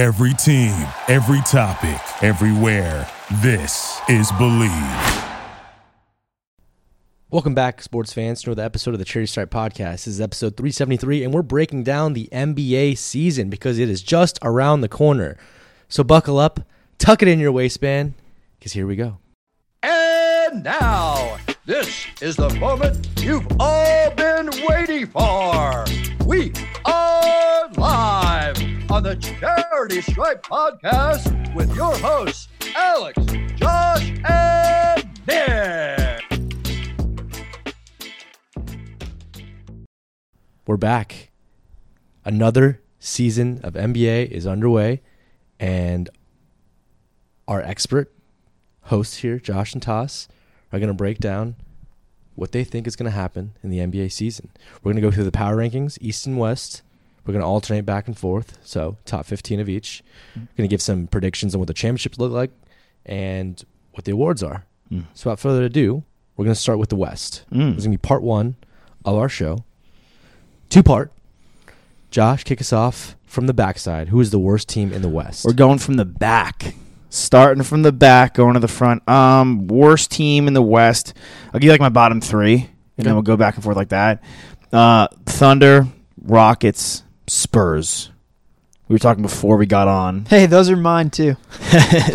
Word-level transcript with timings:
Every 0.00 0.32
team, 0.32 0.72
every 1.08 1.42
topic, 1.42 2.00
everywhere. 2.22 3.06
This 3.42 4.00
is 4.08 4.32
Believe. 4.32 4.72
Welcome 7.30 7.54
back, 7.54 7.82
sports 7.82 8.10
fans, 8.10 8.40
to 8.40 8.48
another 8.48 8.62
episode 8.62 8.94
of 8.94 8.98
the 8.98 9.04
Charity 9.04 9.26
Stripe 9.26 9.50
Podcast. 9.50 9.90
This 9.90 10.06
is 10.06 10.20
episode 10.22 10.56
373, 10.56 11.22
and 11.22 11.34
we're 11.34 11.42
breaking 11.42 11.82
down 11.84 12.14
the 12.14 12.30
NBA 12.32 12.96
season 12.96 13.50
because 13.50 13.78
it 13.78 13.90
is 13.90 14.02
just 14.02 14.38
around 14.40 14.80
the 14.80 14.88
corner. 14.88 15.36
So 15.90 16.02
buckle 16.02 16.38
up, 16.38 16.60
tuck 16.96 17.20
it 17.20 17.28
in 17.28 17.38
your 17.38 17.52
waistband, 17.52 18.14
because 18.58 18.72
here 18.72 18.86
we 18.86 18.96
go. 18.96 19.18
And 19.82 20.64
now, 20.64 21.36
this 21.66 22.06
is 22.22 22.36
the 22.36 22.48
moment 22.54 23.06
you've 23.20 23.46
all 23.60 24.10
been 24.12 24.48
waiting 24.66 25.08
for. 25.08 25.84
We 26.24 26.54
are 26.86 27.10
live 27.10 27.19
on 29.00 29.04
the 29.04 29.16
Charity 29.16 30.02
Stripe 30.02 30.42
Podcast 30.42 31.54
with 31.54 31.74
your 31.74 31.96
hosts, 31.96 32.48
Alex, 32.76 33.16
Josh, 33.56 34.12
and 34.28 35.08
Nick. 35.26 36.22
We're 40.66 40.76
back. 40.76 41.30
Another 42.26 42.82
season 42.98 43.60
of 43.62 43.72
NBA 43.72 44.30
is 44.30 44.46
underway, 44.46 45.00
and 45.58 46.10
our 47.48 47.62
expert 47.62 48.12
hosts 48.82 49.16
here, 49.18 49.38
Josh 49.38 49.72
and 49.72 49.82
Toss, 49.82 50.28
are 50.74 50.78
going 50.78 50.88
to 50.88 50.94
break 50.94 51.16
down 51.16 51.56
what 52.34 52.52
they 52.52 52.64
think 52.64 52.86
is 52.86 52.96
going 52.96 53.10
to 53.10 53.16
happen 53.16 53.54
in 53.62 53.70
the 53.70 53.78
NBA 53.78 54.12
season. 54.12 54.50
We're 54.82 54.92
going 54.92 55.02
to 55.02 55.08
go 55.08 55.10
through 55.10 55.24
the 55.24 55.32
power 55.32 55.56
rankings, 55.56 55.96
East 56.02 56.26
and 56.26 56.38
West. 56.38 56.82
We're 57.26 57.32
going 57.32 57.42
to 57.42 57.46
alternate 57.46 57.84
back 57.86 58.06
and 58.06 58.16
forth, 58.18 58.58
so 58.62 58.96
top 59.04 59.26
15 59.26 59.60
of 59.60 59.68
each. 59.68 60.02
We're 60.34 60.40
going 60.56 60.68
to 60.68 60.72
give 60.72 60.82
some 60.82 61.06
predictions 61.06 61.54
on 61.54 61.58
what 61.60 61.68
the 61.68 61.74
championships 61.74 62.18
look 62.18 62.32
like 62.32 62.50
and 63.06 63.62
what 63.92 64.04
the 64.04 64.12
awards 64.12 64.42
are. 64.42 64.64
Mm. 64.90 65.04
So, 65.14 65.30
without 65.30 65.40
further 65.40 65.62
ado, 65.64 66.02
we're 66.36 66.44
going 66.46 66.54
to 66.54 66.60
start 66.60 66.78
with 66.78 66.88
the 66.88 66.96
West. 66.96 67.44
Mm. 67.52 67.70
This 67.74 67.78
is 67.78 67.84
going 67.86 67.92
to 67.92 67.98
be 67.98 68.08
part 68.08 68.22
one 68.22 68.56
of 69.04 69.16
our 69.16 69.28
show. 69.28 69.64
Two 70.70 70.82
part. 70.82 71.12
Josh, 72.10 72.42
kick 72.44 72.60
us 72.60 72.72
off 72.72 73.14
from 73.26 73.46
the 73.46 73.54
backside. 73.54 74.08
Who 74.08 74.20
is 74.20 74.30
the 74.30 74.38
worst 74.38 74.68
team 74.68 74.92
in 74.92 75.02
the 75.02 75.08
West? 75.08 75.44
We're 75.44 75.52
going 75.52 75.78
from 75.78 75.94
the 75.94 76.04
back. 76.04 76.74
Starting 77.12 77.62
from 77.64 77.82
the 77.82 77.92
back, 77.92 78.34
going 78.34 78.54
to 78.54 78.60
the 78.60 78.68
front. 78.68 79.08
Um, 79.08 79.66
worst 79.66 80.10
team 80.10 80.46
in 80.48 80.54
the 80.54 80.62
West. 80.62 81.12
I'll 81.46 81.52
give 81.60 81.64
you 81.64 81.70
like 81.70 81.80
my 81.80 81.88
bottom 81.88 82.20
three, 82.20 82.54
and 82.54 82.62
Okay. 82.62 83.04
then 83.04 83.14
we'll 83.14 83.22
go 83.22 83.36
back 83.36 83.54
and 83.56 83.64
forth 83.64 83.76
like 83.76 83.88
that. 83.90 84.22
Uh, 84.72 85.08
Thunder, 85.26 85.86
Rockets, 86.22 87.02
Spurs. 87.30 88.10
We 88.88 88.94
were 88.94 88.98
talking 88.98 89.22
before 89.22 89.56
we 89.56 89.66
got 89.66 89.86
on. 89.86 90.24
Hey, 90.28 90.46
those 90.46 90.68
are 90.68 90.76
mine 90.76 91.10
too. 91.10 91.36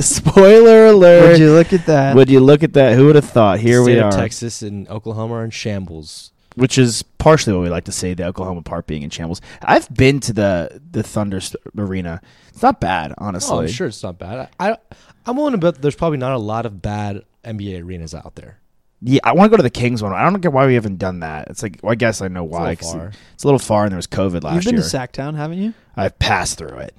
Spoiler 0.02 0.88
alert! 0.88 1.30
Would 1.32 1.40
you 1.40 1.54
look 1.54 1.72
at 1.72 1.86
that? 1.86 2.16
Would 2.18 2.30
you 2.30 2.42
look 2.42 2.64
at 2.64 2.74
that? 2.74 2.96
Who 2.98 3.06
would 3.06 3.16
have 3.16 3.24
thought? 3.30 3.60
Here 3.60 3.82
State 3.82 3.94
we 3.94 4.00
of 4.00 4.06
are, 4.08 4.12
Texas 4.12 4.62
and 4.62 4.88
Oklahoma 4.90 5.36
are 5.36 5.46
in 5.46 5.52
shambles. 5.52 6.32
which 6.56 6.78
is 6.78 7.02
partially 7.02 7.54
what 7.54 7.62
we 7.64 7.70
like 7.70 7.86
to 7.86 7.94
say. 7.94 8.14
The 8.14 8.26
Oklahoma 8.26 8.62
part 8.62 8.88
being 8.88 9.04
in 9.04 9.10
shambles. 9.10 9.40
I've 9.62 9.92
been 9.94 10.20
to 10.20 10.34
the 10.34 10.82
the 10.92 11.02
Thunder 11.02 11.40
arena. 11.78 12.20
It's 12.50 12.62
not 12.62 12.82
bad, 12.82 13.14
honestly. 13.18 13.56
Oh, 13.56 13.62
I'm 13.62 13.68
sure 13.70 13.88
it's 13.88 14.04
not 14.04 14.20
bad. 14.20 14.50
I, 14.60 14.72
I 14.72 14.78
I'm 15.26 15.38
willing 15.38 15.54
to 15.54 15.58
bet 15.58 15.82
there's 15.82 15.96
probably 15.96 16.18
not 16.18 16.34
a 16.34 16.38
lot 16.40 16.66
of 16.66 16.82
bad 16.82 17.24
NBA 17.46 17.82
arenas 17.84 18.14
out 18.14 18.36
there. 18.36 18.60
Yeah, 19.08 19.20
I 19.24 19.34
want 19.34 19.46
to 19.46 19.50
go 19.52 19.58
to 19.58 19.64
the 19.64 19.70
Kings 19.70 20.02
one. 20.02 20.14
I 20.14 20.24
don't 20.24 20.42
get 20.42 20.52
why 20.52 20.66
we 20.66 20.74
haven't 20.74 20.98
done 20.98 21.20
that. 21.20 21.48
It's 21.50 21.62
like, 21.62 21.80
well, 21.84 21.92
I 21.92 21.96
guess 21.96 22.22
I 22.22 22.28
know 22.28 22.44
It's 22.44 22.54
a 22.54 22.58
why. 22.58 22.72
It's 22.72 23.44
a 23.44 23.48
little 23.48 23.60
far, 23.60 23.84
and 23.84 23.92
there 23.92 23.98
was 23.98 24.08
COVID 24.08 24.44
last 24.44 24.46
year. 24.46 24.54
You've 24.56 24.64
been 24.66 24.76
year. 24.76 24.84
to 24.84 24.90
Sactown, 24.90 25.36
haven't 25.36 25.60
you? 25.60 25.74
I've 25.96 26.18
passed 26.18 26.58
through 26.58 26.78
it. 26.80 26.96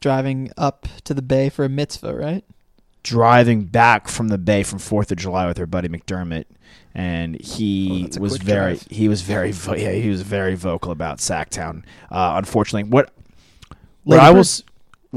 Driving 0.00 0.52
up 0.56 0.86
to 1.04 1.12
the 1.12 1.22
bay 1.22 1.48
for 1.48 1.64
a 1.64 1.68
mitzvah, 1.68 2.14
right? 2.14 2.44
Driving 3.02 3.64
back 3.64 4.08
from 4.08 4.28
the 4.28 4.38
Bay 4.38 4.62
from 4.62 4.78
Fourth 4.78 5.10
of 5.10 5.18
July 5.18 5.46
with 5.46 5.58
our 5.58 5.66
buddy 5.66 5.88
McDermott, 5.88 6.44
and 6.94 7.34
Oh, 7.36 7.38
he 7.42 8.08
a 8.16 8.20
was 8.20 8.36
very, 8.36 8.74
drive. 8.74 8.86
he 8.90 9.08
was 9.08 9.22
very, 9.22 9.50
vo- 9.52 9.74
yeah, 9.74 9.92
he 9.92 10.08
was 10.08 10.22
very 10.22 10.54
vocal 10.54 10.92
about 10.92 11.18
Sactown. 11.18 11.82
Uh, 12.10 12.34
unfortunately, 12.36 12.88
what 12.90 13.10
what 14.04 14.16
Lady 14.18 14.20
I 14.26 14.30
Bird. 14.32 14.36
will, 14.36 14.44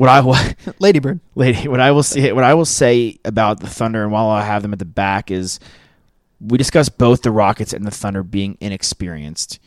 what 0.01 0.09
I 0.09 0.19
will, 0.21 0.35
Ladybird. 0.79 1.19
lady, 1.35 1.67
what 1.67 1.79
I 1.79 1.91
will 1.91 2.03
say, 2.03 2.31
what 2.31 2.43
I 2.43 2.53
will 2.53 2.65
say 2.65 3.19
about 3.23 3.59
the 3.59 3.67
Thunder, 3.67 4.01
and 4.03 4.11
while 4.11 4.27
I 4.29 4.43
have 4.43 4.61
them 4.61 4.73
at 4.73 4.79
the 4.79 4.85
back, 4.85 5.29
is 5.29 5.59
we 6.45 6.57
discussed 6.57 6.97
both 6.97 7.21
the 7.21 7.31
Rockets 7.31 7.73
and 7.73 7.85
the 7.85 7.91
Thunder 7.91 8.21
being 8.23 8.57
inexperienced. 8.59 9.59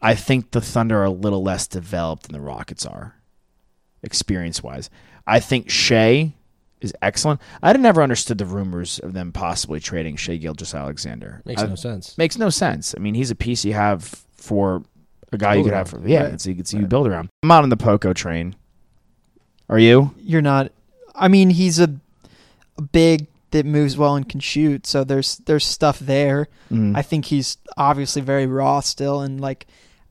I 0.00 0.14
think 0.14 0.50
the 0.50 0.60
Thunder 0.60 0.98
are 1.00 1.04
a 1.04 1.10
little 1.10 1.42
less 1.42 1.66
developed 1.66 2.24
than 2.24 2.32
the 2.32 2.40
Rockets 2.40 2.84
are, 2.84 3.14
experience 4.02 4.62
wise. 4.62 4.90
I 5.26 5.38
think 5.38 5.70
Shai 5.70 6.32
is 6.80 6.92
excellent. 7.00 7.40
I 7.62 7.68
had 7.68 7.80
never 7.80 8.02
understood 8.02 8.38
the 8.38 8.44
rumors 8.46 8.98
of 8.98 9.12
them 9.12 9.30
possibly 9.30 9.78
trading 9.78 10.16
Shai 10.16 10.36
Gilgeous 10.36 10.74
Alexander. 10.74 11.40
Makes 11.44 11.62
I- 11.62 11.66
no 11.66 11.74
sense. 11.76 12.18
Makes 12.18 12.36
no 12.38 12.50
sense. 12.50 12.94
I 12.96 13.00
mean, 13.00 13.14
he's 13.14 13.30
a 13.30 13.36
piece 13.36 13.64
you 13.64 13.74
have 13.74 14.02
for 14.36 14.82
a 15.30 15.38
guy 15.38 15.54
you 15.54 15.58
Build 15.62 15.66
could 15.66 15.74
have 15.76 15.94
around. 15.94 16.02
for 16.02 16.08
yeah, 16.08 16.24
Right. 16.24 16.34
it's, 16.34 16.46
it's 16.46 16.74
you 16.74 16.86
build 16.86 17.06
around. 17.06 17.28
I'm 17.44 17.48
not 17.48 17.62
on 17.62 17.68
the 17.68 17.76
Poku 17.76 18.12
train. 18.14 18.56
Are 19.68 19.78
you? 19.78 20.12
You're 20.18 20.42
not. 20.42 20.72
I 21.14 21.28
mean, 21.28 21.50
he's 21.50 21.78
a, 21.78 21.94
a 22.76 22.82
big 22.82 23.28
that 23.52 23.64
moves 23.64 23.96
well 23.96 24.16
and 24.16 24.28
can 24.28 24.40
shoot. 24.40 24.86
So 24.86 25.04
there's 25.04 25.36
there's 25.46 25.64
stuff 25.64 25.98
there. 25.98 26.48
Mm. 26.70 26.96
I 26.96 27.02
think 27.02 27.26
he's 27.26 27.58
obviously 27.76 28.22
very 28.22 28.46
raw 28.46 28.80
still, 28.80 29.20
and 29.20 29.40
like 29.40 29.66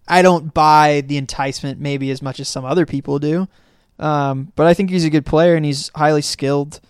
I 0.07 0.21
don't 0.21 0.53
buy 0.53 1.03
the 1.05 1.17
enticement 1.17 1.79
maybe 1.79 2.11
as 2.11 2.21
much 2.21 2.39
as 2.39 2.47
some 2.47 2.65
other 2.65 2.85
people 2.85 3.19
do. 3.19 3.47
Um, 3.99 4.51
but 4.55 4.65
I 4.65 4.73
think 4.73 4.89
he's 4.89 5.05
a 5.05 5.09
good 5.09 5.25
player 5.25 5.55
and 5.55 5.63
he's 5.63 5.91
highly 5.95 6.23
skilled. 6.23 6.81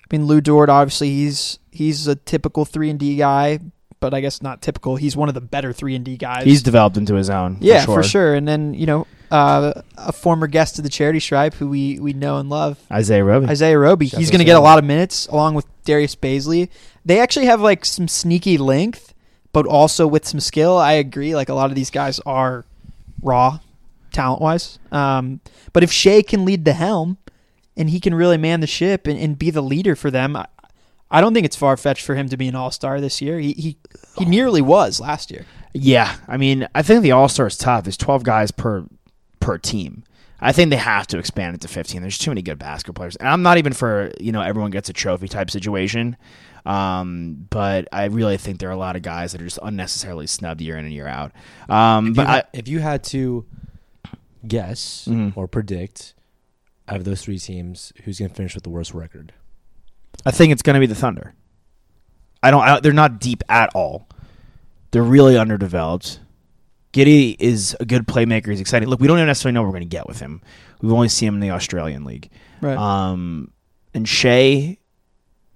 I 0.00 0.16
mean, 0.16 0.26
Lu 0.26 0.40
Dort 0.40 0.68
obviously 0.68 1.10
he's 1.10 1.58
he's 1.72 2.06
a 2.06 2.14
typical 2.14 2.64
three 2.64 2.90
and 2.90 2.98
D 2.98 3.16
guy, 3.16 3.58
but 4.00 4.14
I 4.14 4.20
guess 4.20 4.40
not 4.40 4.62
typical. 4.62 4.96
He's 4.96 5.16
one 5.16 5.28
of 5.28 5.34
the 5.34 5.40
better 5.40 5.72
three 5.72 5.96
and 5.96 6.04
D 6.04 6.16
guys. 6.16 6.44
He's 6.44 6.62
developed 6.62 6.96
into 6.96 7.14
his 7.14 7.28
own. 7.28 7.58
yeah, 7.60 7.84
for 7.84 8.02
sure. 8.02 8.34
And 8.34 8.46
then 8.46 8.74
you 8.74 8.86
know, 8.86 9.06
uh, 9.30 9.82
a 9.96 10.12
former 10.12 10.46
guest 10.46 10.78
of 10.78 10.84
the 10.84 10.90
Charity 10.90 11.20
Stripe 11.20 11.54
who 11.54 11.68
we 11.68 11.98
we 11.98 12.12
know 12.12 12.38
and 12.38 12.48
love, 12.48 12.78
Isaiah 12.90 13.24
Roby. 13.24 13.46
Isaiah 13.46 13.78
Roby. 13.78 14.08
Shout 14.08 14.20
He's 14.20 14.30
going 14.30 14.40
to 14.40 14.44
get 14.44 14.56
a 14.56 14.60
lot 14.60 14.78
of 14.78 14.84
minutes 14.84 15.26
along 15.28 15.54
with 15.54 15.66
Darius 15.84 16.16
Bazley. 16.16 16.68
They 17.04 17.20
actually 17.20 17.46
have 17.46 17.60
like 17.60 17.84
some 17.84 18.08
sneaky 18.08 18.58
length, 18.58 19.14
but 19.52 19.66
also 19.66 20.06
with 20.06 20.26
some 20.26 20.40
skill. 20.40 20.76
I 20.76 20.92
agree. 20.92 21.34
Like 21.34 21.48
a 21.48 21.54
lot 21.54 21.70
of 21.70 21.74
these 21.74 21.90
guys 21.90 22.20
are 22.20 22.64
raw, 23.22 23.58
talent 24.12 24.40
wise. 24.40 24.78
Um, 24.92 25.40
but 25.72 25.82
if 25.82 25.92
Shai 25.92 26.22
can 26.22 26.44
lead 26.44 26.64
the 26.64 26.74
helm 26.74 27.18
and 27.76 27.90
he 27.90 28.00
can 28.00 28.14
really 28.14 28.36
man 28.36 28.60
the 28.60 28.66
ship 28.66 29.06
and, 29.06 29.18
and 29.18 29.38
be 29.38 29.50
the 29.50 29.62
leader 29.62 29.96
for 29.96 30.10
them, 30.10 30.36
I, 30.36 30.46
I 31.10 31.20
don't 31.20 31.34
think 31.34 31.46
it's 31.46 31.56
far 31.56 31.76
fetched 31.76 32.04
for 32.04 32.14
him 32.14 32.28
to 32.28 32.36
be 32.36 32.48
an 32.48 32.54
all 32.54 32.70
star 32.70 33.00
this 33.00 33.20
year. 33.20 33.38
He 33.38 33.52
he 33.52 33.76
he 34.18 34.24
nearly 34.24 34.62
was 34.62 35.00
last 35.00 35.30
year. 35.30 35.44
Yeah, 35.76 36.14
I 36.28 36.36
mean, 36.36 36.68
I 36.72 36.82
think 36.82 37.02
the 37.02 37.10
All 37.10 37.28
Star 37.28 37.48
is 37.48 37.58
tough. 37.58 37.82
There's 37.82 37.96
12 37.96 38.22
guys 38.22 38.52
per 38.52 38.84
per 39.44 39.58
team. 39.58 40.04
I 40.40 40.52
think 40.52 40.70
they 40.70 40.76
have 40.76 41.06
to 41.08 41.18
expand 41.18 41.54
it 41.54 41.60
to 41.62 41.68
15. 41.68 42.02
There's 42.02 42.18
too 42.18 42.30
many 42.30 42.42
good 42.42 42.58
basketball 42.58 43.00
players, 43.00 43.16
and 43.16 43.28
I'm 43.28 43.42
not 43.42 43.56
even 43.58 43.72
for 43.72 44.10
you 44.20 44.32
know 44.32 44.40
everyone 44.40 44.70
gets 44.70 44.88
a 44.88 44.92
trophy 44.92 45.28
type 45.28 45.50
situation. 45.50 46.16
Um, 46.66 47.46
but 47.50 47.88
I 47.92 48.06
really 48.06 48.36
think 48.38 48.58
there 48.58 48.70
are 48.70 48.72
a 48.72 48.76
lot 48.76 48.96
of 48.96 49.02
guys 49.02 49.32
that 49.32 49.40
are 49.40 49.44
just 49.44 49.58
unnecessarily 49.62 50.26
snubbed 50.26 50.60
year 50.62 50.76
in 50.78 50.84
and 50.86 50.94
year 50.94 51.06
out. 51.06 51.32
Um, 51.68 52.08
If 52.08 52.14
but 52.16 52.22
you, 52.26 52.32
I, 52.34 52.42
if 52.54 52.68
you 52.68 52.78
had 52.80 53.04
to 53.04 53.44
guess 54.46 55.06
Mhm. 55.10 55.32
or 55.36 55.46
predict 55.46 56.14
out 56.88 56.96
of 56.96 57.04
those 57.04 57.22
three 57.22 57.38
teams, 57.38 57.92
who's 58.04 58.18
going 58.18 58.30
to 58.30 58.34
finish 58.34 58.54
with 58.54 58.64
the 58.64 58.70
worst 58.70 58.92
record? 58.94 59.32
I 60.26 60.30
think 60.30 60.52
it's 60.52 60.62
going 60.62 60.74
to 60.74 60.80
be 60.80 60.86
the 60.86 60.94
Thunder. 60.94 61.34
I 62.42 62.50
don't. 62.50 62.62
I, 62.62 62.80
they're 62.80 62.92
not 62.92 63.20
deep 63.20 63.42
at 63.48 63.70
all. 63.74 64.08
They're 64.90 65.02
really 65.02 65.36
underdeveloped. 65.38 66.20
Giddey 66.94 67.34
is 67.40 67.76
a 67.80 67.84
good 67.84 68.06
playmaker. 68.06 68.50
He's 68.50 68.60
exciting. 68.60 68.88
Look, 68.88 69.00
we 69.00 69.08
don't 69.08 69.18
even 69.18 69.26
necessarily 69.26 69.52
know 69.52 69.62
what 69.62 69.66
we're 69.66 69.78
going 69.78 69.82
to 69.82 69.96
get 69.96 70.06
with 70.06 70.20
him. 70.20 70.40
We've 70.80 70.92
only 70.92 71.08
seen 71.08 71.28
him 71.28 71.34
in 71.34 71.40
the 71.40 71.50
Australian 71.50 72.04
League. 72.04 72.30
Right. 72.60 72.78
Um, 72.78 73.50
and 73.92 74.08
Shai 74.08 74.78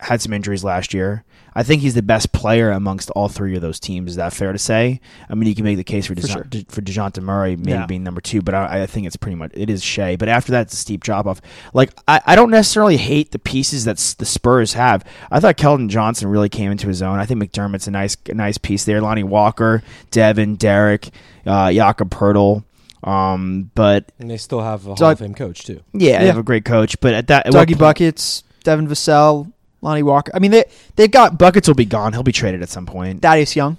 had 0.01 0.21
some 0.21 0.33
injuries 0.33 0.65
last 0.65 0.95
year. 0.95 1.25
I 1.55 1.65
think 1.65 1.83
he's 1.83 1.95
the 1.95 2.03
best 2.03 2.31
player 2.33 2.71
amongst 2.71 3.11
all 3.11 3.29
three 3.29 3.57
of 3.57 3.63
those 3.63 3.81
teams. 3.81 4.11
Is 4.11 4.17
that 4.17 4.33
fair 4.33 4.53
to 4.53 4.59
say? 4.59 5.01
I 5.29 5.35
mean, 5.35 5.49
you 5.49 5.57
can 5.57 5.65
make 5.65 5.77
the 5.77 5.83
case 5.83 6.07
for 6.07 6.15
For 6.15 6.21
Dejo- 6.21 6.33
sure. 6.33 6.45
De- 6.45 6.65
for 6.69 6.81
Dejounte 6.83 7.21
Murray 7.21 7.57
maybe 7.57 7.71
Yeah. 7.73 7.87
being 7.87 8.05
number 8.05 8.21
two, 8.21 8.43
but 8.43 8.55
I, 8.55 8.83
I 8.83 8.87
think 8.87 9.09
it's 9.09 9.17
pretty 9.17 9.35
much 9.35 9.51
it 9.55 9.69
is 9.69 9.83
Shai. 9.83 10.15
But 10.15 10.29
after 10.29 10.53
that, 10.53 10.63
it's 10.63 10.75
a 10.75 10.77
steep 10.77 11.03
drop 11.03 11.27
off. 11.27 11.41
Like 11.75 11.91
I, 12.07 12.21
I 12.27 12.37
don't 12.37 12.51
necessarily 12.51 12.97
hate 12.97 13.33
the 13.33 13.41
pieces 13.41 13.87
that 13.87 13.97
the 14.19 14.25
Spurs 14.27 14.75
have. 14.75 15.05
I 15.33 15.41
thought 15.41 15.57
Keldon 15.57 15.89
Johnson 15.89 16.29
really 16.29 16.49
came 16.49 16.71
into 16.71 16.87
his 16.87 17.03
own. 17.03 17.19
I 17.19 17.27
think 17.27 17.43
McDermott's 17.43 17.89
a 17.89 17.91
nice 17.91 18.17
a 18.29 18.35
nice 18.35 18.59
piece 18.59 18.85
there. 18.85 19.01
Lonnie 19.01 19.25
Walker, 19.25 19.83
Devin, 20.13 20.57
Derek, 20.57 21.09
uh, 21.45 21.73
Jakob 21.73 22.11
Poeltl. 22.11 22.63
Um, 23.03 23.71
but 23.75 24.13
And 24.19 24.31
they 24.31 24.37
still 24.37 24.61
have 24.61 24.83
a 24.85 24.89
Hall 24.89 24.95
Doug- 24.97 25.13
of 25.15 25.19
Fame 25.21 25.35
coach 25.35 25.65
too. 25.65 25.81
yeah, 25.93 26.21
they 26.21 26.27
have 26.27 26.39
a 26.39 26.43
great 26.43 26.65
coach. 26.65 27.01
But 27.01 27.15
at 27.15 27.27
that, 27.29 27.47
at 27.47 27.53
Dougie 27.53 27.67
point- 27.69 27.79
Buckets, 27.79 28.43
Devin 28.65 28.87
Vassell, 28.89 29.53
Lonnie 29.81 30.03
Walker. 30.03 30.33
I 30.35 30.39
mean, 30.39 30.51
they 30.51 30.65
they've 30.97 31.11
got 31.11 31.39
Buckets 31.39 31.69
will 31.69 31.75
be 31.75 31.85
gone. 31.85 32.13
He'll 32.13 32.23
be 32.23 32.33
traded 32.33 32.63
at 32.63 32.69
some 32.69 32.87
point. 32.87 33.23
Thaddeus 33.23 33.55
Young. 33.55 33.77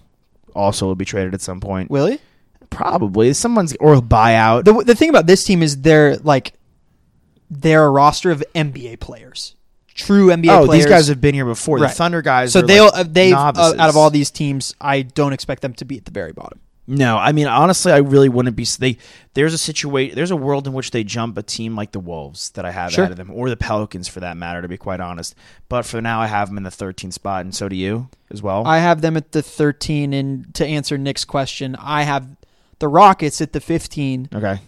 Also, 0.56 0.88
will 0.88 0.96
be 0.96 1.06
traded 1.06 1.34
at 1.34 1.42
some 1.42 1.60
point. 1.60 1.92
Will 1.92 2.08
he? 2.08 2.20
Probably 2.70 3.34
someone's 3.34 3.76
or 3.80 3.94
he'll 3.94 4.02
buy 4.02 4.36
out. 4.36 4.66
The 4.66 4.74
the 4.84 4.96
thing 4.96 5.10
about 5.10 5.28
this 5.28 5.44
team 5.44 5.64
is 5.64 5.82
they're 5.82 6.18
like 6.18 6.54
they're 7.50 7.86
a 7.86 7.90
roster 7.90 8.32
of 8.32 8.44
NBA 8.56 9.00
players, 9.00 9.56
true 9.94 10.28
NBA 10.28 10.50
oh, 10.50 10.66
players. 10.66 10.84
these 10.84 10.90
guys 10.90 11.08
have 11.08 11.20
been 11.20 11.36
here 11.36 11.46
before. 11.46 11.78
Right. 11.78 11.90
The 11.90 11.96
Thunder 11.96 12.22
guys. 12.22 12.54
so 12.54 12.62
they'll 12.62 12.86
like 12.86 12.94
uh, 12.94 13.04
they 13.08 13.34
uh, 13.34 13.52
out 13.56 13.90
of 13.90 13.98
all 13.98 14.10
these 14.10 14.32
teams, 14.32 14.76
I 14.80 15.02
don't 15.02 15.34
expect 15.34 15.62
them 15.62 15.74
to 15.76 15.86
be 15.86 15.98
at 15.98 16.06
the 16.06 16.12
very 16.12 16.32
bottom. 16.32 16.60
No, 16.90 17.18
I 17.18 17.32
mean 17.34 17.46
honestly, 17.48 17.92
I 17.92 17.98
really 17.98 18.30
wouldn't 18.30 18.56
be. 18.56 18.66
They 18.66 18.98
there's 19.36 19.54
a 19.54 19.58
situation, 19.60 20.16
there's 20.16 20.32
a 20.32 20.36
world 20.36 20.66
in 20.66 20.74
which 20.74 20.90
they 20.92 21.04
jump 21.04 21.38
a 21.38 21.44
team 21.44 21.76
like 21.76 21.92
the 21.92 22.00
Wolves 22.00 22.50
that 22.52 22.66
I 22.66 22.72
have 22.72 22.92
Sure. 22.92 23.04
ahead 23.04 23.12
of 23.12 23.18
them, 23.18 23.30
or 23.34 23.48
the 23.50 23.56
Pelicans 23.58 24.08
for 24.08 24.20
that 24.22 24.36
matter, 24.38 24.62
to 24.62 24.68
be 24.68 24.78
quite 24.78 25.00
honest. 25.00 25.36
But 25.70 25.86
for 25.86 26.02
now, 26.02 26.20
I 26.20 26.26
have 26.28 26.48
them 26.50 26.58
in 26.58 26.64
the 26.64 26.72
13th 26.72 27.14
spot, 27.14 27.42
and 27.42 27.54
so 27.54 27.70
do 27.70 27.76
you 27.76 28.10
as 28.32 28.42
well. 28.42 28.66
I 28.66 28.80
have 28.80 29.02
them 29.02 29.16
at 29.16 29.32
the 29.34 29.44
13, 29.44 30.14
and 30.14 30.54
to 30.56 30.66
answer 30.66 30.98
Nick's 30.98 31.26
question, 31.26 31.76
I 31.80 32.04
have 32.04 32.28
the 32.80 32.88
Rockets 32.88 33.40
at 33.40 33.54
the 33.54 33.60
15. 33.62 34.30
okay, 34.34 34.60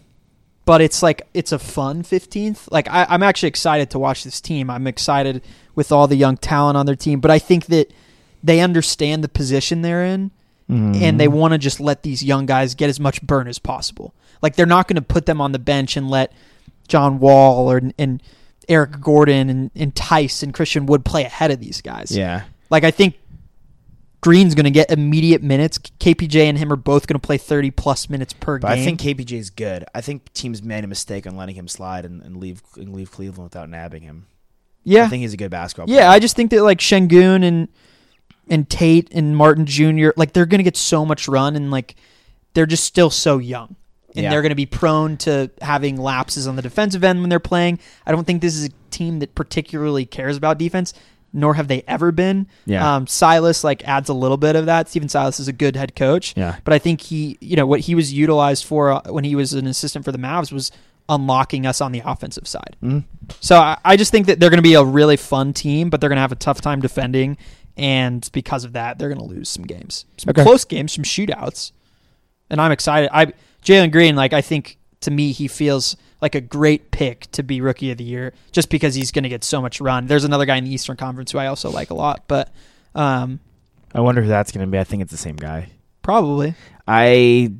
but 0.63 0.79
it's 0.79 1.01
like 1.01 1.27
it's 1.33 1.51
a 1.51 1.57
fun 1.59 2.03
15th. 2.03 2.71
Like 2.71 2.87
I, 2.87 3.07
I'm 3.09 3.23
actually 3.23 3.49
excited 3.49 3.89
to 3.89 3.99
watch 3.99 4.23
this 4.23 4.39
team. 4.39 4.69
I'm 4.69 4.85
excited 4.85 5.41
with 5.73 5.91
all 5.91 6.07
the 6.07 6.15
young 6.17 6.37
talent 6.37 6.77
on 6.77 6.85
their 6.85 6.95
team, 6.95 7.19
but 7.19 7.31
I 7.31 7.39
think 7.39 7.65
that 7.65 7.91
they 8.43 8.59
understand 8.59 9.23
the 9.23 9.29
position 9.29 9.81
they're 9.81 10.05
in, 10.05 10.29
and 10.71 11.19
they 11.19 11.27
mm-hmm. 11.27 11.35
want 11.35 11.51
to 11.53 11.57
just 11.57 11.79
let 11.79 12.03
these 12.03 12.23
young 12.23 12.45
guys 12.45 12.75
get 12.75 12.89
as 12.89 12.99
much 12.99 13.21
burn 13.21 13.47
as 13.47 13.59
possible. 13.59 14.13
Like 14.41 14.55
they're 14.55 14.65
not 14.65 14.87
going 14.87 14.95
to 14.95 15.01
put 15.01 15.25
them 15.25 15.41
on 15.41 15.51
the 15.51 15.59
bench 15.59 15.97
and 15.97 16.09
let 16.09 16.33
John 16.87 17.19
Wall 17.19 17.71
or 17.71 17.81
and 17.99 18.23
Eric 18.69 19.01
Gordon 19.01 19.49
and, 19.49 19.71
and 19.75 19.93
Theis 19.93 20.43
and 20.43 20.53
Christian 20.53 20.85
Wood 20.85 21.03
play 21.03 21.23
ahead 21.23 21.51
of 21.51 21.59
these 21.59 21.81
guys. 21.81 22.15
yeah, 22.15 22.43
Like 22.69 22.83
I 22.83 22.91
think 22.91 23.15
Green's 24.21 24.55
going 24.55 24.65
to 24.65 24.71
get 24.71 24.91
immediate 24.91 25.41
minutes. 25.41 25.77
KPJ 25.77 26.43
and 26.43 26.57
him 26.57 26.71
are 26.71 26.77
both 26.77 27.07
going 27.07 27.19
to 27.19 27.25
play 27.25 27.37
30 27.37 27.71
plus 27.71 28.09
minutes 28.09 28.33
per 28.33 28.59
but 28.59 28.69
game. 28.69 28.79
I 28.79 28.85
think 28.85 29.01
KPJ 29.01 29.37
is 29.37 29.49
good. 29.49 29.83
I 29.95 30.01
think 30.01 30.31
teams 30.33 30.61
made 30.63 30.83
a 30.83 30.87
mistake 30.87 31.25
on 31.27 31.35
letting 31.35 31.55
him 31.55 31.67
slide 31.67 32.05
and, 32.05 32.21
and 32.21 32.37
leave 32.37 32.61
and 32.75 32.93
leave 32.93 33.11
Cleveland 33.11 33.45
without 33.45 33.67
nabbing 33.67 34.03
him. 34.03 34.27
yeah, 34.83 35.05
I 35.05 35.07
think 35.07 35.21
he's 35.21 35.33
a 35.33 35.37
good 35.37 35.51
basketball. 35.51 35.87
Player. 35.87 36.01
Yeah. 36.01 36.11
I 36.11 36.19
just 36.19 36.35
think 36.35 36.51
that 36.51 36.63
like 36.63 36.79
Sengun 36.79 37.43
and 37.43 37.67
and 38.51 38.69
Tate 38.69 39.09
and 39.13 39.35
Martin 39.35 39.65
Jr. 39.65 40.09
like 40.15 40.33
they're 40.33 40.45
gonna 40.45 40.61
get 40.61 40.77
so 40.77 41.03
much 41.05 41.27
run 41.27 41.55
and 41.55 41.71
like 41.71 41.95
they're 42.53 42.67
just 42.67 42.83
still 42.83 43.09
so 43.09 43.39
young. 43.39 43.75
And 44.13 44.23
Yeah. 44.25 44.29
they're 44.29 44.41
gonna 44.43 44.55
be 44.55 44.65
prone 44.67 45.17
to 45.17 45.49
having 45.61 45.95
lapses 45.97 46.45
on 46.47 46.55
the 46.57 46.61
defensive 46.61 47.03
end 47.03 47.21
when 47.21 47.29
they're 47.29 47.39
playing. 47.39 47.79
I 48.05 48.11
don't 48.11 48.25
think 48.27 48.41
this 48.41 48.55
is 48.55 48.65
a 48.67 48.69
team 48.91 49.19
that 49.19 49.33
particularly 49.35 50.05
cares 50.05 50.35
about 50.37 50.57
defense, 50.57 50.93
nor 51.33 51.53
have 51.53 51.69
they 51.69 51.81
ever 51.87 52.11
been. 52.11 52.45
Yeah. 52.65 52.95
Um, 52.97 53.07
Silas 53.07 53.63
like 53.63 53.87
adds 53.87 54.09
a 54.09 54.13
little 54.13 54.35
bit 54.35 54.57
of 54.57 54.65
that. 54.65 54.89
Stephen 54.89 55.07
Silas 55.07 55.39
is 55.39 55.47
a 55.47 55.53
good 55.53 55.77
head 55.77 55.95
coach. 55.95 56.33
Yeah. 56.35 56.57
But 56.65 56.73
I 56.73 56.77
think 56.79 56.99
he, 56.99 57.37
you 57.39 57.55
know, 57.55 57.65
what 57.65 57.79
he 57.79 57.95
was 57.95 58.11
utilized 58.11 58.65
for 58.65 58.91
uh, 58.91 59.01
when 59.09 59.23
he 59.23 59.33
was 59.35 59.53
an 59.53 59.65
assistant 59.65 60.03
for 60.03 60.11
the 60.11 60.17
Mavs 60.17 60.51
was 60.51 60.73
unlocking 61.09 61.65
us 61.65 61.79
on 61.81 61.91
the 61.93 62.01
offensive 62.05 62.47
side. 62.47 62.75
Mhm. 62.83 63.03
So 63.39 63.57
I, 63.59 63.77
I 63.83 63.95
just 63.97 64.11
think 64.11 64.27
that 64.27 64.39
they're 64.41 64.49
going 64.49 64.57
to 64.59 64.61
be 64.61 64.75
a 64.75 64.83
really 64.83 65.17
fun 65.17 65.51
team, 65.53 65.89
but 65.89 65.99
they're 66.01 66.09
going 66.09 66.17
to 66.17 66.21
have 66.21 66.31
a 66.33 66.35
tough 66.35 66.59
time 66.61 66.79
defending, 66.81 67.37
and 67.77 68.29
because 68.33 68.63
of 68.63 68.73
that, 68.73 68.97
they're 68.99 69.09
going 69.09 69.19
to 69.19 69.25
lose 69.35 69.49
some 69.49 69.63
games, 69.63 70.05
some 70.17 70.29
Okay. 70.31 70.43
close 70.43 70.65
games, 70.65 70.91
some 70.93 71.03
shootouts. 71.03 71.71
And 72.49 72.59
I'm 72.61 72.71
excited. 72.71 73.09
I 73.13 73.33
Jalen 73.63 73.91
Green, 73.91 74.15
like 74.15 74.33
I 74.33 74.41
think 74.41 74.77
to 75.01 75.11
me, 75.11 75.31
he 75.31 75.47
feels 75.47 75.95
like 76.21 76.35
a 76.35 76.41
great 76.41 76.91
pick 76.91 77.31
to 77.31 77.41
be 77.43 77.61
rookie 77.61 77.89
of 77.91 77.97
the 77.97 78.03
year, 78.03 78.33
just 78.51 78.69
because 78.69 78.93
he's 78.93 79.11
going 79.11 79.23
to 79.23 79.29
get 79.29 79.43
so 79.43 79.61
much 79.61 79.81
run. 79.81 80.05
There's 80.05 80.23
another 80.25 80.45
guy 80.45 80.57
in 80.57 80.63
the 80.65 80.71
Eastern 80.73 80.95
Conference 80.97 81.31
who 81.31 81.39
I 81.39 81.47
also 81.47 81.71
like 81.71 81.89
a 81.89 81.95
lot, 81.95 82.23
but 82.27 82.51
um, 82.93 83.39
I 83.95 84.01
wonder 84.01 84.21
who 84.21 84.27
that's 84.27 84.51
going 84.51 84.65
to 84.65 84.69
be. 84.71 84.77
I 84.77 84.83
think 84.83 85.01
it's 85.01 85.11
the 85.11 85.17
same 85.17 85.37
guy. 85.37 85.69
probably. 86.03 86.53
I, 86.87 87.53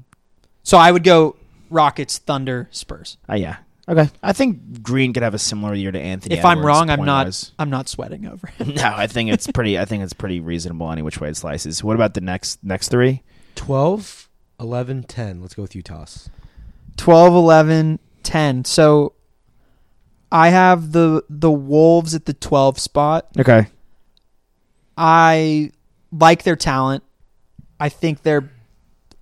So 0.63 0.77
I 0.77 0.91
would 0.91 1.03
go 1.03 1.35
Rockets, 1.71 2.17
Thunder, 2.19 2.67
Spurs. 2.71 3.17
uh, 3.29 3.35
yeah, 3.35 3.57
okay. 3.91 4.09
I 4.23 4.33
think 4.33 4.81
Green 4.81 5.13
could 5.13 5.23
have 5.23 5.33
a 5.35 5.39
similar 5.39 5.73
year 5.75 5.91
to 5.91 5.99
Anthony. 5.99 6.35
if 6.35 6.45
I'm 6.45 6.65
wrong, 6.65 6.89
I'm 6.89 7.03
not. 7.05 7.25
point-wise. 7.25 7.51
I'm 7.59 7.69
not 7.69 7.87
sweating 7.89 8.25
over 8.25 8.49
it. 8.59 8.67
No, 8.75 8.83
I 8.95 9.05
think 9.07 9.29
it's 9.31 9.47
pretty. 9.47 9.77
I 9.77 9.85
think 9.85 10.03
it's 10.03 10.13
pretty 10.13 10.39
reasonable 10.39 10.91
any 10.91 11.01
which 11.01 11.19
way 11.19 11.29
it 11.29 11.37
slices. 11.37 11.83
What 11.83 11.95
about 11.95 12.13
the 12.15 12.21
next 12.21 12.63
next 12.63 12.89
three? 12.89 13.21
12, 13.55 14.29
11, 14.59 15.03
10. 15.03 15.41
Let's 15.41 15.53
go 15.53 15.61
with 15.61 15.75
Utah's. 15.75 16.29
12, 16.97 17.33
11, 17.33 17.99
10. 18.23 18.65
So 18.65 19.13
I 20.31 20.49
have 20.49 20.91
the 20.93 21.23
the 21.29 21.51
Wolves 21.51 22.15
at 22.15 22.25
the 22.25 22.33
12 22.33 22.79
spot. 22.79 23.27
Okay. 23.37 23.67
I 24.97 25.71
like 26.11 26.43
their 26.43 26.55
talent. 26.55 27.03
I 27.79 27.89
think 27.89 28.23
they're. 28.23 28.49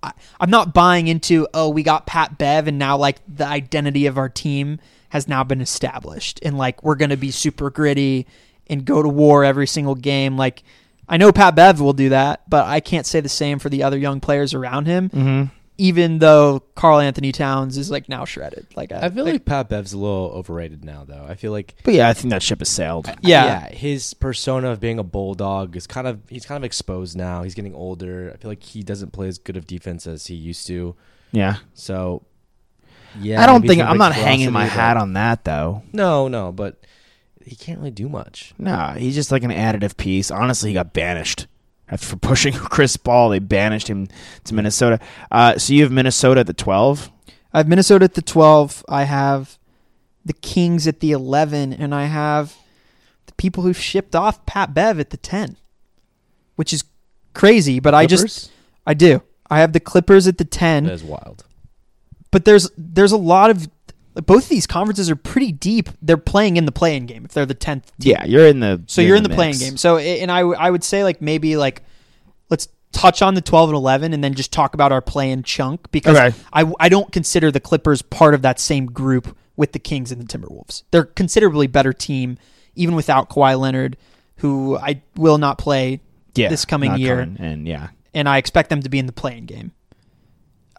I, 0.02 0.12
I'm 0.40 0.50
not 0.50 0.72
buying 0.74 1.08
into 1.08 1.46
oh 1.54 1.68
we 1.68 1.82
got 1.82 2.06
Pat 2.06 2.38
Bev 2.38 2.68
and 2.68 2.78
now 2.78 2.96
like 2.96 3.18
the 3.28 3.46
identity 3.46 4.06
of 4.06 4.18
our 4.18 4.28
team 4.28 4.78
has 5.10 5.28
now 5.28 5.44
been 5.44 5.60
established 5.60 6.40
and 6.42 6.56
like 6.56 6.82
we're 6.82 6.94
gonna 6.94 7.16
be 7.16 7.30
super 7.30 7.70
gritty 7.70 8.26
and 8.68 8.84
go 8.84 9.02
to 9.02 9.08
war 9.08 9.44
every 9.44 9.66
single 9.66 9.94
game. 9.94 10.36
Like 10.36 10.62
I 11.08 11.16
know 11.16 11.32
Pat 11.32 11.56
Bev 11.56 11.80
will 11.80 11.92
do 11.92 12.10
that, 12.10 12.48
but 12.48 12.66
I 12.66 12.80
can't 12.80 13.04
say 13.04 13.20
the 13.20 13.28
same 13.28 13.58
for 13.58 13.68
the 13.68 13.82
other 13.82 13.98
young 13.98 14.20
players 14.20 14.54
around 14.54 14.86
him. 14.86 15.10
Mm-hmm. 15.10 15.44
Even 15.80 16.18
though 16.18 16.60
Karl 16.74 17.00
Anthony 17.00 17.32
Towns 17.32 17.78
is 17.78 17.90
like 17.90 18.06
now 18.06 18.26
shredded. 18.26 18.66
Like 18.76 18.92
uh, 18.92 19.00
I 19.02 19.08
feel 19.08 19.24
like 19.24 19.46
Pat 19.46 19.70
Bev's 19.70 19.94
a 19.94 19.98
little 19.98 20.30
overrated 20.34 20.84
now, 20.84 21.04
though. 21.08 21.24
I 21.26 21.36
feel 21.36 21.52
like 21.52 21.74
But 21.84 21.94
yeah, 21.94 22.06
I 22.06 22.12
think 22.12 22.32
that 22.32 22.42
ship 22.42 22.58
has 22.58 22.68
sailed. 22.68 23.08
Uh, 23.08 23.14
yeah. 23.22 23.44
yeah, 23.46 23.68
his 23.70 24.12
persona 24.12 24.72
of 24.72 24.78
being 24.78 24.98
a 24.98 25.02
bulldog 25.02 25.76
is 25.76 25.86
kind 25.86 26.06
of 26.06 26.20
he's 26.28 26.44
kind 26.44 26.58
of 26.58 26.64
exposed 26.64 27.16
now. 27.16 27.44
He's 27.44 27.54
getting 27.54 27.74
older. 27.74 28.30
I 28.34 28.36
feel 28.36 28.50
like 28.50 28.62
he 28.62 28.82
doesn't 28.82 29.12
play 29.12 29.28
as 29.28 29.38
good 29.38 29.56
of 29.56 29.66
defense 29.66 30.06
as 30.06 30.26
he 30.26 30.34
used 30.34 30.66
to. 30.66 30.96
Yeah. 31.32 31.56
So, 31.72 32.24
yeah, 33.18 33.42
I 33.42 33.46
don't 33.46 33.66
think 33.66 33.80
I'm 33.80 33.96
not 33.96 34.12
hanging 34.12 34.52
my 34.52 34.66
hat 34.66 34.98
on 34.98 35.14
that 35.14 35.44
though. 35.44 35.82
No, 35.94 36.28
no, 36.28 36.52
but 36.52 36.78
he 37.42 37.56
can't 37.56 37.78
really 37.78 37.90
do 37.90 38.10
much. 38.10 38.52
No, 38.58 38.94
he's 38.98 39.14
just 39.14 39.32
like 39.32 39.44
an 39.44 39.50
additive 39.50 39.96
piece. 39.96 40.30
Honestly, 40.30 40.70
he 40.70 40.74
got 40.74 40.92
banished 40.92 41.46
After- 41.90 42.06
for 42.06 42.16
pushing 42.28 42.52
Chris 42.54 42.96
Paul. 42.96 43.30
They 43.30 43.38
banished 43.38 43.88
him 43.88 44.08
to 44.44 44.54
Minnesota. 44.54 45.00
Uh, 45.30 45.58
so 45.58 45.72
you 45.72 45.82
have 45.82 45.92
Minnesota 45.92 46.40
at 46.40 46.46
the 46.46 46.52
12. 46.54 47.10
I 47.52 47.58
have 47.58 47.68
Minnesota 47.68 48.04
at 48.04 48.14
the 48.14 48.22
12. 48.22 48.84
I 48.88 49.02
have 49.04 49.58
the 50.24 50.32
Kings 50.34 50.86
at 50.86 51.00
the 51.00 51.10
11. 51.12 51.72
And 51.72 51.94
I 51.94 52.04
have 52.06 52.56
the 53.26 53.32
people 53.34 53.62
who 53.64 53.72
shipped 53.72 54.14
off 54.14 54.44
Pat 54.46 54.72
Bev 54.72 55.00
at 55.00 55.10
the 55.10 55.16
10, 55.16 55.56
which 56.56 56.72
is 56.72 56.84
crazy. 57.34 57.80
But 57.80 57.94
I 57.94 58.06
just, 58.06 58.50
I 58.86 58.94
do. 58.94 59.22
I 59.50 59.58
have 59.60 59.72
the 59.72 59.80
Clippers 59.80 60.28
at 60.28 60.38
the 60.38 60.44
10. 60.44 60.84
that 60.84 60.92
is 60.92 61.02
wild. 61.02 61.44
but 62.30 62.44
there's 62.44 62.70
there's 62.78 63.10
a 63.12 63.16
lot 63.16 63.50
of 63.50 63.68
both 64.26 64.44
of 64.44 64.48
these 64.48 64.66
conferences 64.66 65.10
are 65.10 65.16
pretty 65.16 65.52
deep. 65.52 65.88
They're 66.02 66.16
playing 66.16 66.56
in 66.56 66.64
the 66.66 66.72
play-in 66.72 67.06
game 67.06 67.24
if 67.24 67.32
they're 67.32 67.46
the 67.46 67.54
10th 67.54 67.84
Yeah, 67.98 68.24
you're 68.24 68.46
in 68.46 68.60
the. 68.60 68.82
So 68.86 69.00
you're 69.00 69.16
in 69.16 69.22
the, 69.22 69.28
mix. 69.28 69.36
play-in 69.36 69.58
game. 69.58 69.76
So 69.76 69.98
and 69.98 70.30
I 70.30 70.40
I 70.40 70.70
would 70.70 70.84
say 70.84 71.04
like 71.04 71.20
maybe 71.22 71.56
like 71.56 71.82
let's 72.48 72.68
touch 72.92 73.22
on 73.22 73.34
the 73.34 73.40
12 73.40 73.70
and 73.70 73.76
11 73.76 74.12
and 74.12 74.22
then 74.24 74.34
just 74.34 74.52
talk 74.52 74.74
about 74.74 74.90
our 74.92 75.00
play 75.00 75.30
in 75.30 75.42
chunk 75.42 75.90
because 75.92 76.16
Okay. 76.18 76.36
I 76.52 76.72
I 76.80 76.88
don't 76.88 77.12
consider 77.12 77.50
the 77.50 77.60
Clippers 77.60 78.02
part 78.02 78.34
of 78.34 78.42
that 78.42 78.58
same 78.58 78.86
group 78.86 79.36
with 79.56 79.72
the 79.72 79.78
Kings 79.78 80.10
and 80.10 80.20
the 80.20 80.26
Timberwolves. 80.26 80.82
They're 80.90 81.04
considerably 81.04 81.66
better 81.66 81.92
team 81.92 82.38
even 82.74 82.94
without 82.96 83.28
Kawhi 83.30 83.58
Leonard 83.58 83.96
who 84.36 84.76
I 84.78 85.02
will 85.16 85.36
not 85.38 85.58
play 85.58 86.00
Yeah, 86.34 86.48
this 86.48 86.64
coming 86.64 86.90
not 86.92 86.98
year 87.00 87.20
coming, 87.24 87.36
and 87.40 87.68
yeah, 87.68 87.88
and 88.14 88.28
I 88.28 88.38
expect 88.38 88.70
them 88.70 88.80
to 88.82 88.88
be 88.88 88.98
in 88.98 89.04
the 89.06 89.12
play-in 89.12 89.44
game. 89.46 89.72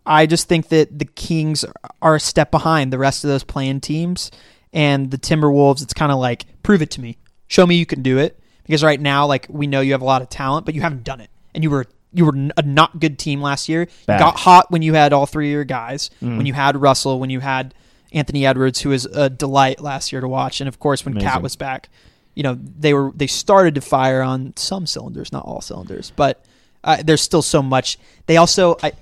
I 0.05 0.25
just 0.25 0.48
think 0.48 0.70
that 0.70 0.98
the 0.98 1.05
Kings 1.05 1.63
are 2.01 2.15
a 2.15 2.20
step 2.20 2.50
behind 2.51 2.91
the 2.91 2.98
rest 2.98 3.24
of 3.24 3.29
those 3.29 3.43
play-in 3.43 3.81
teams, 3.81 4.31
and 4.74 5.12
the 5.12 5.17
Timberwolves. 5.17 5.81
It's 5.81 5.93
kind 5.93 6.12
of 6.12 6.17
like 6.20 6.46
prove 6.63 6.81
it 6.81 6.91
to 6.91 7.01
me, 7.01 7.17
show 7.48 7.65
me 7.67 7.75
you 7.75 7.86
can 7.86 8.01
do 8.01 8.17
it. 8.17 8.38
Because 8.63 8.84
right 8.84 9.00
now, 9.01 9.25
like 9.25 9.48
we 9.50 9.67
know 9.67 9.81
you 9.81 9.91
have 9.91 10.01
a 10.01 10.05
lot 10.05 10.22
of 10.22 10.29
talent, 10.29 10.65
but 10.65 10.75
you 10.75 10.81
haven't 10.81 11.03
done 11.03 11.20
it, 11.20 11.29
and 11.53 11.63
you 11.63 11.70
were 11.70 11.86
you 12.13 12.25
were 12.25 12.34
a 12.58 12.62
not 12.62 13.00
good 13.00 13.17
team 13.20 13.41
last 13.41 13.67
year. 13.70 13.81
You 13.81 13.88
got 14.20 14.38
hot 14.38 14.70
when 14.72 14.81
you 14.81 14.93
had 14.93 15.13
all 15.13 15.25
three 15.25 15.48
of 15.50 15.51
your 15.53 15.63
guys, 15.65 16.10
Mm. 16.22 16.38
when 16.38 16.46
you 16.46 16.53
had 16.53 16.75
Russell, 16.77 17.20
when 17.20 17.29
you 17.29 17.39
had 17.39 17.74
Anthony 18.13 18.46
Edwards, 18.46 18.81
who 18.81 18.89
was 18.89 19.05
a 19.05 19.29
delight 19.29 19.81
last 19.81 20.12
year 20.12 20.22
to 20.22 20.27
watch, 20.27 20.62
and 20.62 20.67
of 20.67 20.79
course 20.79 21.05
when 21.05 21.15
KAT 21.20 21.41
was 21.41 21.55
back. 21.55 21.89
You 22.34 22.43
know 22.43 22.58
they 22.60 22.93
were 22.93 23.12
they 23.13 23.27
started 23.27 23.75
to 23.75 23.81
fire 23.81 24.22
on 24.22 24.53
some 24.55 24.86
cylinders, 24.88 25.34
not 25.34 25.43
all 25.46 25.60
cylinders, 25.62 26.13
but 26.15 26.46
uh, 26.84 27.03
there's 27.03 27.22
still 27.22 27.41
so 27.41 27.62
much. 27.62 27.98
They 28.27 28.38
also 28.38 28.77
I 28.81 28.93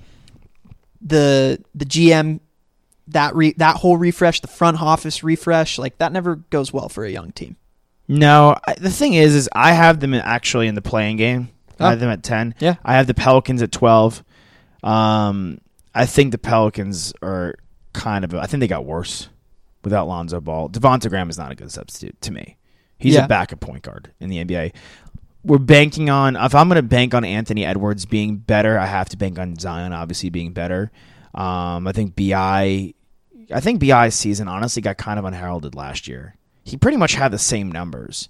the 1.00 1.62
the 1.74 1.84
GM 1.84 2.40
that 3.08 3.34
re, 3.34 3.52
that 3.56 3.76
whole 3.76 3.96
refresh, 3.96 4.40
the 4.40 4.46
front 4.48 4.80
office 4.80 5.22
refresh, 5.24 5.78
like 5.78 5.98
that 5.98 6.12
never 6.12 6.36
goes 6.36 6.72
well 6.72 6.88
for 6.88 7.04
a 7.04 7.10
young 7.10 7.32
team. 7.32 7.56
No, 8.08 8.56
I, 8.66 8.74
the 8.74 8.90
thing 8.90 9.14
is, 9.14 9.34
is 9.34 9.48
I 9.52 9.72
have 9.72 10.00
them 10.00 10.14
actually 10.14 10.66
in 10.68 10.74
the 10.74 10.82
play-in 10.82 11.16
game. 11.16 11.48
Oh. 11.78 11.86
I 11.86 11.90
have 11.90 12.00
them 12.00 12.10
at 12.10 12.22
ten. 12.22 12.54
Yeah. 12.58 12.76
I 12.84 12.94
have 12.94 13.06
the 13.06 13.14
Pelicans 13.14 13.62
at 13.62 13.72
twelve. 13.72 14.22
Um, 14.82 15.60
I 15.94 16.06
think 16.06 16.32
the 16.32 16.38
Pelicans 16.38 17.12
are 17.22 17.54
kind 17.92 18.24
of. 18.24 18.34
I 18.34 18.46
think 18.46 18.60
they 18.60 18.68
got 18.68 18.84
worse 18.84 19.28
without 19.84 20.06
Lonzo 20.08 20.40
Ball. 20.40 20.68
Devonta 20.68 21.08
Graham 21.08 21.30
is 21.30 21.38
not 21.38 21.52
a 21.52 21.54
good 21.54 21.72
substitute 21.72 22.20
to 22.22 22.32
me. 22.32 22.56
He's 22.98 23.14
Yeah. 23.14 23.24
a 23.24 23.28
backup 23.28 23.60
point 23.60 23.82
guard 23.82 24.12
in 24.20 24.28
the 24.28 24.44
NBA. 24.44 24.72
We're 25.44 25.58
banking 25.58 26.10
on. 26.10 26.36
If 26.36 26.54
I'm 26.54 26.68
going 26.68 26.76
to 26.76 26.82
bank 26.82 27.14
on 27.14 27.24
Anthony 27.24 27.64
Edwards 27.64 28.04
being 28.06 28.36
better, 28.36 28.78
I 28.78 28.86
have 28.86 29.08
to 29.10 29.16
bank 29.16 29.38
on 29.38 29.58
Zion 29.58 29.92
obviously 29.92 30.28
being 30.30 30.52
better. 30.52 30.90
Um, 31.34 31.86
I 31.88 31.92
think 31.92 32.14
Bi 32.16 32.94
I 33.52 33.60
think 33.60 33.80
Bi's 33.80 34.14
season 34.14 34.48
honestly 34.48 34.82
got 34.82 34.96
kind 34.98 35.18
of 35.18 35.24
unheralded 35.24 35.74
last 35.74 36.06
year. 36.08 36.36
He 36.64 36.76
pretty 36.76 36.96
much 36.98 37.14
had 37.14 37.32
the 37.32 37.38
same 37.38 37.72
numbers. 37.72 38.28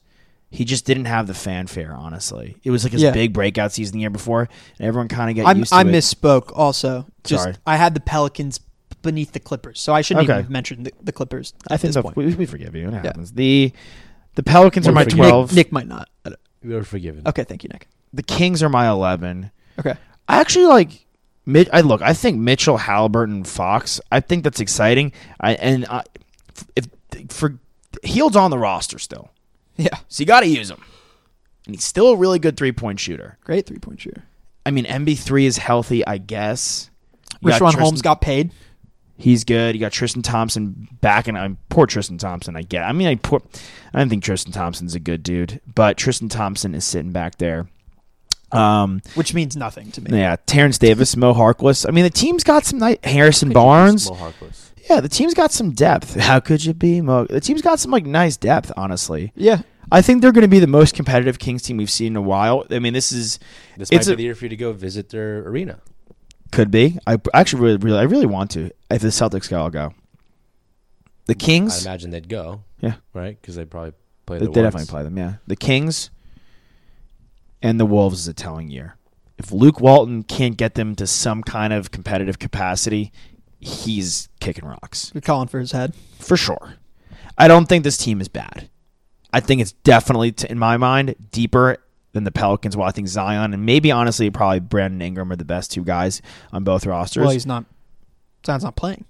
He 0.52 0.64
just 0.64 0.84
didn't 0.84 1.04
have 1.04 1.26
the 1.26 1.34
fanfare. 1.34 1.94
Honestly, 1.94 2.56
it 2.64 2.70
was 2.70 2.84
like 2.84 2.92
his 2.92 3.02
Yeah. 3.02 3.12
big 3.12 3.32
breakout 3.32 3.72
season 3.72 3.94
the 3.94 4.00
year 4.00 4.10
before, 4.10 4.48
and 4.78 4.86
everyone 4.88 5.08
kind 5.08 5.30
of 5.30 5.36
got 5.44 5.48
I'm, 5.50 5.58
used 5.58 5.70
to 5.72 5.76
I 5.76 5.82
it. 5.82 5.86
misspoke. 5.88 6.52
Also, 6.54 7.06
just 7.24 7.42
Sorry. 7.44 7.56
I 7.66 7.76
had 7.76 7.94
the 7.94 8.00
Pelicans 8.00 8.60
beneath 9.02 9.32
the 9.32 9.40
Clippers, 9.40 9.80
so 9.80 9.94
I 9.94 10.00
shouldn't 10.00 10.24
Okay. 10.24 10.32
even 10.34 10.42
have 10.44 10.50
mentioned 10.50 10.86
the, 10.86 10.92
the 11.02 11.12
Clippers. 11.12 11.54
I 11.68 11.76
think 11.76 11.94
point. 11.94 12.16
we, 12.16 12.34
we 12.34 12.46
forgive 12.46 12.74
you. 12.74 12.88
It 12.88 12.94
happens. 12.94 13.32
The 13.32 13.72
the 14.34 14.42
Pelicans 14.42 14.86
are 14.88 14.90
We're 14.90 14.94
my 14.94 15.04
forgiving. 15.04 15.24
twelve. 15.24 15.50
Nick, 15.54 15.66
Nick 15.68 15.72
might 15.72 15.86
not. 15.88 16.08
I 16.62 16.66
don't- 16.66 16.70
We 16.70 16.74
were 16.76 16.84
forgiven. 16.84 17.22
Okay, 17.26 17.44
thank 17.44 17.62
you, 17.64 17.68
Nick. 17.72 17.88
the 18.12 18.22
Kings 18.22 18.62
are 18.62 18.68
my 18.68 18.88
eleven. 18.88 19.50
Okay, 19.78 19.94
I 20.28 20.40
actually 20.40 20.66
like. 20.66 21.06
Mitch, 21.46 21.68
I 21.72 21.80
look. 21.80 22.02
I 22.02 22.12
think 22.12 22.38
Mitchell, 22.38 22.76
Halliburton, 22.76 23.44
Fox. 23.44 24.00
I 24.12 24.20
think 24.20 24.44
that's 24.44 24.60
exciting. 24.60 25.12
I 25.40 25.54
and 25.54 25.86
I, 25.86 26.02
if 26.76 26.86
for 27.30 27.58
Hield's 28.04 28.36
on 28.36 28.50
the 28.50 28.58
roster 28.58 28.98
still, 28.98 29.30
yeah, 29.76 29.96
so 30.08 30.20
you 30.20 30.26
got 30.26 30.40
to 30.40 30.46
use 30.46 30.70
him. 30.70 30.82
And 31.66 31.74
he's 31.74 31.84
still 31.84 32.08
a 32.10 32.16
really 32.16 32.38
good 32.38 32.56
three 32.56 32.72
point 32.72 33.00
shooter. 33.00 33.38
great 33.42 33.66
three 33.66 33.78
point 33.78 34.00
shooter. 34.00 34.24
I 34.66 34.70
mean, 34.70 34.84
MB 34.84 35.18
three 35.18 35.46
is 35.46 35.56
healthy, 35.56 36.06
I 36.06 36.18
guess. 36.18 36.90
You 37.40 37.50
got 37.50 37.60
Richaun 37.62 37.78
Holmes 37.78 38.02
got 38.02 38.20
paid. 38.20 38.52
He's 39.20 39.44
good. 39.44 39.74
You 39.74 39.80
got 39.80 39.92
Tristan 39.92 40.22
Thompson 40.22 40.88
back, 41.00 41.28
and 41.28 41.36
I'm 41.36 41.58
poor 41.68 41.86
Tristan 41.86 42.18
Thompson. 42.18 42.56
I 42.56 42.62
get. 42.62 42.82
I 42.84 42.92
mean, 42.92 43.06
I 43.08 43.14
poor. 43.16 43.42
I 43.94 43.98
don't 43.98 44.08
think 44.08 44.24
Tristan 44.24 44.52
Thompson's 44.52 44.94
a 44.94 45.00
good 45.00 45.22
dude, 45.22 45.60
but 45.74 45.96
Tristan 45.96 46.28
Thompson 46.28 46.74
is 46.74 46.84
sitting 46.84 47.12
back 47.12 47.36
there. 47.38 47.68
Um, 48.52 49.00
which 49.14 49.32
means 49.32 49.56
nothing 49.56 49.92
to 49.92 50.00
me. 50.00 50.18
yeah, 50.18 50.34
Terrence 50.46 50.76
Davis, 50.78 51.16
Mo 51.16 51.34
Harkless. 51.34 51.86
I 51.88 51.92
mean, 51.92 52.02
the 52.02 52.10
team's 52.10 52.42
got 52.42 52.64
some 52.64 52.78
nice. 52.80 52.98
Harrison 53.04 53.50
Barnes. 53.50 54.08
use 54.08 54.18
Mo 54.18 54.26
Harkless? 54.32 54.70
Yeah, 54.88 55.00
the 55.00 55.08
team's 55.08 55.34
got 55.34 55.52
some 55.52 55.70
depth. 55.70 56.16
How 56.18 56.40
could 56.40 56.64
you 56.64 56.74
be 56.74 57.00
Mo? 57.00 57.26
The 57.26 57.40
team's 57.40 57.62
got 57.62 57.78
some 57.78 57.92
like 57.92 58.04
nice 58.06 58.36
depth. 58.36 58.72
Honestly, 58.76 59.32
Yeah, 59.36 59.62
I 59.92 60.02
think 60.02 60.20
they're 60.20 60.32
going 60.32 60.42
to 60.42 60.48
be 60.48 60.58
the 60.58 60.66
most 60.66 60.96
competitive 60.96 61.38
Kings 61.38 61.62
team 61.62 61.76
we've 61.76 61.90
seen 61.90 62.14
in 62.14 62.16
a 62.16 62.22
while. 62.22 62.64
I 62.70 62.80
mean, 62.80 62.92
this 62.92 63.12
is 63.12 63.38
This 63.76 63.88
It's 63.92 64.08
might 64.08 64.14
a- 64.14 64.16
be 64.16 64.22
the 64.22 64.22
year 64.24 64.34
for 64.34 64.46
you 64.46 64.48
to 64.48 64.56
go 64.56 64.72
visit 64.72 65.10
their 65.10 65.46
arena. 65.46 65.78
Could 66.50 66.70
be. 66.70 66.98
I 67.06 67.18
actually 67.34 67.62
really, 67.62 67.76
really, 67.78 67.98
I 67.98 68.02
really 68.02 68.26
want 68.26 68.50
to. 68.52 68.70
If 68.90 69.02
the 69.02 69.08
Celtics 69.08 69.48
go, 69.48 69.60
I'll 69.60 69.70
go. 69.70 69.94
The 71.26 71.34
Kings. 71.34 71.86
I 71.86 71.90
imagine 71.90 72.10
they'd 72.10 72.28
go. 72.28 72.62
Yeah. 72.80 72.94
Right? 73.14 73.40
Because 73.40 73.56
they'd 73.56 73.70
probably 73.70 73.92
play 74.26 74.38
they, 74.38 74.46
the 74.46 74.52
they 74.52 74.62
definitely 74.62 74.86
play 74.86 75.02
them. 75.02 75.16
Yeah, 75.16 75.34
the 75.46 75.56
Kings 75.56 76.10
and 77.62 77.78
the 77.78 77.86
Wolves 77.86 78.20
is 78.20 78.28
a 78.28 78.34
telling 78.34 78.70
year. 78.70 78.96
If 79.38 79.52
Luke 79.52 79.80
Walton 79.80 80.22
can't 80.22 80.56
get 80.56 80.74
them 80.74 80.94
to 80.96 81.06
some 81.06 81.42
kind 81.42 81.72
of 81.72 81.90
competitive 81.90 82.38
capacity, 82.38 83.12
he's 83.58 84.28
kicking 84.38 84.66
rocks. 84.66 85.10
you're 85.14 85.20
calling 85.20 85.48
for 85.48 85.58
his 85.58 85.72
head. 85.72 85.94
for 86.18 86.36
sure. 86.36 86.74
I 87.38 87.48
don't 87.48 87.66
think 87.66 87.84
this 87.84 87.96
team 87.96 88.20
is 88.20 88.28
bad. 88.28 88.68
I 89.32 89.40
think 89.40 89.62
it's 89.62 89.72
definitely, 89.72 90.34
in 90.48 90.58
my 90.58 90.76
mind, 90.76 91.14
deeper 91.30 91.78
than 92.12 92.24
the 92.24 92.30
Pelicans. 92.32 92.76
Well, 92.76 92.88
I 92.88 92.90
think 92.90 93.08
Zion 93.08 93.54
and 93.54 93.64
maybe 93.64 93.90
honestly, 93.90 94.30
probably 94.30 94.60
Brandon 94.60 95.00
Ingram 95.02 95.30
are 95.32 95.36
the 95.36 95.44
best 95.44 95.70
two 95.70 95.84
guys 95.84 96.20
on 96.52 96.64
both 96.64 96.86
rosters. 96.86 97.22
Well, 97.22 97.30
he's 97.30 97.46
not. 97.46 97.64
Zion's 98.46 98.64
not 98.64 98.76
playing. 98.76 99.04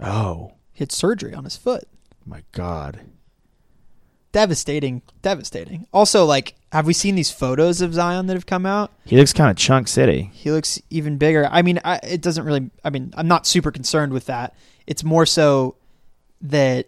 oh 0.00 0.52
He 0.72 0.80
had 0.80 0.92
surgery 0.92 1.34
on 1.34 1.44
his 1.44 1.56
foot. 1.56 1.84
my 2.24 2.42
god! 2.52 3.00
Devastating, 4.32 5.02
devastating. 5.22 5.86
Also, 5.92 6.24
like, 6.26 6.56
have 6.72 6.86
we 6.86 6.92
seen 6.92 7.14
these 7.14 7.30
photos 7.30 7.80
of 7.80 7.94
Zion 7.94 8.26
that 8.26 8.34
have 8.34 8.44
come 8.44 8.66
out? 8.66 8.92
He 9.06 9.16
looks 9.16 9.32
kind 9.32 9.50
of 9.50 9.56
chunk 9.56 9.88
city. 9.88 10.30
He 10.34 10.50
looks 10.50 10.80
even 10.90 11.16
bigger. 11.16 11.48
I 11.50 11.62
mean, 11.62 11.80
I, 11.84 12.00
it 12.02 12.20
doesn't 12.20 12.44
really. 12.44 12.70
I 12.84 12.90
mean, 12.90 13.14
I'm 13.16 13.28
not 13.28 13.46
super 13.46 13.70
concerned 13.70 14.12
with 14.12 14.26
that. 14.26 14.54
It's 14.86 15.02
more 15.02 15.24
so 15.24 15.76
that, 16.42 16.86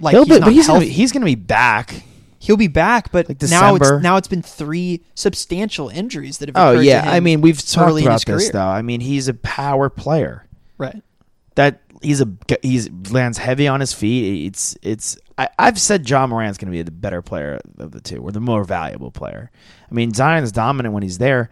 like, 0.00 0.12
He'll 0.14 0.24
he's 0.24 0.34
be, 0.34 0.40
not 0.40 0.46
but 0.46 0.52
he's 0.54 0.66
gonna 0.66 0.80
be, 0.80 0.88
he's 0.88 1.12
gonna 1.12 1.24
be 1.26 1.34
back. 1.34 2.02
He'll 2.42 2.56
be 2.56 2.66
back, 2.66 3.12
but 3.12 3.28
Like 3.28 3.40
now 3.42 3.76
December. 3.78 3.94
it's 3.98 4.02
now 4.02 4.16
it's 4.16 4.26
been 4.26 4.42
three 4.42 5.02
substantial 5.14 5.88
injuries 5.88 6.38
that 6.38 6.48
have. 6.48 6.56
Oh 6.56 6.70
occurred 6.72 6.80
to 6.82 6.86
yeah, 6.88 7.04
I 7.08 7.20
mean 7.20 7.40
we've 7.40 7.64
talked 7.64 8.00
about 8.00 8.14
this 8.14 8.24
career. 8.24 8.50
though. 8.52 8.66
I 8.66 8.82
mean 8.82 9.00
he's 9.00 9.28
a 9.28 9.34
power 9.34 9.88
player. 9.88 10.46
right. 10.76 11.02
That 11.54 11.80
he's 12.02 12.20
a 12.20 12.28
he's 12.62 12.90
lands 13.12 13.38
heavy 13.38 13.68
on 13.68 13.78
his 13.78 13.92
feet. 13.92 14.46
It's 14.46 14.76
it's 14.82 15.16
I, 15.38 15.50
I've 15.56 15.80
said 15.80 16.08
Ja 16.10 16.26
Morant's 16.26 16.58
going 16.58 16.66
to 16.66 16.76
be 16.76 16.82
the 16.82 16.90
better 16.90 17.22
player 17.22 17.60
of 17.78 17.92
the 17.92 18.00
two, 18.00 18.18
or 18.18 18.32
the 18.32 18.40
more 18.40 18.64
valuable 18.64 19.12
player. 19.12 19.50
I 19.88 19.94
mean 19.94 20.12
Zion's 20.12 20.50
dominant 20.50 20.94
when 20.94 21.04
he's 21.04 21.18
there. 21.18 21.48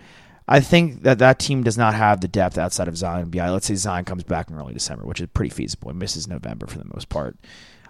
I 0.49 0.59
think 0.59 1.05
that 1.05 1.19
that 1.21 1.39
team 1.39 1.63
does 1.63 1.79
not 1.79 1.95
have 1.95 2.21
the 2.21 2.27
depth 2.27 2.59
outside 2.59 2.89
of 2.89 2.97
Zion 2.97 3.31
Bi. 3.31 3.49
Let's 3.49 3.67
say 3.67 3.77
Zion 3.77 4.05
comes 4.05 4.25
back 4.25 4.51
in 4.51 4.57
early 4.57 4.75
December, 4.75 5.05
which 5.07 5.21
is 5.21 5.29
pretty 5.33 5.51
feasible. 5.51 5.91
It 5.91 5.95
misses 5.97 6.27
November 6.27 6.67
for 6.67 6.79
the 6.79 6.91
most 6.93 7.09
part. 7.09 7.37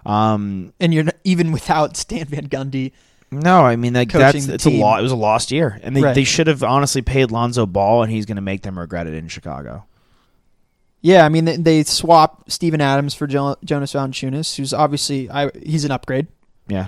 Um, 0.05 0.73
And 0.79 0.93
you're 0.93 1.03
not, 1.03 1.15
even 1.23 1.51
without 1.51 1.95
Stan 1.97 2.25
Van 2.25 2.47
Gundy. 2.47 2.91
no, 3.31 3.61
I 3.65 3.75
mean 3.75 3.93
like 3.93 4.11
that's 4.11 4.47
it's 4.47 4.65
a 4.65 4.69
lot. 4.69 4.99
It 4.99 5.03
was 5.03 5.11
a 5.11 5.15
lost 5.15 5.51
year, 5.51 5.79
and 5.83 5.95
they 5.95 6.01
Right. 6.01 6.15
they 6.15 6.23
should 6.23 6.47
have 6.47 6.63
honestly 6.63 7.01
paid 7.01 7.31
Lonzo 7.31 7.65
Ball, 7.65 8.03
and 8.03 8.11
he's 8.11 8.25
going 8.25 8.35
to 8.37 8.41
make 8.41 8.61
them 8.63 8.77
regret 8.79 9.07
it 9.07 9.13
in 9.13 9.27
Chicago. 9.27 9.85
Yeah, 11.01 11.25
I 11.25 11.29
mean 11.29 11.45
they, 11.45 11.57
they 11.57 11.83
swapped 11.83 12.51
Steven 12.51 12.79
Adams 12.81 13.13
for 13.15 13.25
jo- 13.27 13.55
Jonas 13.63 13.93
Valanciunas, 13.93 14.55
who's 14.55 14.73
obviously 14.73 15.29
I, 15.31 15.49
he's 15.63 15.83
an 15.85 15.91
upgrade. 15.91 16.27
Yeah, 16.67 16.87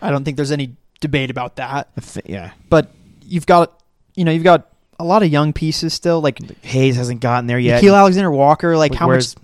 I 0.00 0.10
don't 0.10 0.24
think 0.24 0.36
there's 0.36 0.52
any 0.52 0.76
debate 1.00 1.30
about 1.30 1.56
that. 1.56 1.88
I 1.96 2.00
thi- 2.00 2.20
yeah. 2.32 2.52
But 2.68 2.90
you've 3.24 3.46
got 3.46 3.72
you 4.14 4.24
know 4.24 4.30
you've 4.32 4.44
got 4.44 4.68
a 5.00 5.04
lot 5.04 5.22
of 5.22 5.30
young 5.30 5.52
pieces 5.52 5.94
still. 5.94 6.20
Like 6.20 6.38
Hayes 6.64 6.96
hasn't 6.96 7.20
gotten 7.20 7.46
there 7.48 7.58
yet. 7.58 7.82
Nickeil 7.82 7.96
Alexander 7.96 8.30
Walker. 8.30 8.76
Like 8.76 8.90
Like, 8.92 8.98
how 9.00 9.08
much 9.08 9.34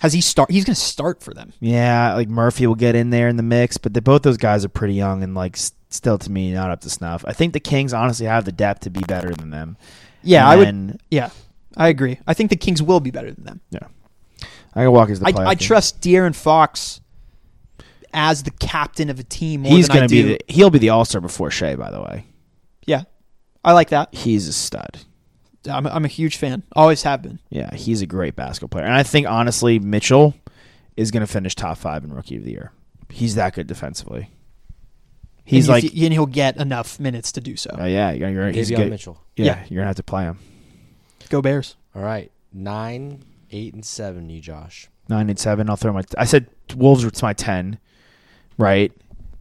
has 0.00 0.12
he 0.12 0.20
start? 0.20 0.50
He's 0.50 0.64
going 0.64 0.74
to 0.74 0.80
start 0.80 1.22
for 1.22 1.32
them. 1.34 1.52
Yeah, 1.60 2.14
like 2.14 2.28
Murphy 2.28 2.66
will 2.66 2.74
get 2.74 2.94
in 2.94 3.10
there 3.10 3.28
in 3.28 3.36
the 3.36 3.42
mix, 3.42 3.76
but 3.78 3.94
they, 3.94 4.00
both 4.00 4.22
those 4.22 4.36
guys 4.36 4.64
are 4.64 4.68
pretty 4.68 4.94
young 4.94 5.22
and 5.22 5.34
like 5.34 5.56
s- 5.56 5.72
still 5.90 6.18
to 6.18 6.30
me 6.30 6.52
not 6.52 6.70
up 6.70 6.80
to 6.82 6.90
snuff. 6.90 7.24
I 7.26 7.32
think 7.32 7.52
the 7.52 7.60
Kings 7.60 7.92
honestly 7.92 8.26
have 8.26 8.44
the 8.44 8.52
depth 8.52 8.80
to 8.82 8.90
be 8.90 9.00
better 9.00 9.34
than 9.34 9.50
them. 9.50 9.76
Yeah, 10.22 10.50
And 10.50 10.90
I 10.90 10.92
would. 10.92 11.00
Yeah, 11.10 11.30
I 11.76 11.88
agree. 11.88 12.18
I 12.26 12.34
think 12.34 12.50
the 12.50 12.56
Kings 12.56 12.82
will 12.82 13.00
be 13.00 13.10
better 13.10 13.30
than 13.32 13.44
them. 13.44 13.60
Yeah, 13.70 13.86
I 14.74 14.82
can 14.82 14.92
walk 14.92 15.08
as 15.10 15.20
the 15.20 15.26
I, 15.26 15.50
I 15.50 15.54
trust 15.54 16.00
De'Aaron 16.00 16.34
Fox 16.34 17.00
as 18.12 18.42
the 18.42 18.50
captain 18.50 19.10
of 19.10 19.18
a 19.18 19.22
team 19.22 19.62
more 19.62 19.72
He's 19.72 19.88
gonna 19.88 20.08
be 20.08 20.22
the, 20.22 20.40
he'll 20.48 20.70
be 20.70 20.78
the 20.78 20.88
All 20.90 21.04
Star 21.04 21.20
before 21.20 21.50
Shai. 21.50 21.76
By 21.76 21.90
the 21.90 22.00
way, 22.00 22.26
yeah, 22.86 23.02
I 23.64 23.72
like 23.72 23.90
that. 23.90 24.14
he's 24.14 24.48
a 24.48 24.52
stud. 24.52 24.98
I'm, 25.68 25.86
I'm 25.86 26.04
a 26.04 26.08
huge 26.08 26.36
fan. 26.36 26.62
Always 26.74 27.02
have 27.02 27.22
been. 27.22 27.38
Yeah, 27.50 27.74
he's 27.74 28.02
a 28.02 28.06
great 28.06 28.36
basketball 28.36 28.68
player, 28.68 28.84
and 28.86 28.94
I 28.94 29.02
think 29.02 29.26
honestly 29.26 29.78
Mitchell 29.78 30.34
is 30.96 31.10
going 31.10 31.20
to 31.20 31.26
finish 31.32 31.54
top 31.54 31.78
five 31.78 32.04
in 32.04 32.12
Rookie 32.12 32.36
of 32.36 32.44
the 32.44 32.52
Year. 32.52 32.72
He's 33.10 33.34
that 33.36 33.54
good 33.54 33.66
defensively. 33.66 34.30
He's 35.44 35.68
and 35.68 35.74
like, 35.82 35.94
you 35.94 36.06
and 36.06 36.12
he'll 36.12 36.26
get 36.26 36.56
enough 36.56 36.98
minutes 36.98 37.32
to 37.32 37.40
do 37.40 37.56
so. 37.56 37.70
oh 37.78 37.84
yeah, 37.86 38.10
you're, 38.10 38.28
you're, 38.30 38.48
he's 38.50 38.70
good. 38.70 38.90
Mitchell. 38.90 39.22
Yeah, 39.36 39.44
Yeah. 39.44 39.64
you're 39.68 39.80
gonna 39.80 39.86
have 39.88 39.96
to 39.96 40.02
play 40.02 40.24
him. 40.24 40.38
Go 41.28 41.40
Bears. 41.40 41.76
All 41.94 42.02
right. 42.02 42.30
Nine, 42.52 43.22
eight, 43.52 43.74
and 43.74 43.84
seven, 43.84 44.28
you 44.30 44.40
Josh. 44.40 44.88
Nine 45.08 45.28
and 45.30 45.38
seven. 45.38 45.70
I'll 45.70 45.76
throw 45.76 45.92
my. 45.92 46.02
I 46.18 46.24
said 46.24 46.46
Wolves 46.76 47.04
it's 47.04 47.22
my 47.22 47.32
ten, 47.32 47.78
right? 48.58 48.90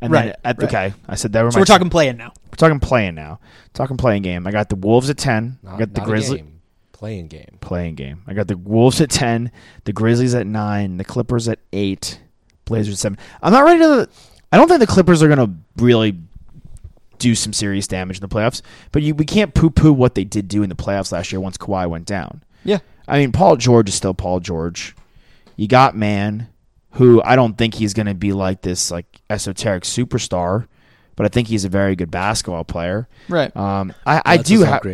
And 0.02 0.14
then 0.14 0.28
Right, 0.28 0.36
at, 0.44 0.58
right. 0.62 0.68
okay, 0.68 0.94
I 1.08 1.16
said 1.16 1.34
that 1.34 1.44
were 1.44 1.52
So 1.52 1.58
my. 1.58 1.62
we're 1.62 1.66
talking 1.66 1.90
play-in 1.90 2.18
now. 2.18 2.34
We're 2.52 2.56
talking 2.58 2.80
play-in 2.80 3.16
now. 3.16 3.40
Talking 3.74 3.98
play-in 3.98 4.22
game. 4.24 4.46
I 4.46 4.52
got 4.52 4.70
the 4.70 4.76
Wolves 4.76 5.10
at 5.10 5.18
ten. 5.18 5.58
I 5.68 5.78
got 5.78 5.94
the 5.94 6.02
Grizzlies. 6.02 6.44
Play-in 6.92 7.28
game. 7.28 7.58
play-in 7.62 7.96
game. 7.96 8.22
I 8.28 8.34
got 8.34 8.48
the 8.48 8.58
Wolves 8.58 9.02
at 9.02 9.10
ten. 9.10 9.52
The 9.84 9.94
Grizzlies 9.94 10.34
at 10.36 10.48
nine. 10.48 10.98
The 10.98 11.04
Clippers 11.04 11.48
at 11.48 11.60
eight. 11.74 12.20
Blazers 12.66 12.96
at 12.96 13.00
seven. 13.00 13.18
I'm 13.42 13.52
not 13.54 13.64
ready 13.64 13.80
to. 13.80 14.10
I 14.52 14.58
don't 14.58 14.68
think 14.68 14.80
the 14.80 14.88
Clippers 14.88 15.22
are 15.22 15.28
gonna 15.28 15.54
really 15.78 16.18
do 17.20 17.36
some 17.36 17.54
serious 17.54 17.88
damage 17.88 18.18
in 18.18 18.22
the 18.22 18.28
playoffs. 18.28 18.62
But 18.92 19.02
you, 19.02 19.16
we 19.16 19.26
can't 19.26 19.54
poo-poo 19.54 19.94
what 19.94 20.16
they 20.16 20.24
did 20.24 20.48
do 20.48 20.64
in 20.64 20.70
the 20.70 20.76
playoffs 20.76 21.12
last 21.12 21.32
year 21.32 21.40
once 21.40 21.58
Kawhi 21.58 21.90
went 21.90 22.06
down. 22.06 22.44
Yeah. 22.64 22.80
I 23.08 23.20
mean, 23.20 23.32
Paul 23.32 23.56
George 23.58 23.88
is 23.90 23.96
still 23.96 24.14
Paul 24.14 24.40
George. 24.40 24.96
You 25.56 25.68
got 25.68 25.96
Mann, 25.96 26.48
who 26.96 27.22
I 27.24 27.36
don't 27.36 27.58
think 27.58 27.76
he's 27.76 27.94
going 27.94 28.08
to 28.08 28.14
be 28.14 28.34
like 28.34 28.62
this 28.62 28.92
like 28.92 29.06
esoteric 29.30 29.84
superstar, 29.84 30.68
but 31.16 31.26
I 31.26 31.30
think 31.30 31.48
he's 31.48 31.66
a 31.66 31.70
very 31.70 31.96
good 31.96 32.12
basketball 32.12 32.64
player. 32.64 33.08
Right. 33.30 33.56
Um, 33.56 33.94
I, 34.06 34.22
I 34.26 34.38
do 34.38 34.62
have. 34.64 34.86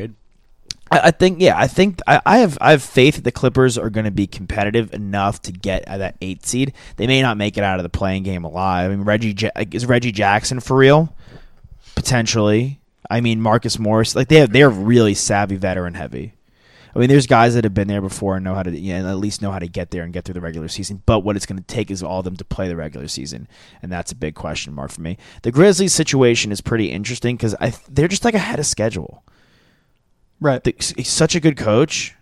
I, 0.91 0.99
I 1.07 1.11
think 1.11 1.39
yeah, 1.41 1.57
I 1.57 1.67
think 1.67 1.99
I, 2.05 2.21
I 2.25 2.37
have 2.39 2.57
I 2.59 2.71
have 2.71 2.83
faith 2.83 3.15
that 3.15 3.23
the 3.23 3.31
Clippers 3.31 3.77
are 3.77 3.89
going 3.89 4.05
to 4.05 4.11
be 4.11 4.27
competitive 4.27 4.93
enough 4.93 5.41
to 5.43 5.51
get 5.51 5.83
at 5.87 5.97
that 5.97 6.17
eight 6.21 6.45
seed. 6.45 6.73
They 6.97 7.07
may 7.07 7.21
not 7.21 7.37
make 7.37 7.57
it 7.57 7.63
out 7.63 7.79
of 7.79 7.83
the 7.83 7.89
play-in 7.89 8.23
game 8.23 8.43
alive. 8.43 8.91
I 8.91 8.95
mean, 8.95 9.05
Reggie 9.05 9.35
Ja- 9.37 9.51
is 9.71 9.85
Reggie 9.85 10.11
Jackson 10.11 10.59
for 10.59 10.75
real? 10.75 11.15
Potentially. 11.95 12.79
I 13.09 13.21
mean, 13.21 13.41
Marcus 13.41 13.77
Morris. 13.77 14.15
Like 14.15 14.27
they 14.27 14.37
have, 14.37 14.51
they're 14.51 14.69
really 14.69 15.13
savvy, 15.13 15.55
veteran 15.55 15.93
heavy. 15.93 16.33
I 16.93 16.99
mean, 16.99 17.09
there's 17.09 17.27
guys 17.27 17.55
that 17.55 17.63
have 17.63 17.73
been 17.73 17.87
there 17.87 18.01
before 18.01 18.35
and 18.35 18.43
know 18.43 18.53
how 18.53 18.63
to, 18.63 18.77
you 18.77 18.93
know, 18.93 19.09
at 19.09 19.17
least 19.17 19.41
know 19.41 19.51
how 19.51 19.59
to 19.59 19.67
get 19.67 19.91
there 19.91 20.03
and 20.03 20.11
get 20.11 20.25
through 20.25 20.33
the 20.33 20.41
regular 20.41 20.67
season. 20.67 21.01
But 21.05 21.19
what 21.19 21.35
it's 21.35 21.45
going 21.45 21.59
to 21.59 21.63
take 21.63 21.89
is 21.89 22.03
all 22.03 22.19
of 22.19 22.25
them 22.25 22.35
to 22.37 22.45
play 22.45 22.67
the 22.67 22.75
regular 22.75 23.07
season, 23.07 23.47
and 23.81 23.91
that's 23.91 24.11
a 24.11 24.15
big 24.15 24.35
question 24.35 24.73
mark 24.73 24.91
for 24.91 25.01
me. 25.01 25.17
The 25.43 25.51
Grizzlies 25.51 25.93
situation 25.93 26.51
is 26.51 26.61
pretty 26.61 26.91
interesting 26.91 27.37
because 27.37 27.55
I 27.61 27.73
they're 27.89 28.07
just 28.07 28.25
like 28.25 28.33
ahead 28.33 28.59
of 28.59 28.65
schedule 28.65 29.23
Right. 30.41 30.65
he's 30.65 31.07
such 31.07 31.35
a 31.35 31.39
good 31.39 31.55
coach 31.55 32.15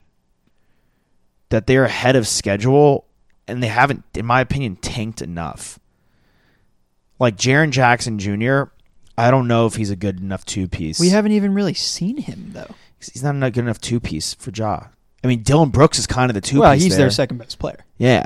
that 1.48 1.68
they're 1.68 1.86
ahead 1.86 2.18
of 2.18 2.28
schedule 2.28 3.06
and 3.48 3.64
they 3.64 3.68
haven't, 3.68 4.04
in 4.14 4.26
my 4.26 4.42
opinion, 4.42 4.76
tanked 4.76 5.22
enough. 5.22 5.80
Like 7.18 7.38
Jaren 7.38 7.72
Jackson 7.72 8.20
Jr., 8.20 8.64
I 9.18 9.32
don't 9.32 9.48
know 9.48 9.66
if 9.66 9.76
he's 9.76 9.90
a 9.90 9.96
good 9.96 10.20
enough 10.20 10.46
two 10.46 10.68
piece. 10.68 11.00
We 11.00 11.10
haven't 11.10 11.32
even 11.32 11.54
really 11.54 11.74
seen 11.74 12.18
him 12.18 12.52
though. 12.54 12.76
He's 13.00 13.24
not 13.24 13.36
a 13.42 13.52
good 13.52 13.62
enough 13.64 13.80
two 13.82 14.00
piece 14.00 14.34
for 14.34 14.52
Ja. 14.52 14.84
I 15.24 15.28
mean, 15.28 15.44
Dillon 15.44 15.70
Brooks 15.70 16.00
is 16.00 16.08
kind 16.08 16.30
of 16.30 16.34
the 16.36 16.42
two. 16.42 16.60
well, 16.60 16.74
piece 16.74 16.84
he's 16.84 16.94
there. 16.94 17.06
their 17.06 17.12
second 17.12 17.38
best 17.38 17.60
player. 17.60 17.86
Yeah, 17.98 18.26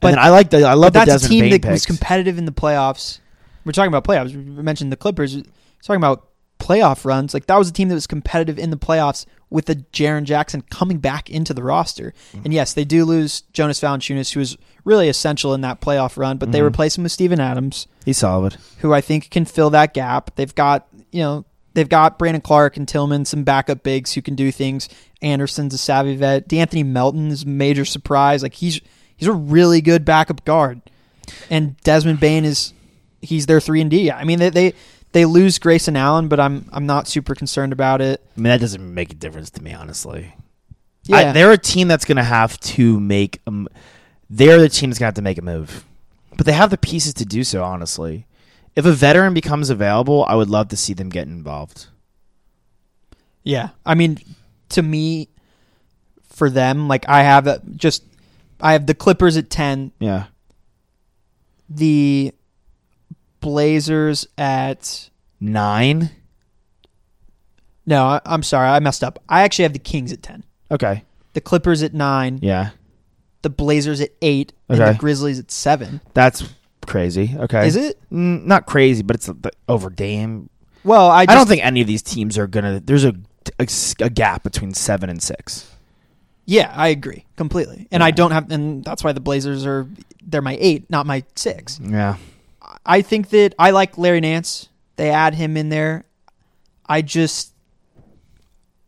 But- 0.00 0.10
then 0.10 0.18
I 0.18 0.28
like 0.30 0.50
the 0.50 0.64
I 0.64 0.74
love 0.74 0.92
the 0.92 1.04
that's 1.04 1.24
a 1.24 1.28
team 1.28 1.48
Bane 1.48 1.60
that 1.60 1.70
was 1.70 1.86
competitive 1.86 2.36
in 2.38 2.44
the 2.44 2.52
playoffs. 2.52 3.18
We're 3.64 3.72
talking 3.72 3.88
about 3.94 4.04
playoffs. 4.04 4.34
We 4.34 4.62
mentioned 4.62 4.92
the 4.92 4.96
Clippers. 4.96 5.34
We're 5.36 5.42
talking 5.82 5.96
about 5.96 6.28
playoff 6.60 7.04
runs. 7.04 7.32
Like 7.34 7.46
that 7.46 7.56
was 7.58 7.68
a 7.68 7.72
team 7.72 7.88
that 7.88 7.94
was 7.94 8.06
competitive 8.06 8.58
in 8.58 8.70
the 8.70 8.76
playoffs 8.76 9.24
with 9.50 9.66
the 9.66 9.76
Jaren 9.76 10.24
Jackson 10.24 10.62
coming 10.62 10.98
back 10.98 11.30
into 11.30 11.54
the 11.54 11.62
roster. 11.62 12.12
Mm-hmm. 12.32 12.44
And 12.44 12.54
yes, 12.54 12.74
they 12.74 12.84
do 12.84 13.04
lose 13.04 13.42
Jonas 13.52 13.80
Valanciunas, 13.80 14.32
who 14.32 14.40
was 14.40 14.56
really 14.84 15.08
essential 15.08 15.54
in 15.54 15.60
that 15.62 15.80
playoff 15.80 16.16
run, 16.18 16.36
but 16.36 16.52
they 16.52 16.60
Mhm. 16.60 16.66
replace 16.66 16.96
him 16.98 17.04
with 17.04 17.12
Steven 17.12 17.40
Adams, 17.40 17.86
He's 18.04 18.18
solid. 18.18 18.56
who 18.80 18.92
I 18.92 19.00
think 19.00 19.30
can 19.30 19.44
fill 19.46 19.70
that 19.70 19.94
gap. 19.94 20.32
They've 20.36 20.54
got 20.54 20.86
you 21.10 21.22
know 21.22 21.44
they've 21.74 21.88
got 21.88 22.18
Brandon 22.18 22.40
Clarke 22.40 22.76
and 22.76 22.88
Tillman, 22.88 23.24
some 23.24 23.44
backup 23.44 23.82
bigs 23.82 24.14
who 24.14 24.22
can 24.22 24.34
do 24.34 24.50
things. 24.50 24.88
Anderson's 25.22 25.74
a 25.74 25.78
savvy 25.78 26.16
vet. 26.16 26.48
D'Anthony 26.48 26.82
Melton 26.82 27.30
is 27.30 27.42
a 27.42 27.48
major 27.48 27.84
surprise. 27.84 28.42
Like 28.42 28.54
he's 28.54 28.80
he's 29.16 29.28
a 29.28 29.32
really 29.32 29.80
good 29.80 30.04
backup 30.04 30.44
guard, 30.44 30.80
and 31.50 31.76
Desmond 31.82 32.20
Bane 32.20 32.44
is 32.44 32.72
he's 33.20 33.46
their 33.46 33.60
three 33.60 33.80
and 33.80 33.90
D. 33.90 34.10
I 34.10 34.24
mean 34.24 34.38
they 34.38 34.50
they, 34.50 34.74
they 35.12 35.24
lose 35.24 35.58
Grayson 35.58 35.96
Allen, 35.96 36.28
but 36.28 36.40
I'm 36.40 36.68
I'm 36.72 36.86
not 36.86 37.08
super 37.08 37.34
concerned 37.34 37.72
about 37.72 38.00
it. 38.00 38.20
I 38.36 38.40
mean, 38.40 38.50
that 38.50 38.60
doesn't 38.60 38.94
make 38.94 39.12
a 39.12 39.14
difference 39.14 39.50
to 39.50 39.62
me, 39.62 39.72
honestly. 39.72 40.34
Yeah, 41.04 41.16
I, 41.16 41.32
they're 41.32 41.52
a 41.52 41.58
team 41.58 41.86
that's 41.88 42.04
going 42.04 42.16
to 42.16 42.24
have 42.24 42.58
to 42.60 42.98
make. 42.98 43.36
A, 43.46 43.50
m- 43.50 43.68
they're 44.30 44.58
the 44.58 44.68
team 44.68 44.90
that's 44.90 44.98
going 44.98 45.04
to 45.04 45.08
have 45.08 45.14
to 45.14 45.22
make 45.22 45.38
a 45.38 45.42
move, 45.42 45.84
but 46.36 46.46
they 46.46 46.52
have 46.52 46.70
the 46.70 46.78
pieces 46.78 47.14
to 47.14 47.24
do 47.24 47.44
so. 47.44 47.62
Honestly, 47.62 48.26
if 48.76 48.84
a 48.86 48.92
veteran 48.92 49.34
becomes 49.34 49.70
available, 49.70 50.24
I 50.28 50.34
would 50.34 50.48
love 50.50 50.68
to 50.68 50.76
see 50.76 50.94
them 50.94 51.08
get 51.08 51.26
involved. 51.26 51.86
yeah. 53.42 53.70
I 53.86 53.94
mean, 53.94 54.18
to 54.70 54.82
me, 54.82 55.28
for 56.30 56.50
them, 56.50 56.88
like 56.88 57.08
I 57.08 57.22
have 57.22 57.46
a, 57.46 57.60
just 57.76 58.02
I 58.60 58.72
have 58.72 58.86
the 58.86 58.94
Clippers 58.94 59.36
at 59.36 59.50
ten, 59.50 59.92
Yeah, 60.00 60.24
the 61.68 62.32
Blazers 63.40 64.26
at 64.38 65.10
nine. 65.40 66.10
no. 67.86 68.04
I, 68.04 68.20
I'm 68.24 68.42
sorry, 68.42 68.68
I 68.68 68.80
messed 68.80 69.04
up. 69.04 69.22
I 69.28 69.42
actually 69.42 69.64
have 69.64 69.72
the 69.74 69.78
Kings 69.78 70.12
at 70.12 70.22
ten, 70.22 70.44
Okay, 70.70 71.04
the 71.34 71.40
Clippers 71.40 71.82
at 71.82 71.92
nine, 71.94 72.38
yeah, 72.42 72.70
the 73.42 73.50
Blazers 73.50 74.00
at 74.00 74.10
eight, 74.22 74.52
and 74.68 74.80
Okay. 74.80 74.92
the 74.92 74.98
Grizzlies 74.98 75.38
at 75.38 75.50
seven. 75.50 76.00
that's 76.14 76.42
crazy. 76.84 77.34
Okay, 77.36 77.66
Is 77.66 77.76
it? 77.76 77.98
Mm, 78.10 78.44
not 78.44 78.66
crazy, 78.66 79.02
but 79.02 79.16
it's 79.16 79.30
over 79.68 79.90
Dame. 79.90 80.48
Well, 80.84 81.10
I, 81.10 81.22
I, 81.22 81.26
don't 81.26 81.46
think 81.46 81.64
any 81.64 81.80
of 81.80 81.86
these 81.86 82.02
teams 82.02 82.36
are 82.36 82.46
gonna. 82.46 82.80
There's 82.80 83.04
a, 83.04 83.14
a, 83.58 83.66
a 84.00 84.10
gap 84.10 84.42
between 84.42 84.74
seven 84.74 85.08
and 85.08 85.22
six. 85.22 85.70
Yeah, 86.46 86.72
I 86.74 86.88
agree 86.88 87.24
completely, 87.36 87.88
and 87.90 88.00
Yeah. 88.00 88.06
I 88.06 88.10
don't 88.10 88.32
have, 88.32 88.50
and 88.50 88.84
that's 88.84 89.02
why 89.02 89.12
the 89.12 89.20
Blazers 89.20 89.64
are 89.64 89.88
they're 90.22 90.42
my 90.42 90.58
eight, 90.60 90.90
not 90.90 91.06
my 91.06 91.24
six. 91.34 91.80
Yeah, 91.82 92.16
I 92.84 93.00
think 93.00 93.30
that 93.30 93.54
I 93.58 93.70
like 93.70 93.96
Larry 93.96 94.20
Nance. 94.20 94.68
They 94.96 95.10
add 95.10 95.34
him 95.34 95.56
in 95.56 95.70
there. 95.70 96.04
I 96.86 97.00
just 97.00 97.54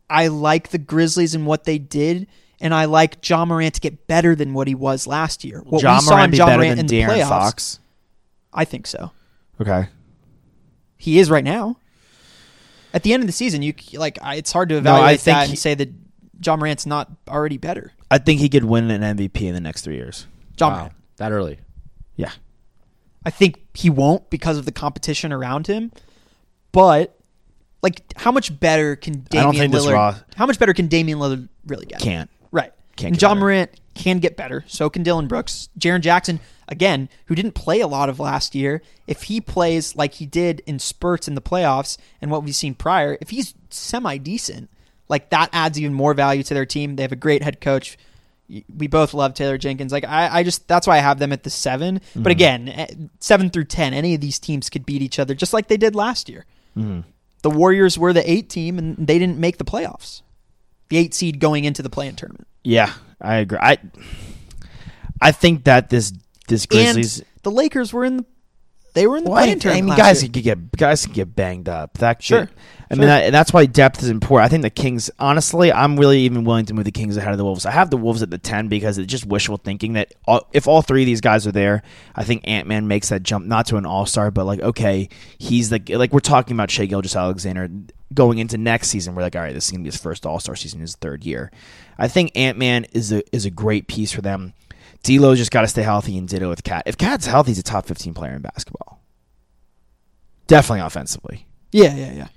I 0.08 0.28
like 0.28 0.68
the 0.68 0.78
Grizzlies 0.78 1.34
and 1.34 1.46
what 1.46 1.64
they 1.64 1.78
did, 1.78 2.26
and 2.60 2.74
I 2.74 2.84
like 2.84 3.26
Ja 3.28 3.44
Morant 3.44 3.74
to 3.74 3.80
get 3.80 4.06
better 4.06 4.34
than 4.34 4.52
what 4.54 4.68
he 4.68 4.74
was 4.74 5.06
last 5.06 5.44
year. 5.44 5.62
What 5.64 5.82
Ja 5.82 5.96
we 5.96 6.00
saw 6.02 6.10
Morant 6.10 6.24
in 6.26 6.30
be 6.32 6.36
Ja 6.36 6.46
better 6.46 6.58
Morant 6.58 6.76
than 6.76 6.78
in 6.80 6.86
the 6.86 7.00
De'Aaron 7.00 7.08
playoffs, 7.08 7.28
Fox. 7.28 7.78
I 8.56 8.64
think 8.64 8.86
so. 8.86 9.10
Okay. 9.60 9.88
He 10.96 11.18
is 11.18 11.30
right 11.30 11.44
now. 11.44 11.76
At 12.94 13.02
the 13.02 13.12
end 13.12 13.22
of 13.22 13.26
the 13.26 13.32
season, 13.32 13.62
you 13.62 13.74
c- 13.78 13.98
like 13.98 14.18
I, 14.22 14.36
it's 14.36 14.50
hard 14.52 14.70
to 14.70 14.80
No, 14.80 14.92
I 14.92 14.96
evaluate 15.12 15.20
think 15.20 15.34
that 15.36 15.46
he- 15.46 15.52
and 15.52 15.58
say 15.58 15.74
that 15.74 15.90
Ja 16.44 16.56
Morant's 16.56 16.86
not 16.86 17.10
already 17.28 17.58
better. 17.58 17.92
I 18.10 18.18
think 18.18 18.40
he 18.40 18.48
could 18.48 18.64
win 18.64 18.90
an 18.90 19.02
MVP 19.16 19.42
in 19.42 19.54
the 19.54 19.60
next 19.60 19.82
three 19.82 19.96
years. 19.96 20.26
Ja 20.58 20.68
Wow, 20.68 20.74
Morant. 20.76 20.92
that 21.18 21.32
early. 21.32 21.58
Yeah. 22.16 22.30
I 23.24 23.30
think 23.30 23.58
he 23.74 23.90
won't 23.90 24.30
because 24.30 24.56
of 24.56 24.64
the 24.64 24.72
competition 24.72 25.32
around 25.32 25.66
him. 25.66 25.92
But 26.72 27.18
like, 27.82 28.00
how 28.16 28.32
much 28.32 28.58
better 28.58 28.96
can 28.96 29.14
I 29.32 29.42
don't 29.42 29.52
Damian 29.52 29.70
think 29.70 29.72
this 29.74 29.86
Lillard? 29.86 29.92
Raw- 29.94 30.16
How 30.36 30.46
much 30.46 30.58
better 30.58 30.72
can 30.72 30.86
Damian 30.88 31.18
Lillard 31.18 31.48
really 31.66 31.86
get? 31.86 32.00
Can't. 32.00 32.30
Right. 32.52 32.72
Can't 32.96 33.08
and 33.12 33.14
get 33.16 33.22
Ja 33.22 33.28
better. 33.30 33.40
Morant 33.40 33.80
can 33.94 34.18
get 34.20 34.36
better. 34.36 34.64
So 34.68 34.88
can 34.88 35.02
Dillon 35.02 35.26
Brooks. 35.26 35.68
Jaren 35.78 36.00
Jackson, 36.00 36.40
again, 36.68 37.08
who 37.26 37.34
didn't 37.34 37.52
play 37.52 37.80
a 37.80 37.86
lot 37.86 38.08
of 38.08 38.20
last 38.20 38.54
year, 38.54 38.82
if 39.06 39.24
he 39.24 39.40
plays 39.40 39.96
like 39.96 40.14
he 40.14 40.26
did 40.26 40.62
in 40.66 40.78
spurts 40.78 41.28
in 41.28 41.34
the 41.34 41.42
playoffs 41.42 41.96
and 42.20 42.30
what 42.30 42.42
we've 42.42 42.54
seen 42.54 42.74
prior, 42.74 43.18
if 43.20 43.30
he's 43.30 43.54
semi 43.70 44.18
decent, 44.18 44.70
like 45.08 45.30
that 45.30 45.50
adds 45.52 45.78
even 45.78 45.94
more 45.94 46.14
value 46.14 46.42
to 46.42 46.54
their 46.54 46.66
team. 46.66 46.96
They 46.96 47.02
have 47.02 47.12
a 47.12 47.16
great 47.16 47.42
head 47.42 47.60
coach. 47.60 47.96
We 48.48 48.86
both 48.86 49.12
love 49.12 49.34
Taylor 49.34 49.58
Jenkins. 49.58 49.92
Like 49.92 50.04
I, 50.04 50.38
I 50.38 50.42
just 50.42 50.68
that's 50.68 50.86
why 50.86 50.96
I 50.96 51.00
have 51.00 51.18
them 51.18 51.32
at 51.32 51.42
the 51.42 51.50
7 51.50 51.96
Mm-hmm. 51.96 52.22
But 52.22 52.32
again, 52.32 52.68
eh, 52.68 52.86
seven 53.20 53.50
through 53.50 53.64
ten, 53.64 53.92
any 53.92 54.14
of 54.14 54.20
these 54.20 54.38
teams 54.38 54.70
could 54.70 54.86
beat 54.86 55.02
each 55.02 55.18
other 55.18 55.34
just 55.34 55.52
like 55.52 55.68
they 55.68 55.76
did 55.76 55.94
last 55.94 56.28
year. 56.28 56.44
Mm-hmm. 56.76 57.00
The 57.42 57.50
Warriors 57.50 57.98
were 57.98 58.12
the 58.12 58.28
eight 58.28 58.48
team 58.48 58.78
and 58.78 58.96
they 58.96 59.18
didn't 59.18 59.38
make 59.38 59.58
the 59.58 59.64
playoffs. 59.64 60.22
The 60.88 60.96
eight 60.96 61.14
seed 61.14 61.40
going 61.40 61.64
into 61.64 61.82
the 61.82 61.90
play-in 61.90 62.16
tournament. 62.16 62.46
Yeah, 62.62 62.92
I 63.20 63.36
agree. 63.36 63.58
I 63.60 63.78
I 65.20 65.32
think 65.32 65.64
that 65.64 65.90
this 65.90 66.12
this 66.48 66.66
Grizzlies. 66.66 67.18
And 67.18 67.26
the 67.42 67.50
Lakers 67.50 67.92
were 67.92 68.04
in 68.04 68.18
the 68.18 68.24
they 68.94 69.06
were 69.06 69.18
in 69.18 69.24
the 69.24 69.30
Well, 69.30 69.38
I, 69.38 69.54
play-in 69.54 69.76
I 69.76 69.82
mean, 69.82 69.94
guys 69.94 70.22
year. 70.22 70.32
could 70.32 70.42
get 70.42 70.72
guys 70.72 71.04
can 71.04 71.12
get 71.12 71.36
banged 71.36 71.68
up. 71.68 71.98
That 71.98 72.22
Sure, 72.22 72.48
I 72.90 72.94
sure. 72.94 72.98
mean, 72.98 73.08
that, 73.08 73.24
and 73.24 73.34
that's 73.34 73.52
why 73.52 73.66
depth 73.66 74.02
is 74.02 74.08
important. 74.08 74.46
I 74.46 74.48
think 74.48 74.62
the 74.62 74.70
Kings. 74.70 75.10
Honestly, 75.18 75.70
I'm 75.70 75.98
really 75.98 76.20
even 76.20 76.44
willing 76.44 76.64
to 76.64 76.72
move 76.74 76.86
the 76.86 76.92
Kings 76.92 77.18
ahead 77.18 77.30
of 77.32 77.36
the 77.36 77.44
Wolves. 77.44 77.66
I 77.66 77.72
have 77.72 77.90
the 77.90 77.98
Wolves 77.98 78.22
at 78.22 78.30
the 78.30 78.38
ten 78.38 78.68
because 78.68 78.96
it's 78.96 79.10
just 79.10 79.26
wishful 79.26 79.58
thinking 79.58 79.92
that 79.94 80.14
all, 80.26 80.48
if 80.54 80.66
all 80.66 80.80
three 80.80 81.02
of 81.02 81.06
these 81.06 81.20
guys 81.20 81.46
are 81.46 81.52
there, 81.52 81.82
I 82.14 82.24
think 82.24 82.48
Ant 82.48 82.68
Man 82.68 82.88
makes 82.88 83.10
that 83.10 83.22
jump 83.22 83.44
not 83.44 83.66
to 83.66 83.76
an 83.76 83.84
All 83.84 84.06
Star, 84.06 84.30
but 84.30 84.46
like 84.46 84.60
okay, 84.60 85.10
he's 85.36 85.70
like 85.70 85.90
like 85.90 86.14
we're 86.14 86.20
talking 86.20 86.56
about 86.56 86.70
Shai 86.70 86.86
Gilgeous 86.86 87.16
Alexander 87.16 87.68
going 88.14 88.38
into 88.38 88.56
next 88.56 88.88
season. 88.88 89.14
We're 89.14 89.22
like, 89.22 89.36
all 89.36 89.42
right, 89.42 89.52
this 89.52 89.66
is 89.66 89.72
gonna 89.72 89.82
be 89.82 89.88
his 89.90 90.00
first 90.00 90.24
All 90.24 90.40
Star 90.40 90.56
season, 90.56 90.80
his 90.80 90.96
third 90.96 91.22
year. 91.26 91.50
I 91.98 92.08
think 92.08 92.32
Ant 92.34 92.56
Man 92.56 92.86
is 92.94 93.12
a 93.12 93.22
is 93.34 93.44
a 93.44 93.50
great 93.50 93.88
piece 93.88 94.10
for 94.10 94.22
them. 94.22 94.54
D'Lo 95.06 95.34
just 95.36 95.50
got 95.52 95.60
to 95.60 95.68
stay 95.68 95.82
healthy 95.82 96.18
and 96.18 96.28
ditto 96.28 96.48
with 96.48 96.64
KAT. 96.64 96.82
If 96.86 96.98
KAT's 96.98 97.26
healthy, 97.26 97.50
he's 97.50 97.58
a 97.58 97.62
top 97.62 97.86
15 97.86 98.12
player 98.12 98.34
in 98.34 98.42
basketball. 98.42 99.00
Definitely 100.48 100.80
offensively. 100.80 101.46
yeah, 101.72 101.94
yeah, 101.94 102.12
yeah. 102.12 102.28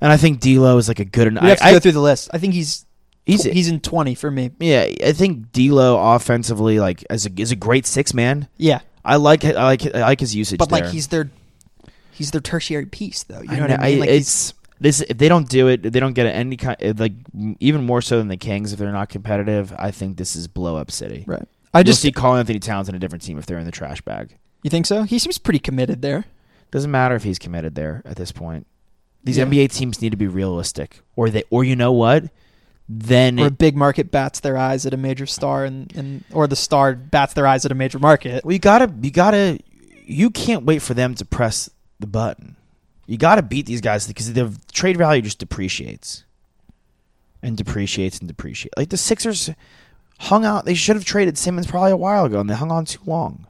And 0.00 0.12
I 0.12 0.18
think 0.18 0.40
D'Lo 0.40 0.76
is 0.76 0.88
like 0.88 1.00
a 1.00 1.04
good 1.04 1.28
enough. 1.28 1.42
We 1.44 1.48
have 1.48 1.58
to 1.58 1.64
I, 1.64 1.72
go 1.72 1.80
through 1.80 1.92
the 1.92 2.00
list. 2.00 2.28
I 2.32 2.38
think 2.38 2.52
he's 2.52 2.84
he's 3.24 3.44
he's 3.44 3.68
in 3.68 3.80
twenty 3.80 4.14
for 4.14 4.30
me. 4.30 4.50
yeah. 4.60 4.86
I 5.02 5.12
think 5.12 5.50
D'Lo 5.52 5.98
offensively 6.14 6.78
like 6.78 7.04
as 7.08 7.24
a, 7.24 7.30
is 7.38 7.52
a 7.52 7.56
great 7.56 7.86
six 7.86 8.12
man. 8.12 8.48
Yeah, 8.58 8.80
I 9.02 9.16
like 9.16 9.44
I 9.46 9.64
like 9.64 9.94
I 9.94 10.00
like 10.00 10.20
his 10.20 10.34
usage. 10.34 10.58
but 10.58 10.70
like 10.70 10.84
there. 10.84 10.92
he's 10.92 11.08
their 11.08 11.30
he's 12.10 12.32
their 12.32 12.42
tertiary 12.42 12.86
piece, 12.86 13.22
though. 13.22 13.40
You 13.40 13.50
I 13.50 13.54
know 13.56 13.62
what 13.62 13.80
I 13.80 13.90
mean? 13.90 14.00
Like 14.00 14.10
it's 14.10 14.52
this 14.80 15.00
if 15.00 15.16
they 15.16 15.28
don't 15.28 15.48
do 15.48 15.68
it, 15.68 15.82
they 15.82 16.00
don't 16.00 16.12
get 16.12 16.26
any 16.26 16.56
kind 16.58 16.76
like 16.98 17.12
even 17.60 17.84
more 17.84 18.02
so 18.02 18.18
than 18.18 18.28
the 18.28 18.36
Kings 18.36 18.72
if 18.74 18.78
they're 18.78 18.92
not 18.92 19.08
competitive. 19.08 19.72
I 19.78 19.90
think 19.90 20.18
this 20.18 20.36
is 20.36 20.48
blow 20.48 20.76
up 20.76 20.90
city. 20.90 21.24
right. 21.26 21.48
I 21.74 21.80
I 21.80 21.82
just 21.82 22.00
see 22.00 22.12
Karl 22.12 22.36
Anthony 22.36 22.58
Towns 22.60 22.88
in 22.88 22.94
a 22.94 22.98
different 22.98 23.22
team 23.22 23.36
if 23.36 23.46
they're 23.46 23.58
in 23.58 23.66
the 23.66 23.72
trash 23.72 24.00
bag. 24.00 24.36
you 24.62 24.70
think 24.70 24.86
so? 24.86 25.02
He 25.02 25.18
seems 25.18 25.36
pretty 25.38 25.58
committed 25.58 26.00
there. 26.00 26.24
Doesn't 26.70 26.90
matter 26.90 27.14
if 27.14 27.24
he's 27.24 27.38
committed 27.38 27.74
there 27.74 28.00
at 28.04 28.16
this 28.16 28.32
point. 28.32 28.66
These 29.22 29.36
Yeah. 29.38 29.44
NBA 29.44 29.68
teams 29.72 30.00
need 30.00 30.10
to 30.10 30.16
be 30.16 30.26
realistic, 30.26 31.00
or 31.16 31.30
they, 31.30 31.44
or 31.50 31.64
you 31.64 31.76
know 31.76 31.92
what? 31.92 32.24
Then 32.88 33.40
Or 33.40 33.46
a 33.46 33.50
big 33.50 33.76
market 33.76 34.10
bats 34.10 34.40
their 34.40 34.56
eyes 34.56 34.84
at 34.86 34.92
a 34.94 34.96
major 34.98 35.26
star, 35.26 35.64
and, 35.64 35.90
and 35.96 36.24
or 36.32 36.46
the 36.46 36.56
star 36.56 36.94
bats 36.94 37.32
their 37.34 37.46
eyes 37.46 37.64
at 37.64 37.72
a 37.72 37.74
major 37.74 37.98
market. 37.98 38.44
well, 38.44 38.52
you 38.52 38.58
gotta, 38.58 38.92
you 39.02 39.10
gotta, 39.10 39.58
you 40.04 40.30
can't 40.30 40.64
wait 40.64 40.82
for 40.82 40.92
them 40.94 41.14
to 41.14 41.24
press 41.24 41.70
the 41.98 42.06
button. 42.06 42.56
You 43.06 43.16
gotta 43.16 43.42
beat 43.42 43.66
these 43.66 43.80
guys 43.80 44.06
because 44.06 44.32
the 44.32 44.54
trade 44.72 44.96
value 44.98 45.22
just 45.22 45.38
depreciates, 45.38 46.24
and 47.42 47.56
depreciates 47.56 48.18
and 48.18 48.28
depreciates. 48.28 48.74
Like 48.76 48.90
the 48.90 48.96
Sixers 48.96 49.50
hung 50.20 50.44
out. 50.44 50.64
They 50.64 50.74
should 50.74 50.96
have 50.96 51.04
traded 51.04 51.36
Simmons 51.38 51.66
probably 51.66 51.90
a 51.92 51.96
while 51.96 52.24
ago, 52.24 52.40
and 52.40 52.48
they 52.48 52.54
hung 52.54 52.70
on 52.72 52.84
too 52.84 53.02
long. 53.06 53.46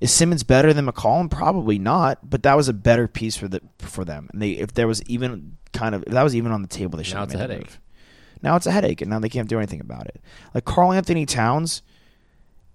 Is 0.00 0.12
Simmons 0.12 0.42
better 0.42 0.72
than 0.72 0.86
McCollum? 0.86 1.30
Probably 1.30 1.78
not, 1.78 2.28
but 2.28 2.42
that 2.42 2.56
was 2.56 2.68
a 2.68 2.72
better 2.72 3.06
piece 3.06 3.36
for 3.36 3.46
the 3.48 3.60
for 3.78 4.04
them. 4.04 4.28
And 4.32 4.42
they, 4.42 4.52
if 4.52 4.74
there 4.74 4.88
was 4.88 5.00
even 5.04 5.56
kind 5.72 5.94
of, 5.94 6.02
if 6.06 6.12
that 6.12 6.22
was 6.22 6.34
even 6.34 6.50
on 6.50 6.62
the 6.62 6.68
table, 6.68 6.96
they 6.96 7.04
should 7.04 7.14
Now 7.14 7.20
have 7.20 7.28
it's 7.30 7.34
made 7.34 7.44
a 7.44 7.48
headache. 7.54 7.66
move. 7.66 7.80
Now 8.42 8.56
it's 8.56 8.66
a 8.66 8.72
headache, 8.72 9.00
and 9.00 9.10
now 9.10 9.20
they 9.20 9.28
can't 9.28 9.48
do 9.48 9.58
anything 9.58 9.80
about 9.80 10.06
it. 10.08 10.20
Like 10.54 10.64
Karl 10.64 10.92
Anthony 10.92 11.24
Towns, 11.24 11.82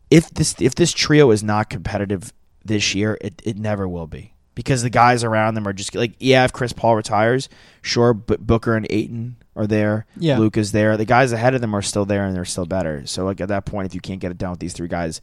if 0.09 0.29
this 0.29 0.55
if 0.61 0.75
this 0.75 0.93
trio 0.93 1.31
is 1.31 1.43
not 1.43 1.69
competitive 1.69 2.31
this 2.63 2.95
year, 2.95 3.17
it, 3.19 3.41
it 3.43 3.57
never 3.57 3.87
will 3.89 4.07
be 4.07 4.33
because 4.55 4.81
the 4.81 4.89
guys 4.89 5.23
around 5.25 5.55
them 5.55 5.67
are 5.67 5.73
just 5.73 5.93
like 5.95 6.13
yeah. 6.19 6.45
If 6.45 6.53
Chris 6.53 6.71
Paul 6.71 6.95
retires, 6.95 7.49
sure, 7.81 8.13
but 8.13 8.47
Booker 8.47 8.77
and 8.77 8.87
Ayton 8.89 9.35
are 9.57 9.67
there. 9.67 10.05
Yeah. 10.17 10.37
Luke 10.39 10.55
is 10.55 10.71
there. 10.71 10.95
The 10.95 11.05
guys 11.05 11.31
ahead 11.33 11.53
of 11.55 11.61
them 11.61 11.75
are 11.75 11.81
still 11.81 12.05
there 12.05 12.25
and 12.25 12.35
they're 12.35 12.45
still 12.45 12.65
better. 12.65 13.05
So 13.05 13.25
like 13.25 13.41
at 13.41 13.49
that 13.49 13.65
point, 13.65 13.87
if 13.87 13.95
you 13.95 14.01
can't 14.01 14.19
get 14.21 14.31
it 14.31 14.37
done 14.37 14.51
with 14.51 14.59
these 14.59 14.73
three 14.73 14.87
guys, 14.87 15.19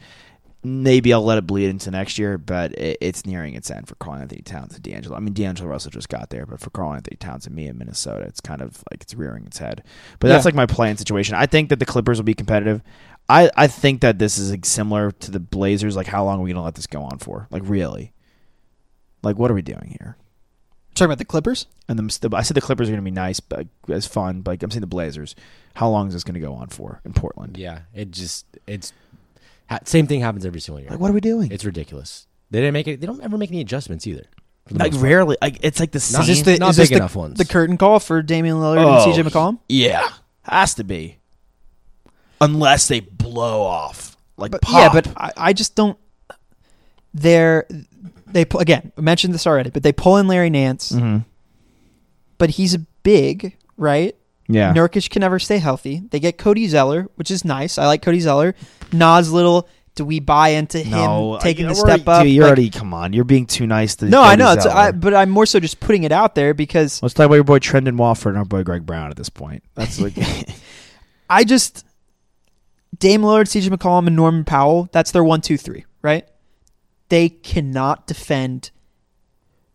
maybe 0.62 1.12
I'll 1.12 1.23
let 1.23 1.38
it 1.38 1.47
bleed 1.47 1.68
into 1.68 1.90
next 1.90 2.18
year. 2.18 2.37
But 2.38 2.73
it, 2.73 2.99
it's 3.01 3.25
nearing 3.25 3.55
its 3.55 3.70
end 3.70 3.87
for 3.87 3.94
Karl 3.97 4.16
Anthony 4.16 4.42
Towns 4.42 4.75
and 4.75 4.83
D'Angelo. 4.83 5.16
I 5.16 5.20
mean, 5.20 5.35
D'Angelo 5.35 5.70
Russell 5.70 5.90
just 5.92 6.09
got 6.09 6.31
there, 6.31 6.47
but 6.47 6.61
for 6.61 6.70
Karl 6.70 6.92
Anthony 6.94 7.16
Towns 7.16 7.47
and 7.47 7.55
me 7.55 7.68
in 7.68 7.79
Minnesota, 7.79 8.25
it's 8.27 8.40
kind 8.40 8.61
of 8.61 8.83
like 8.90 9.03
it's 9.03 9.14
rearing 9.14 9.47
its 9.47 9.59
head. 9.59 9.83
But 10.18 10.29
that's 10.29 10.44
Yeah. 10.44 10.49
like 10.49 10.55
my 10.55 10.66
play-in 10.66 10.97
situation. 10.97 11.35
I 11.37 11.47
think 11.47 11.68
that 11.68 11.79
the 11.79 11.87
Clippers 11.87 12.18
will 12.18 12.25
be 12.25 12.35
competitive. 12.35 12.83
I, 13.29 13.51
I 13.57 13.66
think 13.68 14.01
that 14.03 14.18
this 14.18 14.37
is 14.37 14.51
like 14.51 14.66
similar 14.66 15.11
to 15.12 15.31
the 15.31 15.40
Blazers. 15.40 15.97
Like, 15.97 16.07
how 16.09 16.25
long 16.25 16.40
are 16.40 16.42
we 16.42 16.51
gonna 16.53 16.64
let 16.64 16.75
this 16.75 16.87
go 16.87 17.03
on 17.03 17.18
for? 17.18 17.47
Like, 17.51 17.62
really? 17.64 18.12
Like, 19.23 19.38
what 19.38 19.51
are 19.51 19.55
we 19.55 19.62
doing 19.62 19.97
here? 19.99 20.16
Talking 20.94 21.07
about 21.07 21.18
the 21.18 21.24
Clippers. 21.24 21.66
And 21.88 21.98
the, 21.98 22.28
the 22.28 22.37
I 22.37 22.42
said 22.42 22.57
the 22.57 22.61
Clippers 22.61 22.88
are 22.88 22.92
going 22.92 23.02
to 23.02 23.04
be 23.04 23.11
nice, 23.11 23.40
but 23.40 23.66
as 23.88 24.07
fun. 24.07 24.40
But 24.40 24.52
like, 24.52 24.62
I'm 24.62 24.70
saying 24.70 24.80
the 24.80 24.87
Blazers. 24.87 25.35
How 25.74 25.88
long 25.88 26.07
is 26.09 26.14
this 26.14 26.24
going 26.24 26.35
to 26.35 26.40
go 26.40 26.54
on 26.54 26.68
for 26.68 27.00
in 27.04 27.12
Portland? 27.12 27.57
Yeah, 27.59 27.80
it 27.94 28.11
just 28.12 28.46
it's 28.66 28.92
ha- 29.68 29.80
same 29.85 30.07
thing 30.07 30.20
happens 30.20 30.46
every 30.46 30.61
single 30.61 30.80
year. 30.80 30.90
Like, 30.90 31.00
what 31.00 31.11
are 31.11 31.14
we 31.14 31.20
doing? 31.20 31.50
It's 31.50 31.64
ridiculous. 31.64 32.26
They 32.50 32.61
didn't 32.61 32.74
make 32.74 32.87
it. 32.88 33.00
They 33.00 33.07
don't 33.07 33.22
ever 33.22 33.37
make 33.37 33.50
any 33.50 33.61
adjustments 33.61 34.07
either. 34.07 34.24
like 34.70 34.92
rarely. 34.96 35.37
Like 35.42 35.59
it's 35.62 35.80
like 35.80 35.90
the 35.90 36.00
same. 36.00 36.20
Not 36.26 36.44
the, 36.44 36.59
not 36.59 36.76
big 36.76 36.88
the, 36.90 36.96
enough 36.96 37.16
ones. 37.16 37.38
the 37.38 37.44
curtain 37.44 37.76
call 37.76 37.98
for 37.98 38.22
Damian 38.22 38.57
Lillard 38.57 38.78
Oh, 38.78 39.04
and 39.04 39.12
CJ 39.14 39.28
McCollum? 39.28 39.59
Yeah, 39.68 40.09
has 40.44 40.74
to 40.76 40.85
be. 40.85 41.18
Unless 42.40 42.88
they 42.88 43.00
blow 43.00 43.62
off 43.62 44.16
like 44.37 44.50
But, 44.52 44.62
pop. 44.62 44.94
yeah, 44.94 45.00
but 45.00 45.12
I, 45.16 45.33
I 45.48 45.52
just 45.52 45.74
don't. 45.74 45.98
They're 47.12 47.66
they 48.27 48.45
pu- 48.45 48.59
again 48.59 48.93
I 48.97 49.01
mentioned 49.01 49.35
this 49.35 49.47
already, 49.47 49.71
but 49.71 49.83
they 49.83 49.93
pull 49.93 50.17
in 50.19 50.27
Larry 50.29 50.51
Nance, 50.51 50.93
Mhm. 50.93 51.25
but 52.38 52.51
he's 52.51 52.75
a 52.75 52.81
big 53.03 53.57
right. 53.77 54.14
yeah, 54.49 54.73
Nurkic 54.75 55.09
can 55.11 55.21
never 55.21 55.38
stay 55.38 55.59
healthy. 55.59 56.03
They 56.11 56.21
get 56.21 56.37
Cody 56.38 56.67
Zeller, 56.69 57.09
which 57.17 57.31
is 57.31 57.45
nice. 57.45 57.79
I 57.79 57.87
like 57.87 58.03
Cody 58.03 58.21
Zeller. 58.21 58.55
Nas 58.93 59.31
little. 59.33 59.69
Do 59.97 60.05
we 60.05 60.19
buy 60.19 60.49
into 60.49 60.79
him 60.81 60.90
no, 60.99 61.38
taking 61.40 61.69
the 61.69 61.75
step 61.77 62.09
up? 62.09 62.25
Dude, 62.25 62.33
you're 62.33 62.43
Like- 62.43 62.49
already 62.49 62.69
come 62.71 62.93
on. 62.93 63.12
You're 63.12 63.23
being 63.23 63.47
too 63.47 63.64
nice 63.64 63.95
to. 63.97 64.07
no, 64.07 64.23
I 64.23 64.35
know. 64.35 64.53
Zeller. 64.59 64.75
I, 64.75 64.90
but 64.90 65.14
I'm 65.14 65.31
more 65.31 65.47
so 65.47 65.61
just 65.61 65.79
putting 65.79 66.03
it 66.03 66.11
out 66.11 66.35
there 66.35 66.53
because 66.53 67.01
Let's 67.01 67.14
talk 67.14 67.27
about 67.27 67.37
your 67.37 67.45
boy 67.45 67.61
Trendon 67.61 67.97
Watford 67.97 68.31
and 68.31 68.38
our 68.38 68.45
boy 68.45 68.64
Greg 68.64 68.85
Brown 68.85 69.11
at 69.11 69.17
this 69.17 69.29
point. 69.29 69.62
That's 69.77 70.01
like 70.01 70.14
I 71.31 71.45
just 71.45 71.85
Dame 72.99 73.23
Lillard, 73.23 73.45
CJ 73.47 73.69
McCollum, 73.69 74.09
and 74.09 74.17
Norman 74.17 74.45
Powell. 74.45 74.88
That's 74.90 75.12
their 75.12 75.23
one, 75.23 75.40
two, 75.40 75.57
three. 75.57 75.85
Right? 76.03 76.27
They 77.09 77.29
cannot 77.29 78.07
defend. 78.07 78.71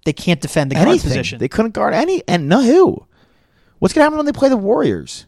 They 0.05 0.13
can't 0.13 0.41
defend 0.41 0.71
the 0.71 0.75
guard 0.75 0.87
anything. 0.87 1.09
position. 1.09 1.39
They 1.39 1.47
couldn't 1.47 1.73
guard 1.73 1.93
any. 1.93 2.23
And 2.27 2.49
no, 2.49 2.61
who? 2.61 3.05
What's 3.79 3.93
gonna 3.93 4.03
happen 4.05 4.17
when 4.17 4.25
they 4.25 4.31
play 4.31 4.49
the 4.49 4.57
Warriors? 4.57 5.25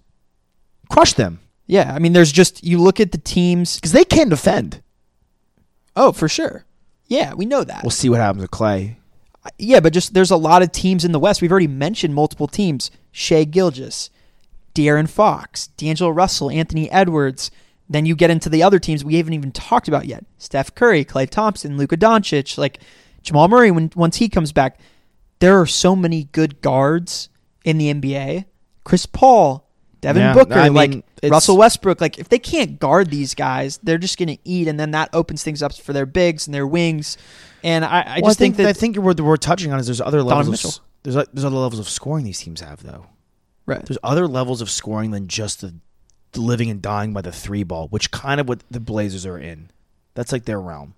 Crush 0.90 1.14
them 1.14 1.40
yeah, 1.72 1.94
I 1.96 2.00
mean, 2.00 2.12
there's 2.12 2.34
just 2.34 2.66
you 2.66 2.80
look 2.80 3.00
at 3.00 3.14
the 3.14 3.18
teams. 3.18 3.78
because 3.78 3.94
they 3.94 4.04
can 4.04 4.28
defend. 4.28 4.84
Oh, 5.96 6.12
for 6.12 6.28
sure. 6.28 6.66
Yeah, 7.08 7.34
we 7.34 7.46
know 7.46 7.64
that. 7.64 7.82
We'll 7.82 7.92
see 7.92 8.10
what 8.10 8.20
happens 8.20 8.42
with 8.42 8.52
Klay. 8.52 8.98
Yeah, 9.58 9.80
but 9.80 9.94
just 9.94 10.14
there's 10.14 10.32
a 10.32 10.36
lot 10.36 10.64
of 10.64 10.74
teams 10.74 11.06
in 11.06 11.14
the 11.14 11.20
West. 11.20 11.42
We've 11.42 11.50
already 11.52 11.68
mentioned 11.68 12.14
multiple 12.14 12.50
teams: 12.50 12.92
Shai 13.14 13.46
Gilgeous, 13.46 14.10
De'Aaron 14.76 15.10
Fox, 15.10 15.68
D'Angelo 15.68 16.10
Russell, 16.10 16.52
Anthony 16.52 16.92
Edwards. 16.92 17.52
Then 17.92 18.06
you 18.06 18.16
get 18.16 18.30
into 18.30 18.50
the 18.50 18.64
other 18.64 18.80
teams 18.80 19.04
we 19.04 19.16
haven't 19.16 19.34
even 19.34 19.52
talked 19.52 19.88
about 19.88 20.06
yet: 20.06 20.26
Steph 20.38 20.74
Curry, 20.74 21.04
Klay 21.04 21.30
Thompson, 21.30 21.78
Luka 21.78 21.98
Doncic, 21.98 22.58
like 22.58 22.80
Jamal 23.22 23.48
Murray. 23.50 23.70
When 23.70 23.92
once 23.96 24.16
he 24.18 24.30
comes 24.30 24.52
back, 24.54 24.80
there 25.40 25.60
are 25.60 25.66
so 25.66 25.96
many 25.96 26.26
good 26.32 26.62
guards 26.62 27.30
in 27.66 27.78
the 27.78 27.94
NBA. 27.94 28.46
Chris 28.86 29.06
Paul, 29.06 29.70
Devin 30.00 30.22
Yeah, 30.22 30.34
Booker, 30.34 30.54
I 30.54 30.70
mean, 30.70 31.04
like 31.22 31.32
Russell 31.32 31.58
Westbrook. 31.58 32.00
Like 32.00 32.18
if 32.18 32.30
they 32.30 32.40
can't 32.40 32.80
guard 32.80 33.10
these 33.12 33.36
guys, 33.36 33.78
they're 33.84 33.98
just 33.98 34.18
going 34.18 34.30
to 34.30 34.38
eat, 34.46 34.68
and 34.68 34.80
then 34.80 34.92
that 34.92 35.10
opens 35.14 35.44
things 35.44 35.62
up 35.62 35.74
for 35.76 35.92
their 35.94 36.06
bigs 36.06 36.48
and 36.48 36.54
their 36.54 36.66
wings. 36.66 37.18
And 37.64 37.84
I, 37.86 38.02
I 38.02 38.20
Well, 38.22 38.30
just 38.30 38.40
think, 38.40 38.56
that 38.56 38.66
I 38.68 38.74
think 38.74 38.96
what 38.98 39.20
we're 39.20 39.38
touching 39.38 39.72
on 39.72 39.80
is 39.80 39.86
there's 39.86 40.02
other 40.02 40.24
levels. 40.24 40.64
Of, 40.64 40.84
there's 41.04 41.16
there's 41.16 41.46
other 41.46 41.58
levels 41.58 41.80
of 41.80 41.90
scoring 41.90 42.24
these 42.26 42.40
teams 42.40 42.62
have 42.62 42.82
though. 42.84 43.06
right. 43.66 43.86
There's 43.86 44.00
other 44.02 44.28
levels 44.28 44.62
of 44.62 44.70
scoring 44.70 45.12
than 45.12 45.28
just 45.28 45.62
the 45.62 45.76
living 46.36 46.70
and 46.70 46.82
dying 46.82 47.14
by 47.14 47.22
the 47.22 47.32
three 47.32 47.64
ball, 47.64 47.88
which 47.90 48.12
kind 48.12 48.40
of 48.40 48.48
what 48.48 48.64
the 48.72 48.80
Blazers 48.80 49.26
are 49.26 49.38
in. 49.38 49.70
That's 50.14 50.32
like 50.32 50.46
their 50.46 50.60
realm. 50.60 50.96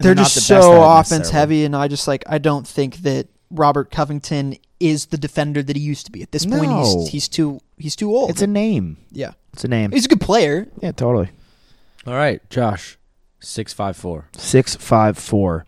And 0.00 0.06
they're, 0.06 0.14
not 0.14 0.24
just 0.24 0.34
the 0.36 0.40
so 0.40 0.82
offense 0.98 1.30
heavy, 1.30 1.64
and 1.64 1.76
I 1.76 1.86
just 1.88 2.08
like 2.08 2.24
I 2.28 2.38
don't 2.38 2.66
think 2.66 2.98
that 2.98 3.28
Robert 3.50 3.90
Covington 3.92 4.56
is 4.80 5.06
the 5.06 5.16
defender 5.18 5.62
that 5.62 5.76
he 5.76 5.82
used 5.82 6.06
to 6.06 6.12
be. 6.12 6.22
At 6.22 6.32
this 6.32 6.44
point, 6.44 6.64
No. 6.64 6.82
he's 6.82 7.08
he's 7.10 7.28
too 7.28 7.60
he's 7.78 7.94
too 7.94 8.10
old. 8.14 8.30
It's 8.30 8.42
a 8.42 8.46
name. 8.48 8.96
yeah, 9.12 9.32
It's 9.52 9.64
a 9.64 9.68
name. 9.68 9.92
he's 9.92 10.06
a 10.06 10.08
good 10.08 10.20
player. 10.20 10.66
yeah, 10.82 10.90
totally. 10.92 11.30
All 12.06 12.14
right, 12.14 12.40
Josh, 12.50 12.98
six 13.40 13.72
five 13.72 13.96
four. 13.96 14.28
Six 14.36 14.74
five 14.74 15.16
four. 15.16 15.64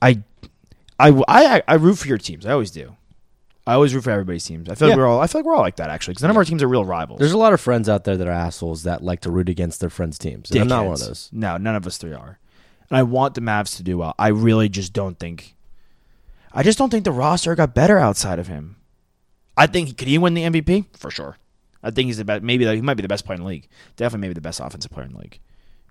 I, 0.00 0.22
I, 1.00 1.08
I, 1.26 1.62
I 1.66 1.74
root 1.74 1.96
for 1.98 2.06
your 2.06 2.18
teams. 2.18 2.46
I 2.46 2.52
always 2.52 2.70
do. 2.70 2.94
I 3.68 3.74
always 3.74 3.94
root 3.94 4.04
for 4.04 4.10
everybody's 4.10 4.46
teams. 4.46 4.70
I 4.70 4.74
feel 4.74 4.88
like 4.88 4.96
we're 4.96 5.06
all. 5.06 5.20
I 5.20 5.26
feel 5.26 5.40
like 5.42 5.46
we're 5.46 5.54
all 5.54 5.60
like 5.60 5.76
that 5.76 5.90
actually, 5.90 6.12
because 6.12 6.22
none 6.22 6.30
of 6.30 6.38
our 6.38 6.44
teams 6.44 6.62
are 6.62 6.68
real 6.68 6.86
rivals. 6.86 7.18
There's 7.18 7.32
a 7.32 7.38
lot 7.38 7.52
of 7.52 7.60
friends 7.60 7.86
out 7.86 8.04
there 8.04 8.16
that 8.16 8.26
are 8.26 8.30
assholes 8.32 8.84
that 8.84 9.02
like 9.02 9.20
to 9.20 9.30
root 9.30 9.50
against 9.50 9.80
their 9.80 9.90
friends' 9.90 10.16
teams. 10.16 10.50
And 10.50 10.62
I'm 10.62 10.68
not 10.68 10.86
one 10.86 10.94
of 10.94 11.00
those. 11.00 11.28
No, 11.34 11.58
none 11.58 11.76
of 11.76 11.86
us 11.86 11.98
three 11.98 12.14
are. 12.14 12.38
And 12.88 12.96
I 12.96 13.02
want 13.02 13.34
the 13.34 13.42
Mavs 13.42 13.76
to 13.76 13.82
do 13.82 13.98
well. 13.98 14.14
I 14.18 14.28
really 14.28 14.70
just 14.70 14.94
don't 14.94 15.18
think. 15.18 15.54
I 16.50 16.62
just 16.62 16.78
don't 16.78 16.88
think 16.88 17.04
the 17.04 17.12
roster 17.12 17.54
got 17.54 17.74
better 17.74 17.98
outside 17.98 18.38
of 18.38 18.46
him. 18.46 18.76
I 19.54 19.66
think 19.66 19.88
he 19.88 19.92
could 19.92 20.08
he 20.08 20.16
win 20.16 20.32
the 20.32 20.44
MVP 20.44 20.86
for 20.96 21.10
sure. 21.10 21.36
I 21.82 21.90
think 21.90 22.06
he's 22.06 22.16
the 22.16 22.24
best. 22.24 22.42
Maybe 22.42 22.64
he 22.64 22.80
might 22.80 22.94
be 22.94 23.02
the 23.02 23.08
best 23.08 23.26
player 23.26 23.36
in 23.36 23.42
the 23.42 23.48
league. 23.48 23.68
Definitely, 23.96 24.28
maybe 24.28 24.34
the 24.34 24.40
best 24.40 24.60
offensive 24.60 24.92
player 24.92 25.04
in 25.04 25.12
the 25.12 25.18
league. 25.18 25.40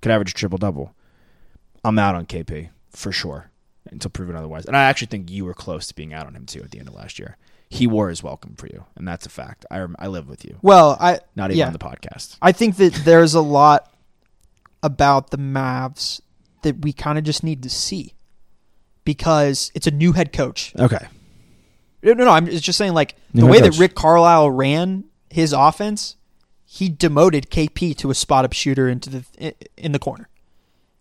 Could 0.02 0.12
average 0.12 0.32
a 0.32 0.34
triple 0.34 0.58
double. 0.58 0.96
I'm 1.84 2.00
out 2.00 2.16
on 2.16 2.26
KP 2.26 2.70
for 2.90 3.12
sure 3.12 3.52
until 3.92 4.10
proven 4.10 4.36
otherwise. 4.36 4.66
And 4.66 4.76
I 4.76 4.86
actually 4.86 5.08
think 5.08 5.30
you 5.30 5.46
were 5.46 5.54
close 5.54 5.86
to 5.88 5.94
being 5.94 6.12
out 6.12 6.26
on 6.26 6.36
him 6.36 6.48
too 6.48 6.64
at 6.64 6.72
the 6.72 6.80
end 6.80 6.88
of 6.88 6.96
last 6.96 7.20
year. 7.20 7.38
He 7.70 7.86
wore 7.86 8.10
his 8.10 8.24
welcome 8.24 8.56
for 8.56 8.68
you, 8.68 8.86
and 8.96 9.08
that's 9.08 9.26
a 9.26 9.30
fact. 9.30 9.66
I 9.70 9.80
rem- 9.80 9.96
I 10.00 10.08
live 10.08 10.30
with 10.30 10.46
you. 10.46 10.58
Well, 10.62 10.96
I 11.00 11.20
Not 11.36 11.52
even 11.52 11.60
yeah. 11.60 11.68
on 11.68 11.74
the 11.74 11.80
podcast. 11.80 12.38
I 12.42 12.52
think 12.54 12.78
that 12.78 12.94
there's 12.94 13.34
a 13.34 13.42
lot 13.42 13.92
about 14.82 15.32
the 15.32 15.38
Mavs 15.38 16.22
that 16.62 16.80
we 16.82 16.94
kind 16.94 17.18
of 17.18 17.24
just 17.26 17.44
need 17.44 17.64
to 17.64 17.70
see 17.70 18.14
because 19.04 19.72
it's 19.76 19.88
a 19.88 19.92
new 19.92 20.14
head 20.14 20.32
coach. 20.32 20.74
Okay. 20.80 21.06
No, 22.04 22.14
no, 22.14 22.30
I'm 22.30 22.48
it's 22.48 22.62
just 22.62 22.78
saying 22.78 22.94
like 22.94 23.16
New 23.34 23.42
the 23.42 23.48
way 23.48 23.60
coach. 23.60 23.74
that 23.74 23.80
Rick 23.80 23.96
Carlisle 23.96 24.52
ran 24.52 25.04
his 25.30 25.52
offense, 25.52 26.16
he 26.66 26.88
demoted 26.90 27.50
KP 27.50 27.98
to 27.98 28.10
a 28.10 28.16
spot 28.16 28.46
up 28.46 28.54
shooter 28.54 28.88
into 28.88 29.10
the 29.10 29.54
in 29.76 29.92
the 29.92 30.00
corner, 30.00 30.30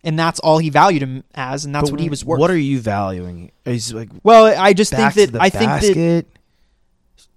and 0.03 0.19
that's 0.19 0.41
all 0.41 0.59
he 0.59 0.71
valued 0.71 1.03
him 1.03 1.23
as, 1.35 1.65
and 1.65 1.75
that's 1.75 1.91
But 1.91 1.93
what 1.93 2.01
he 2.01 2.09
was 2.09 2.25
worth. 2.25 2.41
What 2.41 2.51
are 2.51 2.57
you 2.59 2.81
valuing? 2.81 3.53
He's 3.65 3.93
like 3.93 4.09
well, 4.25 4.47
I 4.47 4.73
just 4.73 4.93
think 4.93 5.15
that 5.15 5.37
I 5.41 5.51
think 5.51 5.71
that 5.71 5.81
basket. 5.83 6.27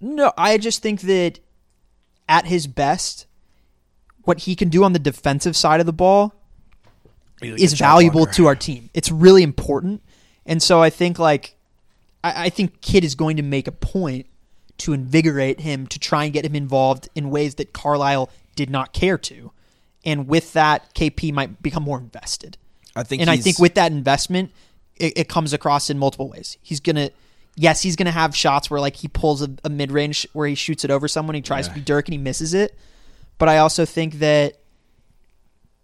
No, 0.00 0.32
I 0.36 0.58
just 0.58 0.82
think 0.82 1.02
that 1.02 1.40
at 2.28 2.46
his 2.46 2.66
best, 2.66 3.26
what 4.22 4.40
he 4.40 4.54
can 4.54 4.68
do 4.68 4.84
on 4.84 4.92
the 4.92 4.98
defensive 4.98 5.56
side 5.56 5.80
of 5.80 5.86
the 5.86 5.92
ball 5.92 6.34
is 7.42 7.74
valuable 7.74 8.26
to 8.26 8.46
our 8.46 8.56
team. 8.56 8.90
It's 8.94 9.10
really 9.10 9.42
important. 9.42 10.02
And 10.46 10.62
so 10.62 10.82
I 10.82 10.90
think 10.90 11.18
like 11.18 11.56
I, 12.22 12.46
I 12.46 12.48
think 12.48 12.80
Kidd 12.80 13.04
is 13.04 13.14
going 13.14 13.36
to 13.36 13.42
make 13.42 13.66
a 13.66 13.72
point 13.72 14.26
to 14.78 14.92
invigorate 14.92 15.60
him 15.60 15.86
to 15.88 15.98
try 15.98 16.24
and 16.24 16.32
get 16.32 16.44
him 16.44 16.54
involved 16.54 17.08
in 17.14 17.30
ways 17.30 17.56
that 17.56 17.72
Carlisle 17.72 18.30
did 18.56 18.70
not 18.70 18.92
care 18.92 19.18
to. 19.18 19.52
And 20.04 20.26
with 20.26 20.54
that, 20.54 20.94
KP 20.94 21.32
might 21.32 21.62
become 21.62 21.82
more 21.82 21.98
invested. 21.98 22.56
I 22.96 23.02
think, 23.02 23.20
and 23.20 23.30
I 23.30 23.36
think 23.36 23.58
with 23.58 23.74
that 23.74 23.92
investment, 23.92 24.52
it, 24.96 25.12
it 25.16 25.28
comes 25.28 25.52
across 25.52 25.90
in 25.90 25.98
multiple 25.98 26.28
ways. 26.28 26.56
He's 26.62 26.80
gonna, 26.80 27.10
yes, 27.60 27.82
he's 27.82 27.94
gonna 27.94 28.10
have 28.10 28.34
shots 28.34 28.70
where 28.70 28.80
like 28.80 28.96
he 28.96 29.06
pulls 29.06 29.42
a, 29.42 29.50
a 29.64 29.68
mid 29.68 29.92
range 29.92 30.26
where 30.32 30.48
he 30.48 30.54
shoots 30.54 30.82
it 30.84 30.90
over 30.90 31.06
someone, 31.08 31.34
he 31.34 31.42
tries 31.42 31.68
to 31.68 31.74
be 31.74 31.80
Dirk 31.82 32.08
and 32.08 32.14
he 32.14 32.18
misses 32.18 32.54
it. 32.54 32.74
But 33.36 33.48
I 33.50 33.58
also 33.58 33.84
think 33.84 34.14
that, 34.20 34.54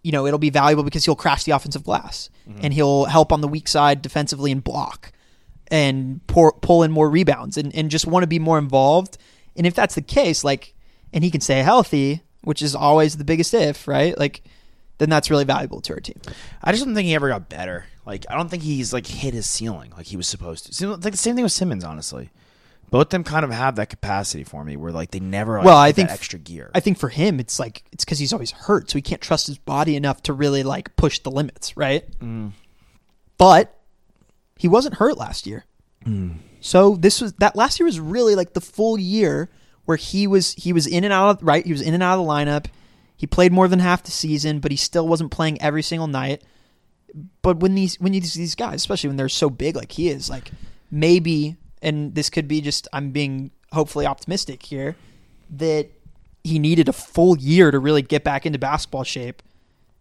you 0.02 0.12
know, 0.12 0.26
it'll 0.26 0.38
be 0.38 0.50
valuable 0.50 0.84
because 0.84 1.04
he'll 1.04 1.16
crash 1.16 1.44
the 1.44 1.52
offensive 1.52 1.84
glass 1.84 2.30
Mm-hmm. 2.48 2.60
and 2.62 2.72
he'll 2.74 3.06
help 3.06 3.32
on 3.32 3.40
the 3.40 3.48
weak 3.48 3.66
side 3.66 4.02
defensively 4.02 4.52
and 4.52 4.62
block 4.62 5.10
and 5.68 6.24
pour, 6.28 6.52
pull 6.52 6.84
in 6.84 6.92
more 6.92 7.10
rebounds 7.10 7.56
and, 7.56 7.74
and 7.74 7.90
just 7.90 8.06
want 8.06 8.22
to 8.22 8.28
be 8.28 8.38
more 8.38 8.56
involved. 8.56 9.18
And 9.56 9.66
if 9.66 9.74
that's 9.74 9.96
the 9.96 10.00
case, 10.00 10.44
like, 10.44 10.72
and 11.12 11.24
he 11.24 11.30
can 11.32 11.40
stay 11.40 11.60
healthy, 11.62 12.22
which 12.42 12.62
is 12.62 12.76
always 12.76 13.16
the 13.16 13.24
biggest 13.24 13.52
if, 13.52 13.88
right? 13.88 14.16
Like, 14.16 14.44
then 14.98 15.10
that's 15.10 15.28
really 15.28 15.42
valuable 15.44 15.80
to 15.80 15.94
our 15.94 15.98
team. 15.98 16.20
I 16.62 16.70
just 16.70 16.84
don't 16.84 16.94
think 16.94 17.06
he 17.06 17.16
ever 17.16 17.28
got 17.28 17.48
better. 17.48 17.86
Like 18.06 18.24
I 18.30 18.36
don't 18.36 18.48
think 18.48 18.62
he's 18.62 18.92
like 18.92 19.06
hit 19.06 19.34
his 19.34 19.46
ceiling 19.46 19.92
like 19.96 20.06
he 20.06 20.16
was 20.16 20.28
supposed 20.28 20.66
to. 20.66 20.72
Seems 20.72 21.04
like 21.04 21.12
the 21.12 21.18
same 21.18 21.34
thing 21.34 21.42
with 21.44 21.52
Simmons, 21.52 21.84
honestly. 21.84 22.30
Both 22.88 23.10
them 23.10 23.24
kind 23.24 23.44
of 23.44 23.50
have 23.50 23.74
that 23.76 23.90
capacity 23.90 24.44
for 24.44 24.62
me, 24.62 24.76
where 24.76 24.92
like 24.92 25.10
they 25.10 25.18
never. 25.18 25.56
Like, 25.56 25.66
Well, 25.66 25.76
I 25.76 25.90
think 25.90 26.08
extra 26.08 26.38
gear. 26.38 26.70
I 26.72 26.78
think 26.78 26.98
for 26.98 27.08
him, 27.08 27.40
it's 27.40 27.58
like 27.58 27.82
it's 27.90 28.04
because 28.04 28.20
he's 28.20 28.32
always 28.32 28.52
hurt, 28.52 28.88
so 28.88 28.96
he 28.96 29.02
can't 29.02 29.20
trust 29.20 29.48
his 29.48 29.58
body 29.58 29.96
enough 29.96 30.22
to 30.22 30.32
really 30.32 30.62
like 30.62 30.94
push 30.94 31.18
the 31.18 31.30
limits, 31.32 31.76
right? 31.76 32.04
Mm. 32.20 32.52
But 33.38 33.76
he 34.56 34.68
wasn't 34.68 34.94
hurt 34.94 35.18
last 35.18 35.46
year, 35.46 35.64
Mm. 36.06 36.36
so 36.60 36.94
this 36.94 37.20
was 37.20 37.32
that 37.34 37.56
last 37.56 37.80
year 37.80 37.84
was 37.86 37.98
really 37.98 38.36
like 38.36 38.52
the 38.54 38.60
full 38.60 38.96
year 38.98 39.50
where 39.84 39.96
he 39.96 40.28
was 40.28 40.52
he 40.54 40.72
was 40.72 40.86
in 40.86 41.02
and 41.02 41.12
out 41.12 41.28
of 41.30 41.42
right, 41.42 41.66
he 41.66 41.72
was 41.72 41.82
in 41.82 41.92
and 41.92 42.02
out 42.04 42.20
of 42.20 42.24
the 42.24 42.30
lineup. 42.32 42.66
He 43.16 43.26
played 43.26 43.50
more 43.52 43.66
than 43.66 43.80
half 43.80 44.04
the 44.04 44.12
season, 44.12 44.60
but 44.60 44.70
he 44.70 44.76
still 44.76 45.08
wasn't 45.08 45.32
playing 45.32 45.60
every 45.60 45.82
single 45.82 46.06
night. 46.06 46.44
But 47.42 47.58
when 47.60 47.74
these 47.74 47.98
when 48.00 48.12
you 48.14 48.20
see 48.20 48.40
these 48.40 48.54
guys, 48.54 48.74
especially 48.76 49.08
when 49.08 49.16
they're 49.16 49.28
so 49.28 49.48
big 49.50 49.76
like 49.76 49.92
he 49.92 50.08
is, 50.08 50.28
like 50.28 50.50
maybe 50.90 51.56
and 51.82 52.14
this 52.14 52.28
could 52.30 52.46
be 52.48 52.60
just 52.60 52.88
I'm 52.92 53.10
being 53.10 53.50
hopefully 53.72 54.06
optimistic 54.06 54.62
here 54.64 54.96
that 55.50 55.88
he 56.44 56.58
needed 56.58 56.88
a 56.88 56.92
full 56.92 57.36
year 57.38 57.70
to 57.70 57.78
really 57.78 58.02
get 58.02 58.22
back 58.24 58.46
into 58.46 58.58
basketball 58.58 59.04
shape 59.04 59.42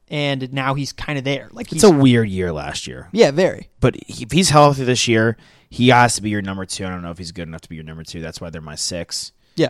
and 0.07 0.51
now 0.53 0.73
he's 0.75 0.91
kind 0.93 1.17
of 1.17 1.23
there. 1.23 1.49
Like 1.51 1.71
It's 1.71 1.83
a 1.83 1.89
weird 1.89 2.29
year 2.29 2.51
last 2.51 2.85
year, 2.87 3.09
yeah, 3.11 3.31
very. 3.31 3.69
but 3.79 3.95
he- 4.07 4.23
if 4.23 4.31
he's 4.31 4.49
healthy 4.51 4.83
this 4.83 5.07
year, 5.07 5.35
he 5.69 5.87
has 5.89 6.15
to 6.15 6.21
be 6.21 6.29
your 6.29 6.41
number 6.43 6.65
two. 6.65 6.85
I 6.85 6.89
don't 6.89 7.01
know 7.01 7.09
if 7.11 7.17
he's 7.17 7.31
good 7.31 7.47
enough 7.47 7.61
to 7.61 7.69
be 7.69 7.75
your 7.75 7.83
number 7.85 8.03
two. 8.03 8.21
That's 8.21 8.39
why 8.39 8.49
they're 8.51 8.61
my 8.61 8.75
six. 8.75 9.31
Yeah. 9.55 9.69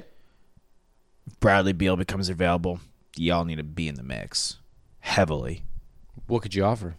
If 1.28 1.40
Bradley 1.40 1.74
Beal 1.74 1.96
becomes 1.96 2.28
available, 2.30 2.80
y'all 3.16 3.46
need 3.46 3.56
to 3.58 3.64
be 3.64 3.88
in 3.88 3.96
the 3.96 4.04
mix 4.04 4.58
heavily. 5.00 5.64
What 6.28 6.42
could 6.42 6.54
you 6.56 6.66
offer? 6.66 6.96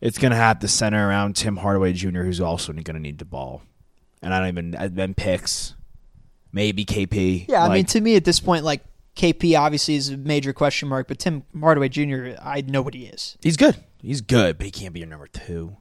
It's 0.00 0.18
gonna 0.18 0.36
have 0.36 0.60
to 0.60 0.68
center 0.68 1.08
around 1.08 1.36
Tim 1.36 1.56
Hardaway 1.56 1.92
Jr., 1.92 2.22
who's 2.22 2.40
also 2.40 2.72
gonna 2.72 3.00
need 3.00 3.18
the 3.18 3.24
ball, 3.24 3.62
and 4.22 4.32
I 4.32 4.38
don't 4.38 4.48
even. 4.48 4.74
Uh, 4.74 4.88
I've 4.96 5.16
picks, 5.16 5.74
maybe 6.52 6.84
KP. 6.84 7.46
Yeah, 7.48 7.64
I 7.64 7.72
mean 7.72 7.84
to 7.86 8.00
me 8.00 8.16
at 8.16 8.24
this 8.24 8.40
point 8.40 8.64
like 8.64 8.82
KP 9.16 9.58
obviously 9.58 9.96
is 9.96 10.10
a 10.10 10.16
major 10.16 10.52
question 10.52 10.88
mark, 10.88 11.08
but 11.08 11.18
Tim 11.18 11.44
Hardaway 11.58 11.88
Jr. 11.88 12.36
I 12.42 12.62
know 12.62 12.82
what 12.82 12.94
he 12.94 13.06
is. 13.06 13.36
he's 13.42 13.56
good. 13.56 13.76
He's 14.02 14.22
good, 14.22 14.56
but 14.56 14.64
he 14.64 14.70
can't 14.70 14.94
be 14.94 15.00
your 15.00 15.08
number 15.08 15.26
two 15.26 15.76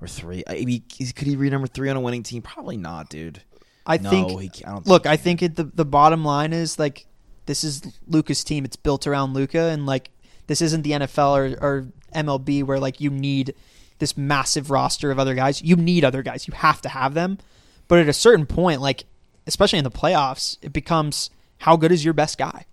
or 0.00 0.08
three. 0.08 0.42
I 0.48 0.64
mean, 0.64 0.82
could 1.14 1.26
he 1.26 1.36
be 1.36 1.50
number 1.50 1.68
three 1.68 1.88
on 1.88 1.96
a 1.96 2.00
winning 2.00 2.24
team? 2.24 2.42
Probably 2.42 2.76
not, 2.76 3.08
dude. 3.08 3.42
I 3.86 3.98
no, 3.98 4.10
think 4.10 4.54
he. 4.54 4.64
I 4.64 4.70
don't 4.70 4.86
look, 4.86 5.04
think 5.04 5.12
I 5.12 5.16
think 5.16 5.42
it, 5.42 5.56
the 5.56 5.64
the 5.64 5.84
bottom 5.84 6.24
line 6.24 6.52
is 6.52 6.78
like 6.78 7.06
this 7.46 7.64
is 7.64 7.82
Luka's 8.06 8.44
team. 8.44 8.64
It's 8.64 8.76
built 8.76 9.06
around 9.06 9.34
Luka, 9.34 9.60
and 9.60 9.86
like 9.86 10.10
this 10.46 10.60
isn't 10.60 10.82
the 10.82 10.92
NFL 10.92 11.58
or, 11.60 11.64
or 11.64 11.88
MLB 12.14 12.64
where 12.64 12.78
like 12.80 13.00
you 13.00 13.10
need 13.10 13.54
this 13.98 14.16
massive 14.16 14.70
roster 14.70 15.10
of 15.10 15.18
other 15.18 15.34
guys. 15.34 15.60
You 15.62 15.76
need 15.76 16.04
other 16.04 16.22
guys. 16.22 16.46
You 16.48 16.54
have 16.54 16.80
to 16.82 16.88
have 16.88 17.14
them. 17.14 17.38
But 17.88 17.98
at 17.98 18.08
a 18.08 18.12
certain 18.12 18.46
point, 18.46 18.80
like 18.80 19.04
especially 19.46 19.78
in 19.78 19.84
the 19.84 19.90
playoffs, 19.90 20.58
it 20.62 20.72
becomes 20.72 21.30
how 21.58 21.76
good 21.76 21.92
is 21.92 22.04
your 22.04 22.14
best 22.14 22.38
guy? 22.38 22.66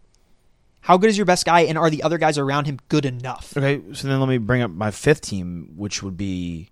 How 0.82 0.96
good 0.98 1.10
is 1.10 1.18
your 1.18 1.26
best 1.26 1.46
guy, 1.46 1.62
and 1.62 1.78
are 1.78 1.90
the 1.90 2.04
other 2.04 2.18
guys 2.18 2.38
around 2.38 2.66
him 2.66 2.80
good 2.88 3.06
enough? 3.06 3.58
Okay, 3.58 3.82
so 3.94 4.08
then 4.08 4.22
let 4.22 4.30
me 4.30 4.38
bring 4.38 4.62
up 4.62 4.72
my 4.72 4.90
fifth 4.92 5.20
team, 5.22 5.74
which 5.76 6.02
would 6.02 6.16
be 6.16 6.70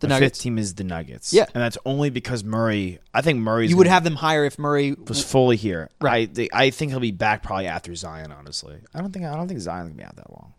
The 0.00 0.08
my 0.08 0.16
Nuggets. 0.16 0.36
fifth 0.38 0.42
team 0.42 0.58
is 0.58 0.74
the 0.74 0.84
Nuggets. 0.84 1.32
Yeah. 1.32 1.46
and 1.54 1.62
that's 1.62 1.78
only 1.86 2.10
because 2.10 2.44
Murray. 2.44 2.98
I 3.14 3.22
think 3.22 3.38
Murray 3.38 3.68
You 3.68 3.78
would 3.78 3.86
have 3.86 4.04
them 4.04 4.16
higher 4.16 4.44
if 4.44 4.58
Murray 4.58 4.94
was 5.08 5.24
fully 5.24 5.56
here. 5.56 5.88
Right. 5.98 6.28
I, 6.28 6.32
they, 6.32 6.48
I 6.52 6.68
think 6.70 6.90
he'll 6.90 7.00
be 7.00 7.10
back 7.10 7.42
probably 7.42 7.68
after 7.68 7.94
Zion. 7.94 8.32
Honestly, 8.32 8.76
I 8.92 9.00
don't 9.00 9.12
think 9.12 9.24
I 9.24 9.34
don't 9.34 9.48
think 9.48 9.60
Zion's 9.60 9.88
gonna 9.88 9.96
be 9.96 10.04
out 10.04 10.16
that 10.16 10.30
long. 10.30 10.52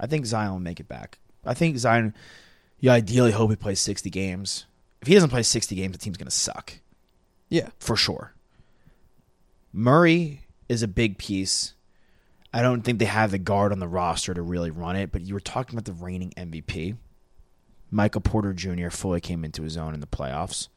I 0.00 0.06
think 0.06 0.24
Zion 0.26 0.50
will 0.52 0.58
make 0.58 0.80
it 0.80 0.88
back. 0.88 1.18
I 1.44 1.54
think 1.54 1.76
Zion. 1.78 2.14
You 2.80 2.90
ideally 2.90 3.32
hope 3.32 3.50
he 3.50 3.56
plays 3.56 3.80
sixty 3.80 4.08
games. 4.10 4.64
If 5.02 5.08
he 5.08 5.14
doesn't 5.14 5.30
play 5.30 5.42
sixty 5.42 5.76
games, 5.76 5.92
the 5.92 5.98
team's 5.98 6.16
gonna 6.16 6.30
suck 6.30 6.72
Yeah. 7.50 7.68
for 7.78 7.94
sure. 7.94 8.32
Murray 9.72 10.42
is 10.68 10.82
a 10.82 10.88
big 10.88 11.18
piece. 11.18 11.74
I 12.52 12.62
don't 12.62 12.82
think 12.82 12.98
they 12.98 13.04
have 13.04 13.30
the 13.30 13.38
guard 13.38 13.70
on 13.72 13.78
the 13.78 13.86
roster 13.88 14.34
to 14.34 14.42
really 14.42 14.70
run 14.70 14.96
it, 14.96 15.12
but 15.12 15.22
you 15.22 15.34
were 15.34 15.40
talking 15.40 15.76
about 15.78 15.84
the 15.84 15.92
reigning 16.04 16.32
MVP. 16.36 16.96
Michael 17.90 18.20
Porter 18.20 18.52
Jr. 18.52 18.88
fully 18.90 19.20
came 19.20 19.44
into 19.44 19.62
his 19.62 19.76
own 19.76 19.94
in 19.94 20.00
the 20.00 20.06
playoffs. 20.06 20.68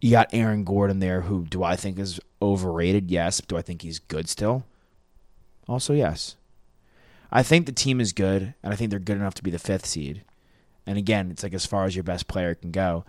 You 0.00 0.10
got 0.12 0.28
Aaron 0.32 0.64
Gordon 0.64 1.00
there, 1.00 1.22
who 1.22 1.44
do 1.44 1.62
I 1.62 1.74
think 1.76 1.98
is 1.98 2.20
overrated? 2.40 3.10
Yes. 3.10 3.40
Do 3.40 3.56
I 3.56 3.62
think 3.62 3.82
he's 3.82 3.98
good 3.98 4.28
still? 4.28 4.64
Also, 5.66 5.92
yes. 5.92 6.36
I 7.30 7.42
think 7.42 7.66
the 7.66 7.72
team 7.72 8.00
is 8.00 8.12
good, 8.12 8.54
and 8.62 8.72
I 8.72 8.76
think 8.76 8.90
they're 8.90 8.98
good 8.98 9.16
enough 9.16 9.34
to 9.34 9.42
be 9.42 9.50
the 9.50 9.58
fifth 9.58 9.86
seed. 9.86 10.24
And 10.86 10.96
again, 10.96 11.30
it's 11.30 11.42
like 11.42 11.54
as 11.54 11.66
far 11.66 11.84
as 11.84 11.94
your 11.94 12.04
best 12.04 12.28
player 12.28 12.54
can 12.54 12.70
go. 12.70 13.04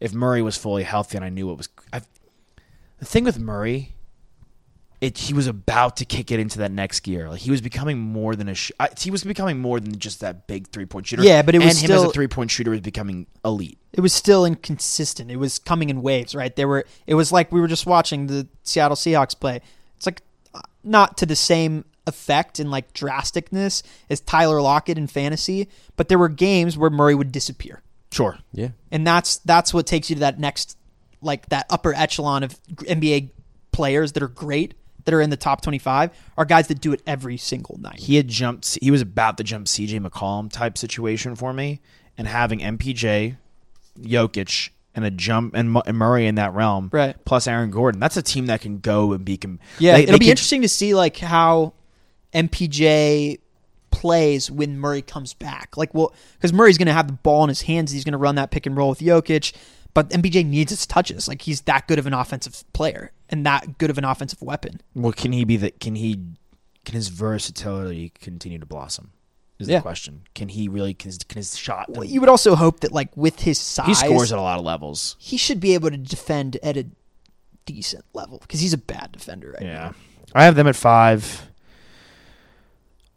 If 0.00 0.14
Murray 0.14 0.40
was 0.42 0.56
fully 0.56 0.84
healthy 0.84 1.16
and 1.16 1.24
I 1.24 1.28
knew 1.28 1.46
what 1.46 1.58
was, 1.58 1.68
i 1.92 2.00
the 2.98 3.04
thing 3.04 3.24
with 3.24 3.38
Murray, 3.38 3.94
it 5.00 5.18
he 5.18 5.32
was 5.32 5.46
about 5.46 5.96
to 5.98 6.04
kick 6.04 6.30
it 6.32 6.40
into 6.40 6.58
that 6.58 6.72
next 6.72 7.00
gear. 7.00 7.28
Like 7.28 7.40
he 7.40 7.50
was 7.50 7.60
becoming 7.60 7.98
more 7.98 8.34
than 8.34 8.48
a 8.48 8.54
sh- 8.54 8.72
I, 8.80 8.88
he 8.98 9.10
was 9.10 9.22
becoming 9.22 9.58
more 9.58 9.78
than 9.78 9.98
just 9.98 10.20
that 10.20 10.46
big 10.46 10.68
three 10.68 10.86
point 10.86 11.06
shooter. 11.06 11.22
Yeah, 11.22 11.42
but 11.42 11.54
it 11.54 11.58
was 11.58 11.76
and 11.76 11.78
him 11.78 11.94
as 11.94 12.00
still- 12.00 12.10
a 12.10 12.12
three 12.12 12.26
point 12.26 12.50
shooter 12.50 12.70
was 12.70 12.80
becoming 12.80 13.26
elite. 13.44 13.78
it 13.92 14.00
was 14.00 14.12
still 14.12 14.44
inconsistent. 14.44 15.30
It 15.30 15.36
was 15.36 15.58
coming 15.58 15.90
in 15.90 16.02
waves, 16.02 16.34
right? 16.34 16.54
There 16.54 16.66
were 16.66 16.84
it 17.06 17.14
was 17.14 17.30
like 17.30 17.52
we 17.52 17.60
were 17.60 17.68
just 17.68 17.86
watching 17.86 18.26
the 18.26 18.48
Seattle 18.64 18.96
Seahawks 18.96 19.38
play. 19.38 19.60
It's 19.96 20.06
like 20.06 20.22
not 20.82 21.18
to 21.18 21.26
the 21.26 21.36
same 21.36 21.84
effect 22.08 22.58
and 22.58 22.70
like 22.70 22.92
drasticness 22.94 23.82
as 24.10 24.20
Tyler 24.20 24.60
Lockett 24.60 24.98
in 24.98 25.06
fantasy, 25.06 25.68
but 25.96 26.08
there 26.08 26.18
were 26.18 26.28
games 26.28 26.76
where 26.76 26.90
Murray 26.90 27.14
would 27.14 27.30
disappear. 27.30 27.82
Sure. 28.10 28.38
Yeah. 28.52 28.70
And 28.90 29.06
that's 29.06 29.36
that's 29.38 29.72
what 29.74 29.86
takes 29.86 30.08
you 30.10 30.16
to 30.16 30.20
that 30.20 30.40
next 30.40 30.76
like 31.20 31.48
that 31.50 31.66
upper 31.70 31.92
echelon 31.94 32.42
of 32.42 32.58
NBA 32.74 33.30
players 33.70 34.12
that 34.12 34.22
are 34.22 34.28
great 34.28 34.74
that 35.04 35.14
are 35.14 35.20
in 35.20 35.30
the 35.30 35.36
top 35.36 35.60
25 35.62 36.10
are 36.36 36.44
guys 36.44 36.68
that 36.68 36.80
do 36.80 36.92
it 36.92 37.02
every 37.06 37.36
single 37.36 37.78
night. 37.78 37.98
he 37.98 38.16
had 38.16 38.28
jumped. 38.28 38.78
He 38.82 38.90
was 38.90 39.00
about 39.02 39.36
to 39.38 39.44
jump 39.44 39.66
CJ 39.66 40.00
McCollum 40.06 40.50
type 40.52 40.76
situation 40.78 41.34
for 41.36 41.52
me, 41.52 41.80
and 42.18 42.26
having 42.28 42.58
MPJ, 42.60 43.36
Jokic, 44.00 44.70
and 44.94 45.04
a 45.04 45.10
jump 45.10 45.54
and, 45.54 45.70
Murray 45.94 46.26
in 46.26 46.34
that 46.36 46.54
realm, 46.54 46.90
Right. 46.92 47.16
Plus 47.24 47.46
Aaron 47.46 47.70
Gordon. 47.70 48.00
That's 48.00 48.16
a 48.16 48.22
team 48.22 48.46
that 48.46 48.60
can 48.60 48.78
go 48.80 49.12
and 49.12 49.24
be. 49.24 49.36
Com- 49.36 49.60
Yeah, 49.78 49.94
they- 49.96 50.02
it'll 50.04 50.12
they 50.14 50.18
be 50.18 50.24
can- 50.26 50.30
interesting 50.32 50.62
to 50.62 50.68
see 50.68 50.94
like 50.94 51.16
how 51.16 51.72
MPJ 52.34 53.38
plays 53.90 54.50
when 54.50 54.78
Murray 54.78 55.02
comes 55.02 55.34
back. 55.34 55.76
Like, 55.76 55.94
well, 55.94 56.14
because 56.34 56.52
Murray's 56.52 56.78
going 56.78 56.86
to 56.86 56.92
have 56.92 57.06
the 57.06 57.12
ball 57.14 57.42
in 57.44 57.48
his 57.48 57.62
hands, 57.62 57.90
he's 57.92 58.04
going 58.04 58.12
to 58.12 58.18
run 58.18 58.34
that 58.36 58.50
pick 58.50 58.66
and 58.66 58.76
roll 58.76 58.90
with 58.90 59.00
Jokic. 59.00 59.54
But 59.94 60.10
MPJ 60.10 60.46
needs 60.46 60.70
his 60.70 60.86
touches. 60.86 61.26
Like 61.26 61.42
he's 61.42 61.62
that 61.62 61.88
good 61.88 61.98
of 61.98 62.06
an 62.06 62.12
offensive 62.14 62.62
player 62.72 63.10
and 63.30 63.44
that 63.46 63.78
good 63.78 63.90
of 63.90 63.98
an 63.98 64.04
offensive 64.04 64.40
weapon. 64.42 64.80
Well, 64.94 65.12
can 65.12 65.32
he 65.32 65.44
be 65.44 65.56
the? 65.56 65.70
Can 65.72 65.94
he? 65.96 66.20
Can 66.84 66.94
his 66.94 67.08
versatility 67.08 68.12
continue 68.20 68.58
to 68.58 68.66
blossom? 68.66 69.10
Is 69.58 69.68
Yeah. 69.68 69.78
the 69.78 69.82
question. 69.82 70.22
Can 70.34 70.50
he 70.50 70.68
really? 70.68 70.94
Can 70.94 71.08
his, 71.08 71.18
can 71.18 71.38
his 71.38 71.56
shot? 71.56 71.86
Well, 71.90 72.04
you 72.04 72.20
would 72.20 72.28
also 72.28 72.54
hope 72.54 72.80
that 72.80 72.92
like 72.92 73.16
with 73.16 73.40
his 73.40 73.58
size, 73.58 73.86
he 73.86 73.94
scores 73.94 74.30
at 74.30 74.38
a 74.38 74.42
lot 74.42 74.58
of 74.58 74.64
levels. 74.64 75.16
he 75.18 75.36
should 75.36 75.58
be 75.58 75.74
able 75.74 75.90
to 75.90 75.96
defend 75.96 76.56
at 76.62 76.76
a 76.76 76.86
decent 77.66 78.04
level 78.12 78.38
because 78.38 78.60
he's 78.60 78.72
a 78.74 78.78
bad 78.78 79.10
defender 79.12 79.52
right 79.52 79.62
Yeah, 79.66 79.72
now. 79.78 79.94
I 80.34 80.44
have 80.44 80.54
them 80.54 80.68
at 80.68 80.76
five. 80.76 81.50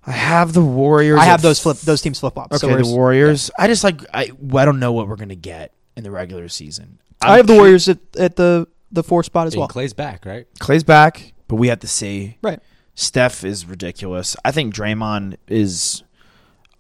I 0.06 0.12
have 0.12 0.54
the 0.54 0.62
Warriors. 0.64 1.20
I 1.20 1.26
have 1.26 1.42
those 1.42 1.60
flip 1.60 1.78
those 1.78 2.02
teams 2.02 2.20
flip 2.20 2.34
flops. 2.34 2.56
Okay, 2.56 2.60
so 2.62 2.68
the 2.68 2.74
where's- 2.74 2.90
Warriors. 2.90 3.52
I 3.58 3.68
just 3.68 3.84
like 3.84 4.02
I. 4.14 4.32
I 4.56 4.66
don't 4.66 4.80
know 4.80 4.94
what 4.94 5.08
we're 5.08 5.16
gonna 5.16 5.36
get 5.36 5.74
in 5.96 6.04
the 6.04 6.12
regular 6.12 6.48
season. 6.48 7.00
I 7.22 7.32
I'm 7.34 7.38
have 7.38 7.48
the 7.48 7.54
Warriors 7.56 7.88
at, 7.88 8.00
at 8.18 8.36
the 8.36 8.68
the 8.92 9.04
four 9.04 9.24
spot 9.24 9.48
as 9.48 9.54
And 9.54 9.60
well. 9.60 9.68
Klay's 9.70 9.94
back, 9.94 10.26
right? 10.26 10.48
Klay's 10.60 10.84
back, 10.84 11.34
but 11.48 11.56
we 11.58 11.68
have 11.68 11.80
to 11.82 11.88
see. 11.88 12.38
Right. 12.42 12.60
Steph 12.96 13.44
is 13.44 13.66
ridiculous. 13.66 14.36
I 14.44 14.52
think 14.52 14.76
Draymond 14.76 15.38
is, 15.48 16.04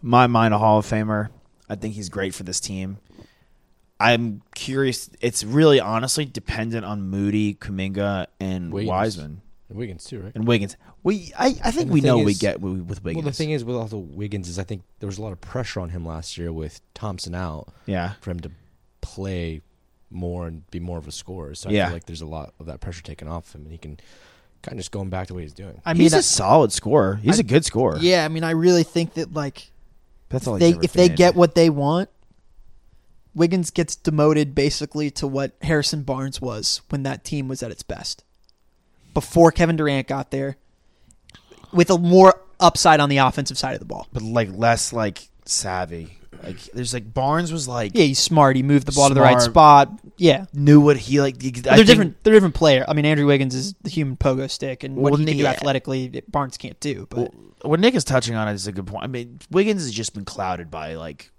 my 0.01 0.27
mind, 0.27 0.53
a 0.53 0.57
Hall 0.57 0.77
of 0.79 0.85
Famer. 0.85 1.29
I 1.69 1.75
think 1.75 1.93
he's 1.93 2.09
great 2.09 2.33
for 2.35 2.43
this 2.43 2.59
team. 2.59 2.97
I'm 3.99 4.41
curious. 4.55 5.09
It's 5.21 5.43
really 5.43 5.79
honestly 5.79 6.25
dependent 6.25 6.83
on 6.85 7.03
Moody, 7.03 7.53
Kuminga, 7.53 8.25
and 8.39 8.73
Wiggins. 8.73 8.89
Wiseman 8.89 9.41
And 9.71 9.79
Wiggins 9.79 10.03
too, 10.03 10.19
right? 10.21 10.31
and 10.35 10.45
Wiggins. 10.45 10.75
We, 11.01 11.31
I, 11.37 11.55
I 11.63 11.71
think 11.71 11.91
we 11.91 12.01
know 12.01 12.17
thing 12.17 12.25
we 12.25 12.33
get 12.35 12.61
with 12.61 12.81
with 12.81 13.03
Wiggins. 13.03 13.23
Well, 13.23 13.31
the 13.31 13.35
thing 13.35 13.51
is 13.51 13.63
with 13.63 13.75
all 13.75 13.85
the 13.87 13.97
Wiggins 13.97 14.47
is 14.49 14.59
I 14.59 14.63
think 14.63 14.83
there 14.99 15.07
was 15.07 15.17
a 15.17 15.21
lot 15.21 15.31
of 15.31 15.41
pressure 15.41 15.79
on 15.79 15.89
him 15.89 16.05
last 16.05 16.37
year 16.37 16.51
with 16.53 16.81
Thompson 16.93 17.33
out 17.33 17.69
yeah, 17.85 18.13
for 18.21 18.31
him 18.31 18.39
to 18.41 18.51
play 19.01 19.61
more 20.09 20.45
and 20.45 20.69
be 20.71 20.79
more 20.79 20.97
of 20.97 21.07
a 21.07 21.11
scorer. 21.11 21.55
So 21.55 21.69
I 21.69 21.73
Yeah. 21.73 21.85
feel 21.85 21.93
like 21.93 22.05
there's 22.05 22.21
a 22.21 22.25
lot 22.27 22.53
of 22.59 22.65
that 22.65 22.81
pressure 22.81 23.01
taken 23.01 23.27
off 23.29 23.55
him, 23.55 23.61
and 23.63 23.71
he 23.71 23.77
can 23.77 23.97
kind 24.61 24.73
of 24.73 24.79
just 24.79 24.91
going 24.91 25.09
back 25.09 25.27
to 25.27 25.33
what 25.33 25.41
he's 25.43 25.53
doing. 25.53 25.81
I 25.85 25.93
mean, 25.93 26.01
he's 26.01 26.13
I- 26.13 26.19
a 26.19 26.21
solid 26.21 26.71
scorer. 26.71 27.15
He's 27.23 27.37
I- 27.37 27.41
a 27.41 27.43
good 27.43 27.63
scorer. 27.65 27.97
yeah, 27.99 28.25
I 28.25 28.27
mean, 28.27 28.43
I 28.43 28.51
really 28.51 28.83
think 28.83 29.13
that 29.13 29.33
like 29.33 29.71
that's 30.29 30.45
all. 30.47 30.57
they 30.59 30.67
he's 30.67 30.75
ever 30.75 30.83
if 30.83 30.93
they 30.93 31.07
been. 31.07 31.15
get 31.15 31.35
what 31.35 31.55
they 31.55 31.69
want, 31.69 32.09
Wiggins 33.33 33.71
gets 33.71 33.95
demoted 33.95 34.53
basically 34.53 35.09
to 35.11 35.25
what 35.25 35.53
Harrison 35.61 36.03
Barnes 36.03 36.41
was 36.41 36.81
when 36.89 37.03
that 37.03 37.23
team 37.23 37.47
was 37.47 37.63
at 37.63 37.71
its 37.71 37.83
best. 37.83 38.23
Before 39.13 39.51
Kevin 39.51 39.75
Durant 39.75 40.07
got 40.07 40.31
there, 40.31 40.57
with 41.73 41.89
a 41.89 41.97
more 41.97 42.41
upside 42.59 42.99
on 42.99 43.09
the 43.09 43.17
offensive 43.17 43.57
side 43.57 43.73
of 43.73 43.79
the 43.79 43.85
ball. 43.85 44.07
but 44.13 44.21
like 44.23 44.49
less 44.53 44.93
like 44.93 45.27
savvy. 45.45 46.17
Like 46.43 46.57
there's 46.73 46.91
like 46.93 47.13
Barnes 47.13 47.51
was 47.51 47.67
like 47.67 47.91
Yeah, 47.93 48.05
he's 48.05 48.17
smart. 48.19 48.55
He 48.55 48.63
moved 48.63 48.87
the 48.87 48.91
ball 48.93 49.09
to 49.09 49.13
the 49.13 49.21
right 49.21 49.39
Smart. 49.39 49.51
spot. 49.51 49.99
Yeah, 50.17 50.45
knew 50.53 50.81
what 50.81 50.97
he 50.97 51.21
like. 51.21 51.37
But 51.39 51.63
they're 51.63 51.83
different. 51.83 52.23
They're 52.23 52.33
different 52.33 52.55
player. 52.55 52.83
I 52.87 52.93
mean, 52.93 53.05
Andrew 53.05 53.27
Wiggins 53.27 53.53
is 53.53 53.73
the 53.83 53.89
human 53.91 54.17
pogo 54.17 54.49
stick, 54.49 54.83
and 54.83 54.95
what 54.95 55.11
Well, 55.11 55.19
he 55.19 55.25
can 55.25 55.37
do 55.37 55.43
yeah. 55.43 55.51
athletically, 55.51 56.07
that 56.09 56.31
Barnes 56.31 56.57
can't 56.57 56.79
do. 56.79 57.05
But 57.09 57.17
Well, 57.19 57.33
what 57.63 57.79
Nick 57.79 57.93
is 57.93 58.03
touching 58.03 58.33
on 58.35 58.47
is 58.47 58.65
a 58.65 58.71
good 58.71 58.87
point. 58.87 59.03
I 59.03 59.07
mean, 59.07 59.39
Wiggins 59.51 59.83
has 59.83 59.91
just 59.91 60.15
been 60.15 60.25
clouded 60.25 60.71
by 60.71 60.95
like 60.95 61.31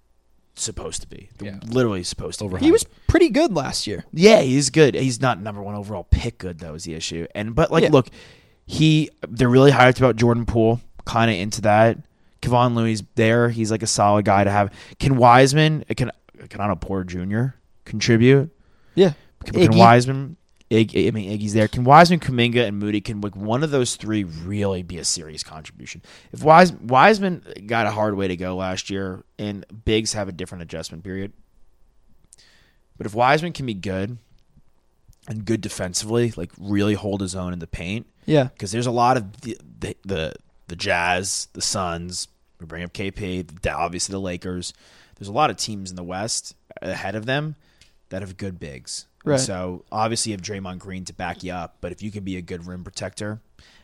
supposed 0.55 1.01
to 1.01 1.07
be. 1.07 1.29
Yeah. 1.41 1.59
Literally 1.67 2.03
supposed 2.03 2.39
to. 2.39 2.45
Over 2.45 2.57
be. 2.59 2.65
He 2.65 2.71
was 2.71 2.85
pretty 3.07 3.29
good 3.29 3.53
last 3.53 3.87
year. 3.87 4.05
Yeah, 4.13 4.41
he's 4.41 4.69
good. 4.69 4.95
He's 4.95 5.19
not 5.21 5.39
number 5.41 5.61
one 5.61 5.75
overall 5.75 6.07
pick. 6.09 6.37
Good 6.37 6.59
though 6.59 6.73
is 6.75 6.83
the 6.83 6.93
issue. 6.93 7.25
And 7.35 7.55
but 7.55 7.71
like, 7.71 7.83
Yeah. 7.83 7.89
look, 7.91 8.07
he 8.65 9.09
they're 9.27 9.49
really 9.49 9.71
hyped 9.71 9.97
about 9.97 10.15
Jordan 10.15 10.45
Poole. 10.45 10.79
Kind 11.05 11.29
of 11.31 11.37
into 11.37 11.61
that. 11.61 11.97
Kevon 12.41 12.75
Louis 12.75 13.03
there. 13.15 13.49
He's 13.49 13.71
like 13.71 13.83
a 13.83 13.87
solid 13.87 14.25
guy 14.25 14.43
to 14.43 14.51
have. 14.51 14.71
Can 14.99 15.17
Wiseman? 15.17 15.83
Can 15.95 16.11
can 16.49 16.61
Otto 16.61 16.75
Porter 16.75 17.03
Jr. 17.25 17.55
contribute? 17.85 18.49
Yeah. 18.95 19.13
Can, 19.45 19.53
can 19.69 19.77
Wiseman? 19.77 20.37
Iggy, 20.73 21.07
I 21.07 21.11
mean, 21.11 21.29
Iggy's 21.39 21.53
there. 21.53 21.67
Can 21.67 21.83
Wiseman, 21.83 22.19
Kuminga, 22.19 22.67
and 22.67 22.79
Moody 22.79 22.99
can 23.01 23.21
like 23.21 23.35
one 23.35 23.63
of 23.63 23.71
those 23.71 23.95
three 23.95 24.23
really 24.23 24.81
be 24.83 24.97
a 24.97 25.05
serious 25.05 25.43
contribution? 25.43 26.01
If 26.31 26.43
Wise, 26.43 26.73
Wiseman 26.73 27.43
got 27.67 27.85
a 27.85 27.91
hard 27.91 28.15
way 28.15 28.27
to 28.27 28.35
go 28.35 28.55
last 28.55 28.89
year, 28.89 29.23
and 29.37 29.65
bigs 29.85 30.13
have 30.13 30.27
a 30.27 30.31
different 30.31 30.63
adjustment 30.63 31.03
period. 31.03 31.33
But 32.97 33.05
if 33.07 33.13
Wiseman 33.15 33.53
can 33.53 33.65
be 33.65 33.73
good 33.73 34.17
and 35.27 35.45
good 35.45 35.61
defensively, 35.61 36.33
like 36.35 36.51
really 36.57 36.93
hold 36.95 37.21
his 37.21 37.35
own 37.35 37.53
in 37.53 37.59
the 37.59 37.67
paint, 37.67 38.07
Yeah. 38.25 38.45
because 38.45 38.71
there's 38.71 38.87
a 38.87 38.91
lot 38.91 39.17
of 39.17 39.41
the, 39.41 39.57
the 39.79 39.95
the 40.05 40.33
the 40.67 40.75
Jazz, 40.75 41.47
the 41.53 41.61
Suns. 41.61 42.27
We 42.59 42.65
bring 42.65 42.83
up 42.83 42.93
KP, 42.93 43.61
the- 43.61 43.73
obviously 43.73 44.13
the 44.13 44.19
Lakers. 44.19 44.73
There's 45.15 45.27
a 45.27 45.33
lot 45.33 45.49
of 45.49 45.57
teams 45.57 45.89
in 45.89 45.95
the 45.95 46.03
West 46.03 46.55
ahead 46.81 47.15
of 47.15 47.25
them 47.25 47.55
that 48.09 48.21
have 48.21 48.37
good 48.37 48.59
bigs. 48.59 49.07
And 49.23 49.31
Right. 49.31 49.39
So 49.39 49.85
obviously 49.91 50.31
you 50.31 50.37
have 50.37 50.41
Draymond 50.41 50.79
Green 50.79 51.05
to 51.05 51.13
back 51.13 51.43
you 51.43 51.51
up, 51.53 51.77
but 51.81 51.91
if 51.91 52.01
you 52.03 52.11
can 52.11 52.23
be 52.23 52.37
a 52.37 52.41
good 52.41 52.67
rim 52.67 52.83
protector, 52.83 53.41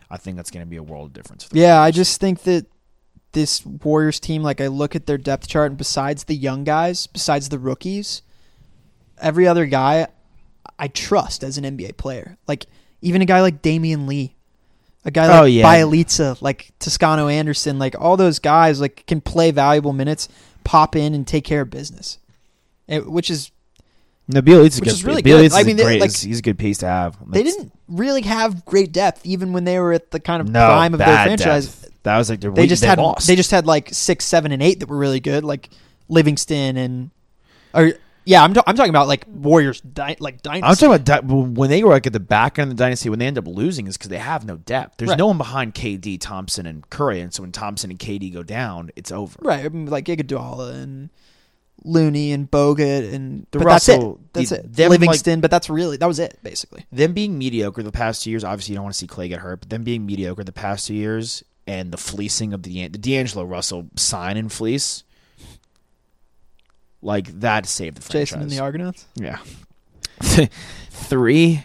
I 0.10 0.18
think 0.18 0.38
that's 0.38 0.52
going 0.52 0.66
to 0.66 0.70
be 0.70 0.78
a 0.78 0.84
world 0.84 1.08
of 1.08 1.14
difference. 1.14 1.48
Yeah, 1.52 1.80
I 1.82 1.92
just 1.92 2.20
think 2.20 2.44
that 2.44 2.66
this 3.32 3.66
Warriors 3.66 4.20
team, 4.20 4.42
like 4.44 4.60
I 4.60 4.68
look 4.68 4.96
at 4.96 5.06
their 5.06 5.18
depth 5.18 5.48
chart, 5.48 5.72
and 5.72 5.78
besides 5.78 6.24
the 6.26 6.36
young 6.36 6.64
guys, 6.64 7.08
besides 7.08 7.50
the 7.50 7.60
rookies, 7.60 8.22
every 9.22 9.48
other 9.48 9.66
guy 9.66 10.08
I 10.78 10.88
trust 10.88 11.44
as 11.44 11.58
an 11.58 11.64
NBA 11.64 11.98
player. 11.98 12.38
Like 12.48 12.66
even 13.02 13.22
a 13.22 13.26
guy 13.26 13.42
like 13.42 13.62
Damian 13.62 14.08
Lee, 14.08 14.36
a 15.06 15.12
guy 15.12 15.26
oh, 15.26 15.30
like 15.30 15.42
Oh, 15.42 15.46
yeah. 15.46 15.64
Bjelica, 15.82 16.42
like 16.42 16.72
Toscano 16.80 17.28
Anderson, 17.28 17.78
like 17.80 17.96
all 18.00 18.18
those 18.18 18.40
guys 18.40 18.82
like 18.82 19.06
can 19.06 19.22
play 19.22 19.52
valuable 19.52 19.94
minutes, 19.94 20.28
pop 20.64 20.96
in 20.96 21.14
and 21.14 21.28
take 21.28 21.44
care 21.44 21.62
of 21.62 21.70
business, 21.70 22.18
It- 22.88 23.10
which 23.12 23.30
is 23.30 23.52
no, 24.30 24.42
Bjelica's 24.42 24.76
which 24.80 24.86
good. 24.86 24.94
is 24.94 25.04
really 25.04 25.22
Bjelica's 25.22 25.54
good. 25.54 25.60
I 25.60 25.64
mean, 25.64 25.76
they- 25.76 25.84
great. 25.84 26.02
like- 26.02 26.16
he's 26.16 26.40
a 26.40 26.42
good 26.42 26.58
piece 26.58 26.78
to 26.80 26.86
have. 26.88 27.18
they 27.28 27.44
didn't 27.44 27.72
really 27.90 28.22
have 28.22 28.64
great 28.64 28.92
depth 28.94 29.26
even 29.26 29.52
when 29.52 29.64
they 29.66 29.80
were 29.80 29.92
at 29.92 30.12
the 30.12 30.20
kind 30.22 30.40
of 30.42 30.48
no 30.50 30.66
prime 30.68 30.94
of 30.94 31.00
their 31.00 31.08
franchise. 31.08 31.66
depth. 31.68 31.94
That 32.04 32.18
was 32.18 32.30
like 32.30 32.40
their 32.40 32.52
they 32.52 32.68
just 32.68 32.84
had 32.86 32.98
lost. 32.98 33.28
they 33.28 33.36
just 33.36 33.52
had 33.52 33.66
like 33.66 33.90
six, 33.92 34.24
seven, 34.26 34.52
and 34.54 34.64
eight 34.64 34.80
that 34.80 34.88
were 34.88 34.98
really 34.98 35.20
good, 35.20 35.44
like 35.44 35.70
Livingston 36.08 36.78
and 36.78 37.12
or 37.74 37.94
yeah, 38.26 38.44
I'm 38.44 38.54
ta- 38.54 38.64
I'm 38.68 38.76
talking 38.76 38.92
about 38.92 39.08
like 39.08 39.26
Warriors, 39.28 39.82
di- 39.82 40.16
like 40.20 40.42
dynasty. 40.44 40.64
I'm 40.68 40.76
talking 40.76 40.96
about 41.14 41.28
di- 41.28 41.34
when 41.60 41.70
they 41.70 41.84
were 41.84 41.92
like 41.92 42.06
at 42.06 42.14
the 42.14 42.20
back 42.20 42.60
end 42.60 42.72
of 42.72 42.78
the 42.78 42.84
dynasty. 42.84 43.10
When 43.10 43.18
they 43.20 43.26
end 43.26 43.38
up 43.40 43.48
losing, 43.48 43.88
is 43.88 43.98
because 43.98 44.10
they 44.10 44.18
have 44.20 44.46
no 44.46 44.58
depth. 44.58 44.98
There's 44.98 45.10
Right. 45.10 45.18
no 45.18 45.28
one 45.28 45.38
behind 45.40 45.74
KD, 45.74 46.20
Thompson, 46.20 46.66
and 46.68 46.88
Curry, 46.92 47.22
and 47.22 47.34
so 47.34 47.42
when 47.42 47.52
Thompson 47.52 47.90
and 47.90 47.98
KD 48.00 48.32
go 48.32 48.44
down, 48.44 48.92
it's 48.96 49.12
over. 49.12 49.36
right, 49.42 49.66
I 49.66 49.70
mean, 49.70 49.88
like 49.88 50.06
Iguodala 50.06 50.74
and 50.76 51.10
Looney 51.84 52.32
and 52.32 52.50
Bogut 52.50 53.14
and 53.14 53.46
The 53.52 53.60
but 53.60 53.66
Russell- 53.66 54.20
that's 54.34 54.52
it. 54.52 54.58
That's 54.58 54.66
it. 54.66 54.74
them, 54.76 54.90
like- 54.90 55.00
Livingston, 55.00 55.42
but 55.42 55.52
that's 55.52 55.70
really 55.70 55.98
that 55.98 56.08
was 56.08 56.20
it 56.20 56.38
basically. 56.44 56.86
Them 56.92 57.14
being 57.14 57.38
mediocre 57.38 57.84
the 57.84 57.92
past 57.92 58.24
two 58.24 58.30
years, 58.32 58.44
obviously 58.44 58.74
you 58.74 58.78
don't 58.78 58.84
want 58.84 58.94
to 58.96 59.00
see 59.00 59.08
Klay 59.08 59.30
get 59.30 59.40
hurt, 59.40 59.62
but 59.62 59.70
them 59.70 59.84
being 59.84 60.06
mediocre 60.06 60.44
the 60.44 60.52
past 60.52 60.88
two 60.88 60.94
years 60.96 61.44
and 61.68 61.92
the 61.92 61.98
fleecing 61.98 62.54
of 62.54 62.64
the 62.64 62.88
the 62.88 62.98
D'Angelo 62.98 63.44
Russell 63.46 63.88
sign 63.96 64.38
and 64.38 64.52
fleece, 64.52 65.04
like 67.02 67.40
that 67.40 67.66
saved 67.66 67.98
the 67.98 68.02
franchise. 68.02 68.30
Jason 68.30 68.42
and 68.42 68.52
the 68.52 68.60
Argonauts. 68.60 69.06
yeah. 69.16 69.40
Three 70.90 71.64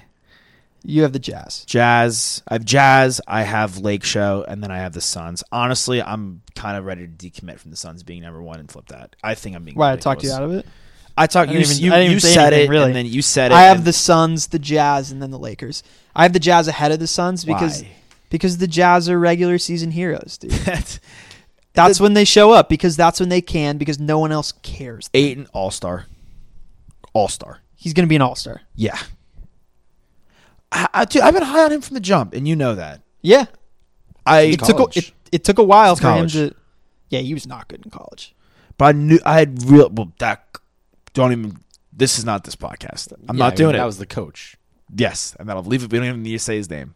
You 0.86 1.02
have 1.02 1.12
the 1.14 1.18
Jazz. 1.18 1.64
Jazz. 1.64 2.42
I 2.46 2.54
have 2.54 2.64
Jazz. 2.64 3.20
I 3.26 3.42
have 3.42 3.78
Lake 3.78 4.04
Show, 4.04 4.44
and 4.46 4.62
then 4.62 4.70
I 4.70 4.76
have 4.78 4.92
the 4.92 5.00
Suns. 5.00 5.42
Honestly, 5.50 6.02
I'm 6.02 6.42
kind 6.54 6.76
of 6.76 6.84
ready 6.84 7.06
to 7.06 7.12
decommit 7.12 7.58
from 7.58 7.70
the 7.70 7.76
Suns 7.76 8.02
being 8.02 8.20
number 8.22 8.42
one 8.42 8.60
and 8.60 8.70
flip 8.70 8.86
that. 8.88 9.16
I 9.22 9.34
think 9.34 9.56
I'm 9.56 9.64
being. 9.64 9.76
Why 9.76 9.92
I 9.92 9.96
talked 9.96 10.22
you 10.22 10.30
out 10.32 10.42
of 10.42 10.52
it? 10.52 10.66
I 11.16 11.26
talked. 11.26 11.50
I 11.50 11.54
You, 11.54 11.60
even- 11.60 11.76
you, 11.78 11.92
I 11.94 12.00
you 12.02 12.20
said 12.20 12.52
anything, 12.52 12.66
it, 12.66 12.70
really. 12.70 12.86
and 12.86 12.94
then 12.94 13.06
you 13.06 13.22
said 13.22 13.50
it. 13.50 13.54
I 13.54 13.62
have 13.62 13.84
the 13.84 13.92
Suns, 13.94 14.48
the 14.48 14.58
Jazz, 14.58 15.10
and 15.10 15.22
then 15.22 15.30
the 15.30 15.38
Lakers. 15.38 15.82
I 16.14 16.24
have 16.24 16.32
the 16.34 16.38
Jazz 16.40 16.68
ahead 16.68 16.92
of 16.92 16.98
the 16.98 17.06
Suns 17.06 17.44
because 17.44 17.82
Why? 17.82 17.88
because 18.28 18.58
the 18.58 18.66
Jazz 18.66 19.08
are 19.08 19.18
regular 19.18 19.58
season 19.58 19.90
heroes, 19.90 20.36
dude. 20.38 20.50
That's 20.66 21.00
That's 21.72 21.98
when 22.00 22.12
they 22.14 22.24
show 22.24 22.52
up 22.52 22.68
because 22.68 22.96
that's 22.96 23.18
when 23.20 23.30
they 23.30 23.40
can 23.40 23.78
because 23.78 23.98
no 23.98 24.18
one 24.18 24.32
else 24.32 24.52
cares. 24.62 25.08
Ayton 25.14 25.48
All 25.52 25.70
Star. 25.70 26.06
All 27.14 27.28
Star. 27.28 27.60
He's 27.74 27.92
going 27.94 28.06
to 28.06 28.08
be 28.08 28.16
an 28.16 28.22
all 28.22 28.34
star. 28.34 28.62
Yeah. 28.74 28.98
I, 30.74 30.88
I, 30.92 31.04
dude, 31.06 31.22
I've 31.22 31.32
been 31.32 31.42
high 31.44 31.64
on 31.64 31.72
him 31.72 31.80
from 31.80 31.94
the 31.94 32.00
jump, 32.00 32.34
and 32.34 32.46
you 32.48 32.56
know 32.56 32.74
that. 32.74 33.00
Yeah, 33.22 33.46
I 34.26 34.40
it 34.40 34.58
took 34.60 34.80
a, 34.80 34.98
it, 34.98 35.12
it 35.32 35.44
took 35.44 35.58
a 35.58 35.62
while 35.62 35.92
It's 35.92 36.00
for 36.00 36.08
college. 36.08 36.36
him 36.36 36.50
to. 36.50 36.56
Yeah, 37.10 37.20
he 37.20 37.32
was 37.32 37.46
not 37.46 37.68
good 37.68 37.82
in 37.84 37.90
college. 37.90 38.34
but 38.76 38.86
I 38.86 38.92
knew 38.92 39.18
I 39.24 39.38
had 39.38 39.62
real. 39.70 39.88
Well, 39.90 40.12
that 40.18 40.44
don't 41.14 41.32
even. 41.32 41.58
This 41.96 42.18
is 42.18 42.24
not 42.24 42.42
this 42.44 42.56
podcast. 42.56 43.12
I'm 43.28 43.36
Yeah, 43.36 43.44
not 43.44 43.52
I 43.52 43.56
doing 43.56 43.68
mean, 43.68 43.76
it. 43.76 43.78
That 43.78 43.84
was 43.86 43.98
the 43.98 44.06
coach, 44.06 44.56
yes, 44.94 45.36
and 45.38 45.48
that'll 45.48 45.62
leave 45.62 45.84
it. 45.84 45.92
We 45.92 45.98
don't 45.98 46.08
even 46.08 46.22
need 46.24 46.32
to 46.32 46.38
say 46.40 46.56
his 46.56 46.68
name. 46.68 46.94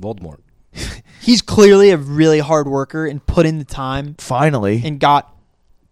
Voldemort. 0.00 0.38
He's 1.20 1.42
clearly 1.42 1.90
a 1.90 1.96
really 1.98 2.38
hard 2.38 2.66
worker 2.66 3.04
and 3.06 3.24
put 3.26 3.44
in 3.44 3.58
the 3.58 3.64
time 3.64 4.14
Finally, 4.18 4.80
and 4.84 4.98
got 4.98 5.36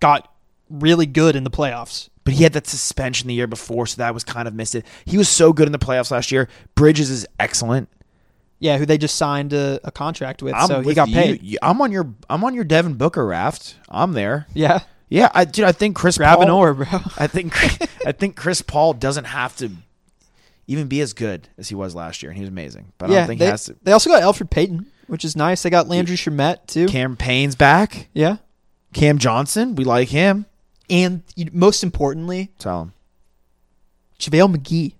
got 0.00 0.32
really 0.70 1.04
good 1.06 1.36
in 1.36 1.44
the 1.44 1.50
playoffs. 1.50 2.08
But 2.24 2.34
he 2.34 2.42
had 2.42 2.52
that 2.52 2.66
suspension 2.66 3.28
the 3.28 3.34
year 3.34 3.46
before, 3.46 3.86
so 3.86 3.96
that 3.96 4.12
was 4.12 4.24
kind 4.24 4.46
of 4.46 4.54
missed 4.54 4.74
it. 4.74 4.84
He 5.04 5.16
was 5.16 5.28
so 5.28 5.52
good 5.52 5.66
in 5.66 5.72
the 5.72 5.78
playoffs 5.78 6.10
last 6.10 6.30
year. 6.30 6.48
Bridges 6.74 7.08
is 7.10 7.26
excellent. 7.38 7.88
Yeah, 8.58 8.76
who 8.76 8.84
they 8.84 8.98
just 8.98 9.16
signed 9.16 9.54
a, 9.54 9.80
a 9.84 9.90
contract 9.90 10.42
with, 10.42 10.54
I'm 10.54 10.66
so 10.66 10.80
he 10.82 10.92
got 10.92 11.08
you. 11.08 11.14
paid. 11.14 11.58
I'm 11.62 11.80
on 11.80 11.90
your. 11.92 12.12
I'm 12.28 12.44
on 12.44 12.54
your 12.54 12.64
Devin 12.64 12.94
Booker 12.94 13.24
raft. 13.24 13.76
I'm 13.88 14.12
there. 14.12 14.46
Yeah, 14.52 14.80
Yeah, 15.08 15.30
I 15.34 15.44
dude. 15.44 15.64
I 15.64 15.72
think 15.72 15.96
Chris 15.96 16.18
grab 16.18 16.36
Paul, 16.36 16.44
an 16.44 16.50
oar, 16.50 16.74
bro. 16.74 16.86
I 17.18 17.26
think 17.26 17.54
I 18.06 18.12
think 18.12 18.36
Chris 18.36 18.62
Paul 18.62 18.92
doesn't 18.92 19.24
have 19.24 19.56
to 19.56 19.70
even 20.66 20.86
be 20.86 21.00
as 21.00 21.14
good 21.14 21.48
as 21.58 21.68
he 21.68 21.74
was 21.74 21.94
last 21.94 22.22
year, 22.22 22.30
and 22.30 22.36
he 22.36 22.42
was 22.42 22.48
amazing. 22.48 22.92
But 22.98 23.10
I 23.10 23.12
yeah, 23.14 23.18
don't 23.20 23.28
think 23.28 23.38
they, 23.40 23.46
he 23.46 23.50
has 23.50 23.64
to. 23.64 23.76
they 23.82 23.92
also 23.92 24.10
got 24.10 24.22
Elfrid 24.22 24.50
Payton, 24.50 24.86
which 25.08 25.24
is 25.24 25.34
nice. 25.34 25.62
They 25.62 25.70
got 25.70 25.88
Landry 25.88 26.16
Shamet 26.16 26.66
too. 26.66 26.86
Cam 26.86 27.16
Payne's 27.16 27.56
back. 27.56 28.08
yeah, 28.12 28.36
Cam 28.92 29.18
Johnson, 29.18 29.74
we 29.74 29.84
like 29.84 30.08
him. 30.08 30.44
And 30.90 31.22
most 31.52 31.82
importantly, 31.84 32.50
Tell 32.58 32.82
him. 32.82 32.92
JaVale 34.18 34.56
McGee. 34.56 34.94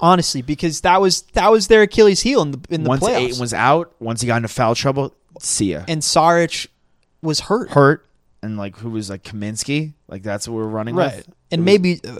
Honestly, 0.00 0.42
because 0.42 0.80
that 0.80 1.00
was 1.00 1.22
that 1.34 1.52
was 1.52 1.68
their 1.68 1.82
Achilles 1.82 2.22
heel 2.22 2.42
in 2.42 2.50
the 2.52 2.60
in 2.70 2.82
the 2.82 2.88
once 2.88 3.04
playoffs. 3.04 3.18
Ayton 3.20 3.38
was 3.40 3.54
out, 3.54 3.94
once 4.00 4.20
he 4.20 4.26
got 4.26 4.38
into 4.38 4.48
foul 4.48 4.74
trouble, 4.74 5.14
see 5.38 5.72
ya. 5.72 5.84
and 5.86 6.02
Saric 6.02 6.66
was 7.22 7.38
hurt. 7.38 7.70
Hurt 7.70 8.04
and 8.42 8.56
like 8.58 8.76
who 8.78 8.90
was 8.90 9.08
like 9.10 9.22
Kaminsky, 9.22 9.92
like 10.08 10.24
that's 10.24 10.48
what 10.48 10.56
we're 10.56 10.64
running 10.64 10.96
right. 10.96 11.18
with. 11.18 11.28
It 11.28 11.34
And 11.52 11.60
was- 11.60 11.64
maybe, 11.66 12.00
uh, 12.04 12.16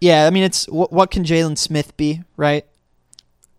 yeah. 0.00 0.26
I 0.26 0.30
mean, 0.30 0.42
it's 0.44 0.66
what, 0.70 0.90
what 0.90 1.10
can 1.10 1.22
Jalen 1.24 1.58
Smith 1.58 1.94
be? 1.98 2.22
Right? 2.38 2.64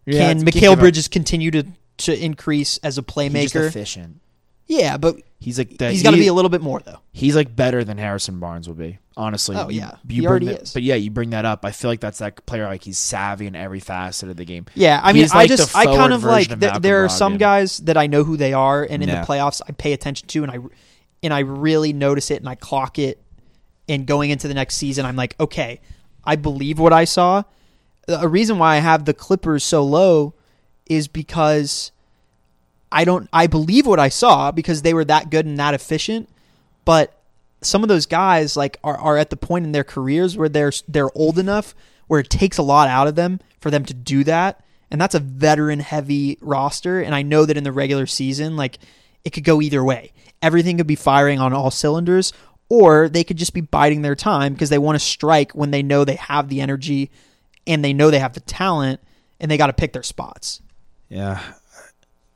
Yeah, 0.07 0.33
can 0.33 0.43
Mikal 0.43 0.79
Bridges 0.79 1.07
continue 1.07 1.51
to 1.51 1.63
to 1.97 2.17
increase 2.25 2.79
as 2.79 2.97
a 2.97 3.03
playmaker? 3.03 3.67
efficient. 3.67 4.19
yeah, 4.65 4.97
but 4.97 5.17
He's 5.43 5.57
like 5.57 5.77
the, 5.77 5.91
he's 5.91 6.03
got 6.03 6.11
to 6.11 6.17
he- 6.17 6.23
be 6.23 6.27
a 6.27 6.33
little 6.33 6.49
bit 6.49 6.61
more 6.61 6.79
though. 6.79 6.99
He's 7.11 7.35
like 7.35 7.53
better 7.55 7.83
than 7.83 7.97
Harrison 7.97 8.39
Barnes 8.39 8.67
will 8.67 8.75
be. 8.75 8.99
Honestly. 9.17 9.55
Oh, 9.55 9.69
You- 9.69 9.81
yeah. 9.81 9.95
You 10.07 10.21
He 10.21 10.27
already 10.27 10.45
that- 10.47 10.61
is. 10.63 10.73
But 10.73 10.83
yeah, 10.83 10.95
you 10.95 11.11
bring 11.11 11.31
that 11.31 11.43
up. 11.45 11.65
I 11.65 11.71
feel 11.71 11.91
like 11.91 11.99
that's 11.99 12.19
that 12.19 12.45
player 12.45 12.65
like 12.65 12.83
he's 12.83 12.97
savvy 12.97 13.45
in 13.47 13.55
every 13.55 13.79
facet 13.81 14.29
of 14.29 14.37
the 14.37 14.45
game. 14.45 14.65
Yeah, 14.73 14.99
I 15.03 15.11
mean, 15.13 15.23
He's 15.23 15.33
I 15.33 15.39
like 15.39 15.49
just 15.49 15.75
I 15.75 15.85
kind 15.85 16.13
of 16.13 16.23
like 16.23 16.49
of 16.49 16.59
th- 16.59 16.73
there 16.81 17.03
are 17.03 17.09
some 17.09 17.35
Brogdon. 17.35 17.39
guys 17.39 17.77
that 17.79 17.97
I 17.97 18.07
know 18.07 18.23
who 18.23 18.37
they 18.37 18.53
are, 18.53 18.83
and 18.89 19.03
in 19.03 19.09
Yeah. 19.09 19.21
the 19.21 19.27
playoffs 19.27 19.61
I 19.67 19.71
pay 19.73 19.93
attention 19.93 20.27
to, 20.29 20.43
and 20.43 20.51
I 20.51 20.57
and 21.21 21.33
I 21.33 21.39
really 21.39 21.91
notice 21.93 22.31
it, 22.31 22.39
and 22.39 22.47
I 22.49 22.55
clock 22.55 22.97
it. 22.99 23.19
And 23.89 24.05
going 24.07 24.29
into 24.29 24.47
the 24.47 24.53
next 24.53 24.75
season, 24.77 25.05
I'm 25.05 25.17
like, 25.17 25.35
okay, 25.41 25.81
I 26.23 26.37
believe 26.37 26.79
what 26.79 26.93
I 26.93 27.03
saw. 27.03 27.43
A 28.07 28.27
reason 28.29 28.57
why 28.57 28.75
I 28.75 28.79
have 28.79 29.03
the 29.05 29.13
Clippers 29.13 29.63
so 29.63 29.83
low 29.83 30.35
is 30.85 31.07
because 31.09 31.91
I 32.93 33.03
don't 33.05 33.27
I 33.33 33.47
believe 33.47 33.87
what 33.87 33.99
I 33.99 34.09
saw 34.09 34.51
because 34.51 34.81
they 34.81 34.93
were 34.93 35.05
that 35.05 35.29
good 35.29 35.45
and 35.45 35.57
that 35.57 35.73
efficient, 35.73 36.29
but 36.85 37.19
some 37.61 37.83
of 37.83 37.89
those 37.89 38.05
guys 38.05 38.55
like 38.55 38.77
are, 38.83 38.97
are 38.97 39.17
at 39.17 39.29
the 39.29 39.37
point 39.37 39.65
in 39.65 39.71
their 39.71 39.83
careers 39.83 40.37
where 40.37 40.49
they're 40.49 40.71
they're 40.87 41.15
old 41.17 41.39
enough 41.39 41.73
where 42.07 42.19
it 42.19 42.29
takes 42.29 42.57
a 42.57 42.63
lot 42.63 42.87
out 42.87 43.07
of 43.07 43.15
them 43.15 43.39
for 43.59 43.71
them 43.71 43.85
to 43.85 43.93
do 43.93 44.23
that 44.25 44.63
and 44.91 44.99
that's 44.99 45.15
a 45.15 45.19
veteran 45.19 45.79
heavy 45.79 46.37
roster 46.41 47.01
and 47.01 47.15
I 47.15 47.21
know 47.21 47.45
that 47.45 47.57
in 47.57 47.63
the 47.63 47.71
regular 47.71 48.05
season 48.05 48.55
like 48.55 48.79
it 49.23 49.31
could 49.31 49.45
go 49.45 49.61
either 49.61 49.83
way 49.83 50.11
everything 50.41 50.77
could 50.77 50.87
be 50.87 50.95
firing 50.95 51.39
on 51.39 51.53
all 51.53 51.71
cylinders 51.71 52.33
or 52.69 53.07
they 53.09 53.23
could 53.23 53.37
just 53.37 53.53
be 53.53 53.61
biding 53.61 54.01
their 54.01 54.15
time 54.15 54.53
because 54.53 54.69
they 54.69 54.77
want 54.77 54.97
to 54.97 55.05
strike 55.05 55.53
when 55.53 55.71
they 55.71 55.83
know 55.83 56.03
they 56.03 56.15
have 56.15 56.49
the 56.49 56.61
energy 56.61 57.09
and 57.65 57.83
they 57.83 57.93
know 57.93 58.11
they 58.11 58.19
have 58.19 58.33
the 58.33 58.41
talent 58.41 58.99
and 59.39 59.49
they 59.49 59.57
got 59.57 59.67
to 59.67 59.73
pick 59.73 59.93
their 59.93 60.03
spots 60.03 60.61
Yeah. 61.09 61.41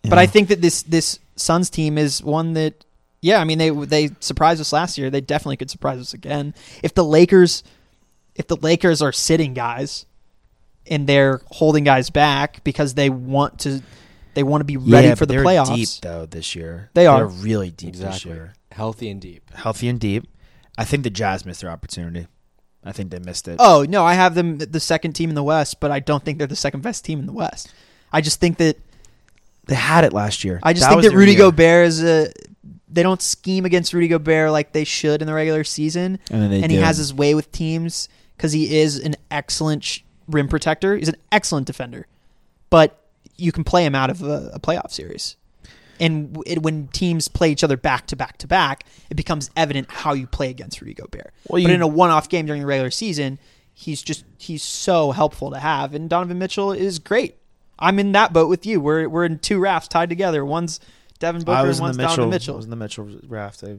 But 0.09 0.17
I 0.19 0.25
think 0.27 0.49
that 0.49 0.61
this 0.61 0.81
this 0.83 1.19
Suns 1.35 1.69
team 1.69 1.97
is 1.97 2.23
one 2.23 2.53
that 2.53 2.83
Yeah, 3.21 3.39
I 3.39 3.43
mean 3.43 3.57
they 3.57 3.69
they 3.69 4.09
surprised 4.19 4.61
us 4.61 4.73
last 4.73 4.97
year. 4.97 5.09
They 5.09 5.21
definitely 5.21 5.57
could 5.57 5.69
surprise 5.69 5.99
us 5.99 6.13
again. 6.13 6.53
If 6.83 6.93
the 6.93 7.03
Lakers 7.05 7.63
if 8.35 8.47
the 8.47 8.55
Lakers 8.57 9.01
are 9.01 9.11
sitting 9.11 9.53
guys 9.53 10.05
and 10.89 11.07
they're 11.07 11.41
holding 11.47 11.83
guys 11.83 12.09
back 12.09 12.63
because 12.63 12.93
they 12.93 13.09
want 13.09 13.59
to 13.59 13.81
they 14.35 14.43
want 14.43 14.61
to 14.61 14.65
be 14.65 14.77
ready 14.77 15.07
Yeah, 15.07 15.15
for 15.15 15.25
the 15.25 15.33
they're 15.33 15.43
playoffs. 15.43 15.75
Deep 15.75 15.89
though 16.01 16.25
this 16.25 16.55
year, 16.55 16.89
They 16.93 17.07
are. 17.07 17.17
They're 17.19 17.27
really 17.27 17.71
deep 17.71 17.93
this 17.93 18.01
Exactly. 18.01 18.31
year, 18.33 18.53
Healthy 18.71 19.09
and 19.09 19.19
deep. 19.21 19.51
healthy 19.53 19.87
and 19.89 19.99
deep. 19.99 20.27
I 20.77 20.85
think 20.85 21.03
the 21.03 21.09
Jazz 21.09 21.43
missed 21.45 21.61
their 21.61 21.71
opportunity. 21.71 22.27
I 22.83 22.91
think 22.91 23.09
they 23.09 23.17
missed 23.19 23.47
it. 23.47 23.55
Oh, 23.59 23.83
no, 23.89 24.05
I 24.05 24.13
have 24.13 24.35
them 24.35 24.59
the 24.59 24.79
second 24.79 25.13
team 25.13 25.29
in 25.29 25.35
the 25.35 25.43
West, 25.43 25.79
but 25.79 25.89
I 25.91 25.99
don't 25.99 26.23
think 26.23 26.37
they're 26.37 26.45
the 26.47 26.55
second 26.55 26.81
best 26.83 27.03
team 27.03 27.19
in 27.19 27.25
the 27.25 27.33
West. 27.33 27.73
I 28.13 28.21
just 28.21 28.39
think 28.39 28.57
that 28.59 28.77
They 29.68 29.76
had 29.76 30.03
it 30.03 30.13
last 30.13 30.43
year. 30.43 30.59
I 30.63 30.74
just 30.74 30.84
That 30.89 30.99
think 31.01 31.03
that 31.11 31.18
Rudy 31.18 31.34
year. 31.34 31.39
Gobert 31.41 31.88
is 31.88 32.03
a 32.03 32.32
they 32.89 33.03
don't 33.03 33.22
scheme 33.22 33.65
against 33.65 33.93
Rudy 33.93 34.07
Gobert 34.07 34.51
like 34.51 34.72
they 34.72 34.86
should 34.86 35.22
in 35.22 35.28
the 35.28 35.34
regular 35.34 35.63
season. 35.63 36.20
and 36.32 36.41
then 36.41 36.49
they 36.51 36.61
and 36.63 36.72
he 36.72 36.78
has 36.78 36.97
his 36.97 37.13
way 37.13 37.36
with 37.36 37.51
teams 37.51 38.07
because 38.36 38.53
he 38.53 38.78
is 38.80 38.97
an 38.99 39.15
excellent 39.30 39.84
sh- 39.84 39.99
rim 40.28 40.47
protector. 40.47 40.95
He's 40.95 41.09
an 41.09 41.18
excellent 41.32 41.68
defender, 41.68 42.07
but 42.70 42.97
you 43.36 43.51
can 43.51 43.63
play 43.63 43.86
him 43.86 43.93
out 43.93 44.09
of 44.09 44.24
a, 44.24 44.51
a 44.53 44.59
playoff 44.59 44.91
series. 44.91 45.36
And 45.99 46.38
it, 46.45 46.61
when 46.61 46.88
teams 46.89 47.28
play 47.28 47.51
each 47.51 47.63
other 47.63 47.76
back 47.76 48.05
to 48.07 48.15
back 48.15 48.38
to 48.38 48.47
back, 48.47 48.86
it 49.09 49.15
becomes 49.15 49.49
evident 49.57 49.89
how 49.89 50.13
you 50.13 50.28
play 50.28 50.49
against 50.49 50.80
Rudy 50.80 50.93
Gobert. 50.93 51.34
Well, 51.47 51.61
but 51.61 51.72
in 51.72 51.82
a 51.82 51.88
one-off 51.88 52.30
game 52.30 52.45
during 52.45 52.61
the 52.61 52.68
regular 52.68 52.91
season, 52.91 53.39
he's 53.74 54.01
just 54.03 54.24
he's 54.38 54.63
so 54.63 55.11
helpful 55.11 55.51
to 55.51 55.59
have. 55.59 55.93
And 55.93 56.09
Donovan 56.09 56.38
Mitchell 56.39 56.72
is 56.72 56.99
great. 56.99 57.36
I'm 57.80 57.99
in 57.99 58.11
that 58.13 58.34
boat 58.34 58.49
with 58.49 58.65
you. 58.65 58.80
We're 58.80 59.07
we're 59.07 59.25
in 59.25 59.39
two 59.39 59.59
rafts 59.59 59.88
tied 59.88 60.09
together. 60.09 60.43
One's 60.45 60.80
Devin 61.19 61.43
Booker 61.43 61.57
I 61.57 61.63
was 61.63 61.78
and 61.80 61.84
in 61.84 61.84
one's 61.88 61.97
the 61.97 62.03
Mitchell. 62.03 62.15
Donovan 62.15 62.30
I 62.30 62.36
Mitchell. 62.36 62.55
was 62.55 62.65
in 62.65 62.69
the 62.71 62.75
Mitchell 62.75 63.09
raft. 63.28 63.63
I- 63.63 63.78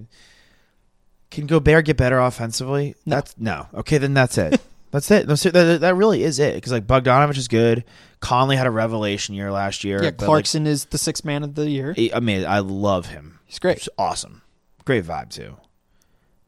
Can 1.31 1.47
Gobert 1.47 1.85
get 1.85 1.97
better 1.97 2.19
offensively? 2.19 2.95
No. 3.07 3.17
That's 3.17 3.35
no. 3.39 3.67
Okay, 3.75 3.99
then 3.99 4.15
that's 4.15 4.39
it. 4.39 4.61
that's 4.91 5.11
it. 5.11 5.27
That's 5.27 5.45
it. 5.47 5.53
That, 5.53 5.81
that 5.83 5.95
really 5.97 6.23
is 6.23 6.39
it. 6.39 6.55
Because 6.55 6.73
like 6.73 6.87
Bogdanovich 6.87 7.37
is 7.39 7.49
good. 7.49 7.85
Conley 8.21 8.57
had 8.57 8.67
a 8.67 8.71
revelation 8.71 9.35
year 9.35 9.53
last 9.53 9.85
year. 9.85 10.03
yeah, 10.03 10.11
but, 10.11 10.21
like, 10.23 10.27
Clarkson 10.27 10.67
is 10.67 10.87
the 10.87 10.99
sixth 10.99 11.25
man 11.25 11.45
of 11.45 11.55
the 11.55 11.69
year. 11.71 11.95
I 12.13 12.19
mean, 12.21 12.45
I 12.45 12.59
love 12.61 13.07
him. 13.07 13.39
He's 13.47 13.59
great. 13.61 13.77
It's 13.79 13.89
awesome. 13.97 14.43
Great 14.85 15.05
vibe 15.05 15.31
too. 15.31 15.57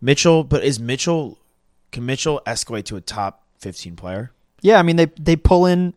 Mitchell, 0.00 0.44
but 0.44 0.64
is 0.64 0.80
Mitchell? 0.80 1.38
Can 1.92 2.06
Mitchell 2.06 2.40
escalate 2.46 2.84
to 2.86 2.96
a 2.96 3.00
top 3.00 3.42
fifteen 3.58 3.96
player? 3.96 4.32
Yeah, 4.62 4.78
I 4.78 4.82
mean 4.82 4.96
they 4.96 5.06
they 5.18 5.36
pull 5.36 5.66
in 5.66 5.94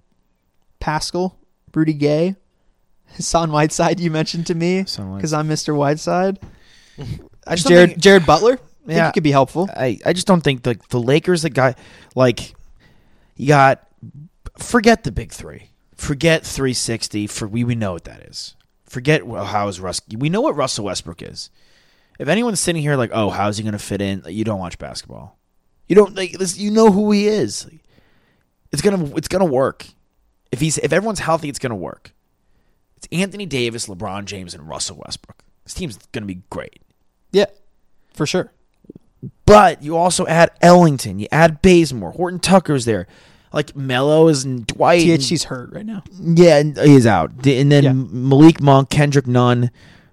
Paschall, 0.81 1.33
Rudy 1.73 1.93
Gay, 1.93 2.35
Hassan 3.15 3.51
Whiteside. 3.51 3.99
You 3.99 4.11
mentioned 4.11 4.47
to 4.47 4.55
me 4.55 4.79
because 4.83 5.33
I'm 5.33 5.47
Mr. 5.49 5.75
Whiteside. 5.75 6.39
I 7.47 7.55
just 7.55 7.67
Jared 7.67 7.89
think- 7.91 8.01
Jared 8.01 8.25
Butler. 8.25 8.53
I 8.53 8.85
think 8.85 8.97
Yeah. 8.97 9.05
he 9.07 9.11
could 9.13 9.23
be 9.23 9.31
helpful. 9.31 9.69
I, 9.75 9.97
I 10.05 10.13
just 10.13 10.27
don't 10.27 10.41
think 10.41 10.63
the 10.63 10.77
the 10.89 10.99
Lakers 10.99 11.41
the 11.43 11.49
guy 11.49 11.75
like 12.15 12.53
you 13.35 13.47
got 13.47 13.87
forget 14.57 15.03
the 15.03 15.11
big 15.11 15.31
three. 15.31 15.69
Forget 15.95 16.45
360 16.45 17.27
for 17.27 17.47
we 17.47 17.63
we 17.63 17.75
know 17.75 17.93
what 17.93 18.03
that 18.05 18.21
is. 18.23 18.55
Forget 18.85 19.25
well, 19.25 19.45
how 19.45 19.67
is 19.69 19.79
Russ 19.79 20.01
we 20.15 20.29
know 20.29 20.41
what 20.41 20.55
Russell 20.55 20.85
Westbrook 20.85 21.21
is. 21.21 21.49
If 22.19 22.27
anyone's 22.27 22.59
sitting 22.59 22.81
here 22.81 22.95
like, 22.95 23.09
"Oh, 23.13 23.29
how's 23.31 23.57
he 23.57 23.63
going 23.63 23.71
to 23.73 23.79
fit 23.79 24.01
in?" 24.01 24.21
Like, 24.23 24.35
you 24.35 24.43
don't 24.43 24.59
watch 24.59 24.77
basketball. 24.77 25.37
You 25.87 25.95
don't 25.95 26.15
like 26.15 26.33
this 26.33 26.57
you 26.57 26.69
know 26.71 26.91
who 26.91 27.11
he 27.11 27.27
is. 27.27 27.67
It's 28.71 28.81
going 28.81 29.07
to 29.09 29.15
it's 29.15 29.27
going 29.27 29.45
to 29.45 29.51
work. 29.51 29.85
If 30.53 30.61
he's 30.61 30.77
if 30.77 30.93
everyone's 30.93 31.19
healthy, 31.19 31.49
it's 31.49 31.59
going 31.59 31.71
to 31.71 31.75
work. 31.75 32.13
It's 32.97 33.07
Anthony 33.11 33.45
Davis, 33.45 33.87
LeBron 33.87 34.25
James 34.25 34.53
and 34.53 34.67
Russell 34.69 35.01
Westbrook. 35.05 35.43
This 35.65 35.73
team's 35.73 35.97
going 36.11 36.23
to 36.23 36.27
be 36.33 36.41
great. 36.49 36.81
Yeah, 37.31 37.45
for 38.13 38.25
sure. 38.25 38.51
But 39.45 39.81
you 39.83 39.97
also 39.97 40.25
add 40.27 40.51
Ellington, 40.61 41.19
you 41.19 41.27
add 41.31 41.61
Bazemore, 41.61 42.11
Horton 42.11 42.39
Tucker's 42.39 42.85
there, 42.85 43.07
like 43.51 43.75
Melo 43.75 44.27
is 44.27 44.43
and 44.43 44.65
Dwight. 44.67 45.01
and- 45.01 45.19
THC's 45.21 45.45
hurt 45.45 45.71
right 45.73 45.85
now. 45.85 46.03
yeah, 46.19 46.61
uh, 46.77 46.83
he's 46.83 47.05
out. 47.07 47.31
And 47.45 47.71
then 47.71 47.83
Yeah. 47.83 47.93
Malik 47.93 48.61
Monk, 48.61 48.89
Kendrick 48.89 49.27
Nunn, 49.27 49.71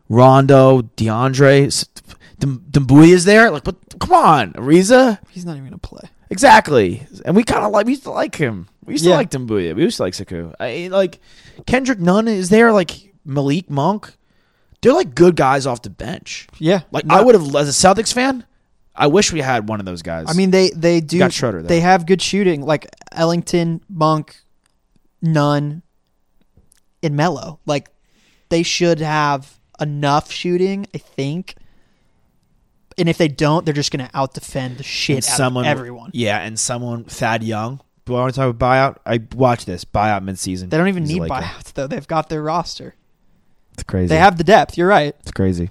Rondo, 0.08 0.82
DeAndre, 0.96 1.66
S- 1.66 1.86
is 2.42 3.24
there. 3.24 3.50
Like, 3.50 3.64
but 3.64 3.76
come 3.98 4.12
on, 4.12 4.52
Ariza. 4.54 5.18
He's 5.30 5.44
not 5.44 5.52
even 5.56 5.64
gonna 5.66 5.78
play. 5.78 6.08
Exactly. 6.30 7.06
And 7.24 7.34
we 7.36 7.42
kind 7.42 7.64
of 7.64 7.72
like 7.72 7.86
we 7.86 7.92
used 7.92 8.04
to 8.04 8.10
like 8.10 8.36
him. 8.36 8.68
We 8.84 8.94
used 8.94 9.04
to 9.04 9.10
like 9.10 9.30
Dembuya. 9.30 9.74
We 9.74 9.82
used 9.82 9.98
to 9.98 10.02
like 10.04 10.14
Saku. 10.14 10.52
I 10.58 10.88
like 10.90 11.20
Kendrick 11.66 12.00
Nunn 12.00 12.28
is 12.28 12.48
there. 12.48 12.72
Like 12.72 13.12
Malik 13.24 13.68
Monk. 13.70 14.12
They're 14.82 14.94
like 14.94 15.14
good 15.14 15.36
guys 15.36 15.66
off 15.66 15.82
the 15.82 15.90
bench. 15.90 16.48
Yeah, 16.58 16.80
Like 16.90 17.04
No. 17.04 17.14
I 17.14 17.20
would 17.20 17.34
have 17.34 17.54
as 17.54 17.68
a 17.68 17.72
Celtics 17.86 18.12
fan. 18.14 18.46
I 18.96 19.06
wish 19.08 19.32
we 19.32 19.40
had 19.40 19.68
one 19.68 19.78
of 19.80 19.86
those 19.86 20.02
guys. 20.02 20.26
I 20.28 20.32
mean, 20.32 20.50
they 20.50 20.70
they 20.70 21.00
do. 21.00 21.18
got 21.18 21.32
Schroeder, 21.32 21.62
though. 21.62 21.68
They 21.68 21.80
have 21.80 22.06
good 22.06 22.20
shooting, 22.22 22.62
like 22.62 22.86
Ellington, 23.12 23.82
Monk, 23.88 24.36
Nunn, 25.22 25.82
and 27.02 27.16
Melo. 27.16 27.60
Like 27.66 27.90
they 28.48 28.62
should 28.62 29.00
have 29.00 29.58
enough 29.78 30.30
shooting, 30.32 30.86
I 30.94 30.98
think. 30.98 31.54
And 32.98 33.08
if 33.08 33.16
they 33.18 33.28
don't, 33.28 33.64
they're 33.64 33.72
just 33.74 33.92
going 33.92 34.06
to 34.06 34.10
out 34.14 34.34
defend 34.34 34.78
the 34.78 34.82
shit 34.82 35.16
And 35.16 35.24
out 35.24 35.36
someone, 35.36 35.64
of 35.64 35.70
everyone. 35.70 36.10
Yeah, 36.12 36.38
and 36.38 36.58
someone 36.58 37.04
Thad 37.04 37.42
Young. 37.42 37.80
Want 38.10 38.34
to 38.34 38.40
talk 38.40 38.50
about 38.50 38.96
buyout? 38.96 38.98
I 39.06 39.20
watch 39.34 39.64
this 39.64 39.84
buyout 39.84 40.24
midseason. 40.24 40.70
They 40.70 40.76
don't 40.76 40.88
even 40.88 41.04
need 41.04 41.20
Laker. 41.20 41.34
buyouts 41.34 41.72
though. 41.72 41.86
They've 41.86 42.06
got 42.06 42.28
their 42.28 42.42
roster. 42.42 42.94
It's 43.74 43.82
crazy. 43.84 44.08
They 44.08 44.18
have 44.18 44.36
the 44.36 44.44
depth. 44.44 44.76
You're 44.76 44.88
right. 44.88 45.14
It's 45.20 45.32
crazy. 45.32 45.70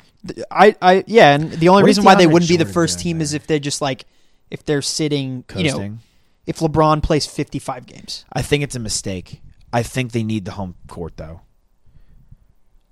I, 0.49 0.75
I, 0.81 1.03
yeah, 1.07 1.35
and 1.35 1.51
the 1.51 1.69
only 1.69 1.83
What 1.83 1.87
reason 1.87 2.03
why 2.03 2.15
they 2.15 2.27
wouldn't 2.27 2.49
be 2.49 2.57
the 2.57 2.65
first 2.65 2.99
team 2.99 3.21
is 3.21 3.33
if 3.33 3.47
they're 3.47 3.59
just 3.59 3.81
like, 3.81 4.05
if 4.49 4.65
they're 4.65 4.81
sitting, 4.81 5.45
you 5.55 5.71
know, 5.71 5.97
if 6.45 6.59
LeBron 6.59 7.03
plays 7.03 7.25
55 7.25 7.85
games. 7.85 8.25
I 8.33 8.41
think 8.41 8.63
it's 8.63 8.75
a 8.75 8.79
mistake. 8.79 9.41
I 9.71 9.83
think 9.83 10.11
they 10.11 10.23
need 10.23 10.45
the 10.45 10.51
home 10.51 10.75
court 10.87 11.17
though. 11.17 11.41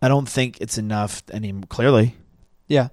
I 0.01 0.07
don't 0.07 0.29
think 0.29 0.61
it's 0.61 0.77
enough. 0.77 1.23
I 1.33 1.39
mean, 1.39 1.63
clearly. 1.63 2.15
Yeah, 2.67 2.89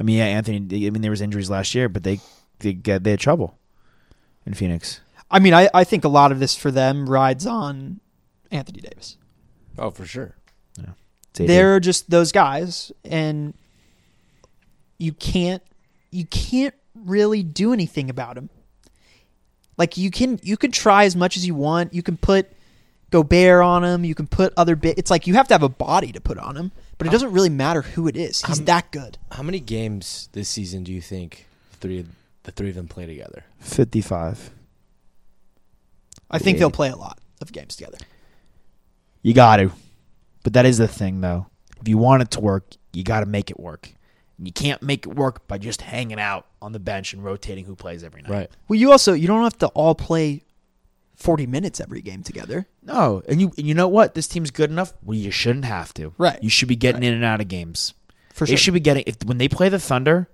I 0.00 0.02
mean, 0.02 0.18
yeah, 0.18 0.24
Anthony. 0.24 0.86
I 0.86 0.90
mean, 0.90 1.02
there 1.02 1.10
was 1.10 1.20
injuries 1.20 1.50
last 1.50 1.74
year, 1.74 1.88
but 1.88 2.02
they 2.02 2.20
they 2.60 2.72
get 2.72 3.04
they 3.04 3.10
had 3.10 3.20
trouble 3.20 3.58
in 4.46 4.54
Phoenix. 4.54 5.00
I 5.30 5.38
mean, 5.40 5.54
I, 5.54 5.68
I 5.74 5.84
think 5.84 6.04
a 6.04 6.08
lot 6.08 6.32
of 6.32 6.38
this 6.38 6.54
for 6.54 6.70
them 6.70 7.08
rides 7.08 7.46
on 7.46 8.00
Anthony 8.50 8.80
Davis. 8.80 9.16
Oh, 9.78 9.90
for 9.90 10.06
sure. 10.06 10.36
It's 10.78 11.40
AD. 11.40 11.48
They're 11.48 11.80
just 11.80 12.08
those 12.08 12.32
guys, 12.32 12.92
and 13.04 13.52
you 14.98 15.12
can't 15.12 15.62
you 16.10 16.24
can't 16.26 16.74
really 16.94 17.42
do 17.42 17.72
anything 17.74 18.08
about 18.08 18.38
him. 18.38 18.48
Like 19.76 19.98
you 19.98 20.10
can 20.10 20.40
you 20.42 20.56
can 20.56 20.70
try 20.70 21.04
as 21.04 21.14
much 21.14 21.36
as 21.36 21.46
you 21.46 21.54
want. 21.54 21.92
You 21.92 22.02
can 22.02 22.16
put 22.16 22.50
Gobert 23.10 23.62
on 23.62 23.84
him. 23.84 24.04
You 24.04 24.14
can 24.14 24.26
put 24.26 24.54
other 24.56 24.76
bit. 24.76 24.96
It's 24.96 25.10
like 25.10 25.26
you 25.26 25.34
have 25.34 25.48
to 25.48 25.54
have 25.54 25.62
a 25.62 25.68
body 25.68 26.10
to 26.12 26.20
put 26.22 26.38
on 26.38 26.56
him, 26.56 26.72
but 26.96 27.06
it 27.06 27.10
doesn't 27.10 27.32
really 27.32 27.50
matter 27.50 27.82
who 27.82 28.08
it 28.08 28.16
is. 28.16 28.42
He's 28.42 28.60
Um, 28.60 28.64
that 28.64 28.90
good. 28.90 29.18
How 29.32 29.42
many 29.42 29.60
games 29.60 30.30
this 30.32 30.48
season 30.48 30.84
do 30.84 30.92
you 30.92 31.02
think 31.02 31.46
the 31.72 31.76
three 31.76 32.06
the 32.44 32.52
three 32.52 32.70
of 32.70 32.76
them 32.76 32.88
play 32.88 33.04
together? 33.04 33.44
fifty-five. 33.60 34.52
I 36.30 36.38
think 36.38 36.56
Yeah. 36.56 36.60
they'll 36.60 36.70
play 36.70 36.90
a 36.90 36.96
lot 36.96 37.20
of 37.40 37.52
games 37.52 37.76
together. 37.76 37.98
You 39.22 39.34
got 39.34 39.56
to. 39.56 39.70
But 40.42 40.52
that 40.52 40.66
is 40.66 40.78
the 40.78 40.88
thing, 40.88 41.20
though. 41.20 41.46
If 41.80 41.88
you 41.88 41.98
want 41.98 42.22
it 42.22 42.30
to 42.32 42.40
work, 42.40 42.74
you 42.92 43.02
got 43.02 43.20
to 43.20 43.26
make 43.26 43.50
it 43.50 43.58
work. 43.58 43.90
You 44.38 44.52
can't 44.52 44.82
make 44.82 45.06
it 45.06 45.14
work 45.14 45.46
by 45.48 45.58
just 45.58 45.80
hanging 45.82 46.20
out 46.20 46.46
on 46.60 46.72
the 46.72 46.78
bench 46.78 47.12
and 47.14 47.24
rotating 47.24 47.64
who 47.64 47.74
plays 47.74 48.04
every 48.04 48.22
night. 48.22 48.30
Right. 48.30 48.50
Well, 48.68 48.78
you 48.78 48.92
also 48.92 49.12
you 49.14 49.26
don't 49.26 49.42
have 49.42 49.56
to 49.58 49.68
all 49.68 49.94
play 49.94 50.42
forty 51.16 51.46
minutes 51.46 51.80
every 51.80 52.02
game 52.02 52.22
together. 52.22 52.66
No, 52.82 53.22
and 53.28 53.40
you 53.40 53.52
and 53.56 53.66
you 53.66 53.72
know 53.74 53.88
what? 53.88 54.14
This 54.14 54.28
team's 54.28 54.50
good 54.50 54.70
enough. 54.70 54.92
Well, 55.02 55.16
you 55.16 55.30
shouldn't 55.30 55.64
have 55.64 55.94
to. 55.94 56.12
Right. 56.18 56.42
You 56.42 56.50
should 56.50 56.68
be 56.68 56.76
getting 56.76 57.02
in 57.02 57.14
and 57.14 57.24
out 57.24 57.40
of 57.40 57.48
games. 57.48 57.94
For 58.34 58.44
sure. 58.44 58.52
they 58.52 58.56
sure. 58.56 58.64
should 58.64 58.74
be 58.74 58.80
getting 58.80 59.04
if 59.06 59.16
when 59.24 59.38
they 59.38 59.48
play 59.48 59.70
the 59.70 59.78
Thunder, 59.78 60.28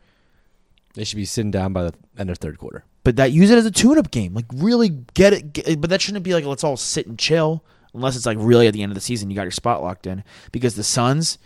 They 0.94 1.04
should 1.04 1.16
be 1.16 1.24
sitting 1.24 1.50
down 1.50 1.72
by 1.72 1.84
the 1.84 1.94
end 2.18 2.28
of 2.30 2.38
third 2.38 2.58
quarter. 2.58 2.84
but 3.04 3.16
that 3.16 3.32
use 3.32 3.50
it 3.50 3.58
as 3.58 3.66
a 3.66 3.70
tune-up 3.70 4.10
game. 4.10 4.34
Like 4.34 4.44
really 4.54 4.90
get 5.14 5.32
it. 5.32 5.52
Get, 5.52 5.80
but 5.80 5.90
that 5.90 6.00
shouldn't 6.02 6.22
be 6.24 6.34
like 6.34 6.44
let's 6.44 6.62
all 6.64 6.76
sit 6.76 7.06
and 7.06 7.18
chill. 7.18 7.64
Unless 7.94 8.16
it's 8.16 8.26
like 8.26 8.38
really 8.40 8.66
at 8.66 8.72
the 8.74 8.82
end 8.82 8.90
of 8.90 8.94
the 8.94 9.00
season, 9.02 9.28
you 9.30 9.36
got 9.36 9.42
your 9.42 9.50
spot 9.50 9.82
locked 9.82 10.06
in. 10.06 10.22
Because 10.50 10.76
the 10.76 10.84
Suns, 10.84 11.38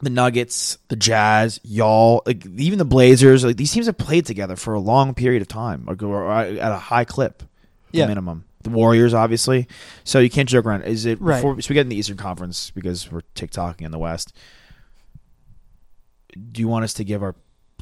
the 0.00 0.10
Nuggets, 0.10 0.78
the 0.88 0.96
Jazz, 0.96 1.60
y'all, 1.64 2.22
like 2.26 2.44
even 2.46 2.78
the 2.78 2.84
Blazers, 2.84 3.44
like 3.44 3.56
these 3.56 3.72
teams 3.72 3.86
have 3.86 3.98
played 3.98 4.26
together 4.26 4.54
for 4.56 4.74
a 4.74 4.80
long 4.80 5.14
period 5.14 5.42
of 5.42 5.48
time, 5.48 5.84
like 5.86 6.02
or 6.02 6.30
uh, 6.30 6.44
at 6.44 6.72
a 6.72 6.76
high 6.78 7.04
clip, 7.04 7.42
Yeah. 7.92 8.06
minimum. 8.06 8.44
The 8.62 8.70
Warriors, 8.70 9.12
obviously. 9.12 9.68
So 10.04 10.18
you 10.20 10.30
can't 10.30 10.48
joke 10.48 10.64
around. 10.66 10.82
Is 10.82 11.04
it 11.04 11.20
Right. 11.20 11.36
before? 11.36 11.60
So 11.60 11.68
we 11.70 11.74
get 11.74 11.82
in 11.82 11.88
the 11.90 11.96
Eastern 11.96 12.16
Conference 12.16 12.70
because 12.70 13.10
we're 13.12 13.20
TikToking 13.34 13.82
in 13.82 13.90
the 13.90 13.98
West. 13.98 14.32
Do 16.52 16.60
you 16.60 16.68
want 16.68 16.84
us 16.84 16.94
to 16.94 17.04
give 17.04 17.22
our 17.22 17.34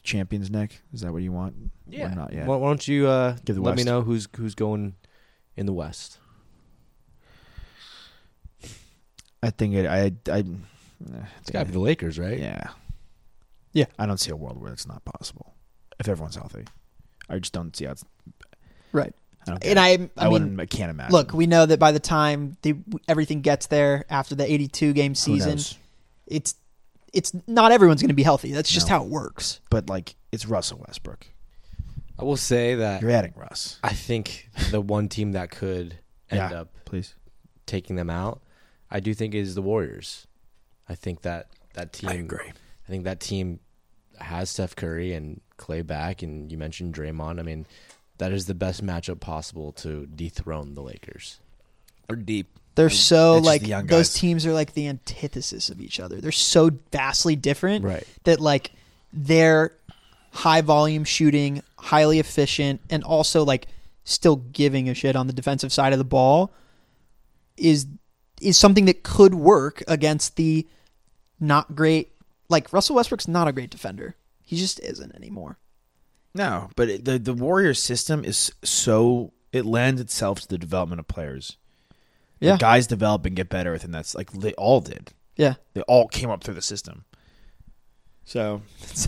champions, 0.02 0.50
neck? 0.50 0.80
Is 0.92 1.00
that 1.02 1.12
what 1.12 1.22
you 1.22 1.32
want? 1.32 1.54
Yeah. 1.88 2.12
Or 2.12 2.14
not 2.14 2.32
yet. 2.32 2.46
Why, 2.46 2.56
why 2.56 2.68
don't 2.68 2.86
you 2.88 3.06
uh, 3.08 3.36
Give 3.44 3.56
the 3.56 3.62
let 3.62 3.72
me 3.76 3.80
West. 3.80 3.86
know 3.86 4.02
who's 4.02 4.28
who's 4.36 4.54
going 4.54 4.94
in 5.56 5.66
the 5.66 5.72
West? 5.72 6.18
I 9.42 9.50
think 9.50 9.74
it. 9.74 9.86
I. 9.86 10.12
I. 10.30 10.44
It's 11.40 11.50
got 11.50 11.60
to 11.60 11.64
be 11.66 11.72
the 11.72 11.80
Lakers, 11.80 12.18
right? 12.18 12.38
Yeah. 12.38 12.68
Yeah. 13.72 13.86
I 13.98 14.06
don't 14.06 14.18
see 14.18 14.30
a 14.30 14.36
world 14.36 14.60
where 14.60 14.72
it's 14.72 14.86
not 14.86 15.04
possible 15.04 15.54
if 15.98 16.08
everyone's 16.08 16.36
healthy. 16.36 16.64
I 17.28 17.38
just 17.38 17.52
don't 17.52 17.74
see 17.74 17.86
how 17.86 17.92
it's. 17.92 18.04
Right. 18.92 19.12
I 19.46 19.50
don't 19.50 19.60
get 19.60 19.76
And 19.76 19.78
it. 20.02 20.12
I, 20.16 20.22
I, 20.22 20.24
I, 20.24 20.24
mean, 20.26 20.32
wouldn't. 20.32 20.60
I 20.60 20.66
can't 20.66 20.90
imagine. 20.90 21.12
look, 21.12 21.32
we 21.32 21.46
know 21.48 21.66
that 21.66 21.80
by 21.80 21.90
the 21.90 21.98
time 21.98 22.56
the, 22.62 22.76
everything 23.08 23.40
gets 23.40 23.66
there 23.66 24.04
after 24.08 24.36
the 24.36 24.50
82 24.50 24.92
game 24.92 25.12
Who 25.12 25.14
season, 25.16 25.50
knows? 25.52 25.76
it's 26.28 26.54
it's 27.12 27.32
not 27.46 27.72
everyone's 27.72 28.00
going 28.02 28.08
to 28.08 28.14
be 28.14 28.22
healthy. 28.22 28.52
That's 28.52 28.70
just 28.70 28.88
No. 28.88 28.96
how 28.98 29.04
it 29.04 29.10
works. 29.10 29.60
But 29.70 29.88
like, 29.88 30.14
it's 30.30 30.46
Russell 30.46 30.82
Westbrook. 30.86 31.26
I 32.18 32.24
will 32.24 32.36
say 32.36 32.74
that 32.76 33.02
You're 33.02 33.10
adding 33.10 33.32
Russ. 33.36 33.78
I 33.82 33.92
think 33.94 34.48
the 34.70 34.80
one 34.80 35.08
team 35.08 35.32
that 35.32 35.50
could 35.50 35.98
end 36.30 36.50
Yeah. 36.52 36.60
up 36.60 36.68
Please. 36.84 37.14
taking 37.66 37.96
them 37.96 38.10
out, 38.10 38.42
I 38.90 39.00
do 39.00 39.14
think 39.14 39.34
is 39.34 39.54
the 39.54 39.62
Warriors. 39.62 40.26
I 40.88 40.94
think 40.94 41.22
that 41.22 41.48
that 41.74 41.92
team. 41.92 42.10
I 42.10 42.14
agree. 42.14 42.48
I 42.48 42.90
think 42.90 43.04
that 43.04 43.18
team 43.20 43.60
has 44.18 44.50
Steph 44.50 44.76
Curry 44.76 45.14
and 45.14 45.40
Klay 45.58 45.86
back, 45.86 46.22
and 46.22 46.52
you 46.52 46.58
mentioned 46.58 46.94
Draymond. 46.94 47.40
I 47.40 47.42
mean, 47.42 47.66
that 48.18 48.30
is 48.32 48.46
the 48.46 48.54
best 48.54 48.84
matchup 48.84 49.20
possible 49.20 49.72
to 49.72 50.06
dethrone 50.06 50.74
the 50.74 50.82
Lakers. 50.82 51.40
Or 52.10 52.16
deep. 52.16 52.58
They're 52.74 52.90
so 52.90 53.36
it's 53.36 53.40
just 53.40 53.46
like 53.46 53.60
the 53.62 53.68
young 53.68 53.86
those 53.86 54.08
guys. 54.08 54.14
teams 54.14 54.46
are 54.46 54.52
like 54.52 54.72
the 54.74 54.88
antithesis 54.88 55.68
of 55.68 55.80
each 55.80 56.00
other. 56.00 56.20
They're 56.20 56.32
so 56.32 56.70
vastly 56.90 57.36
different 57.36 57.84
Right. 57.84 58.06
that 58.24 58.40
like 58.40 58.72
they're 59.12 59.72
high 60.30 60.62
volume 60.62 61.04
shooting, 61.04 61.62
highly 61.76 62.18
efficient, 62.18 62.80
and 62.88 63.04
also 63.04 63.44
like 63.44 63.66
still 64.04 64.36
giving 64.36 64.88
a 64.88 64.94
shit 64.94 65.14
on 65.16 65.26
the 65.26 65.32
defensive 65.32 65.72
side 65.72 65.92
of 65.92 65.98
the 65.98 66.04
ball 66.04 66.52
is 67.56 67.86
is 68.40 68.56
something 68.58 68.86
that 68.86 69.02
could 69.02 69.34
work 69.34 69.82
against 69.86 70.36
the 70.36 70.66
not 71.38 71.74
great 71.76 72.10
like 72.48 72.72
Russell 72.72 72.96
Westbrook's 72.96 73.28
not 73.28 73.48
a 73.48 73.52
great 73.52 73.70
defender. 73.70 74.16
He 74.44 74.56
just 74.56 74.80
isn't 74.80 75.14
anymore. 75.14 75.58
No, 76.34 76.70
but 76.76 76.88
it, 76.88 77.04
the 77.04 77.18
the 77.18 77.34
Warriors 77.34 77.78
system 77.82 78.24
is 78.24 78.50
so 78.64 79.32
it 79.52 79.66
lends 79.66 80.00
itself 80.00 80.40
to 80.40 80.48
the 80.48 80.56
development 80.58 80.98
of 81.00 81.06
players. 81.06 81.58
Yeah. 82.42 82.52
The 82.52 82.58
guys 82.58 82.86
develop 82.86 83.24
and 83.26 83.34
get 83.36 83.48
better 83.48 83.72
within 83.72 83.90
that's 83.92 84.14
like 84.14 84.32
they 84.32 84.52
all 84.54 84.80
did. 84.80 85.12
Yeah. 85.36 85.54
They 85.74 85.80
all 85.82 86.08
came 86.08 86.28
up 86.30 86.42
through 86.44 86.54
the 86.54 86.62
system. 86.62 87.04
So, 88.24 88.62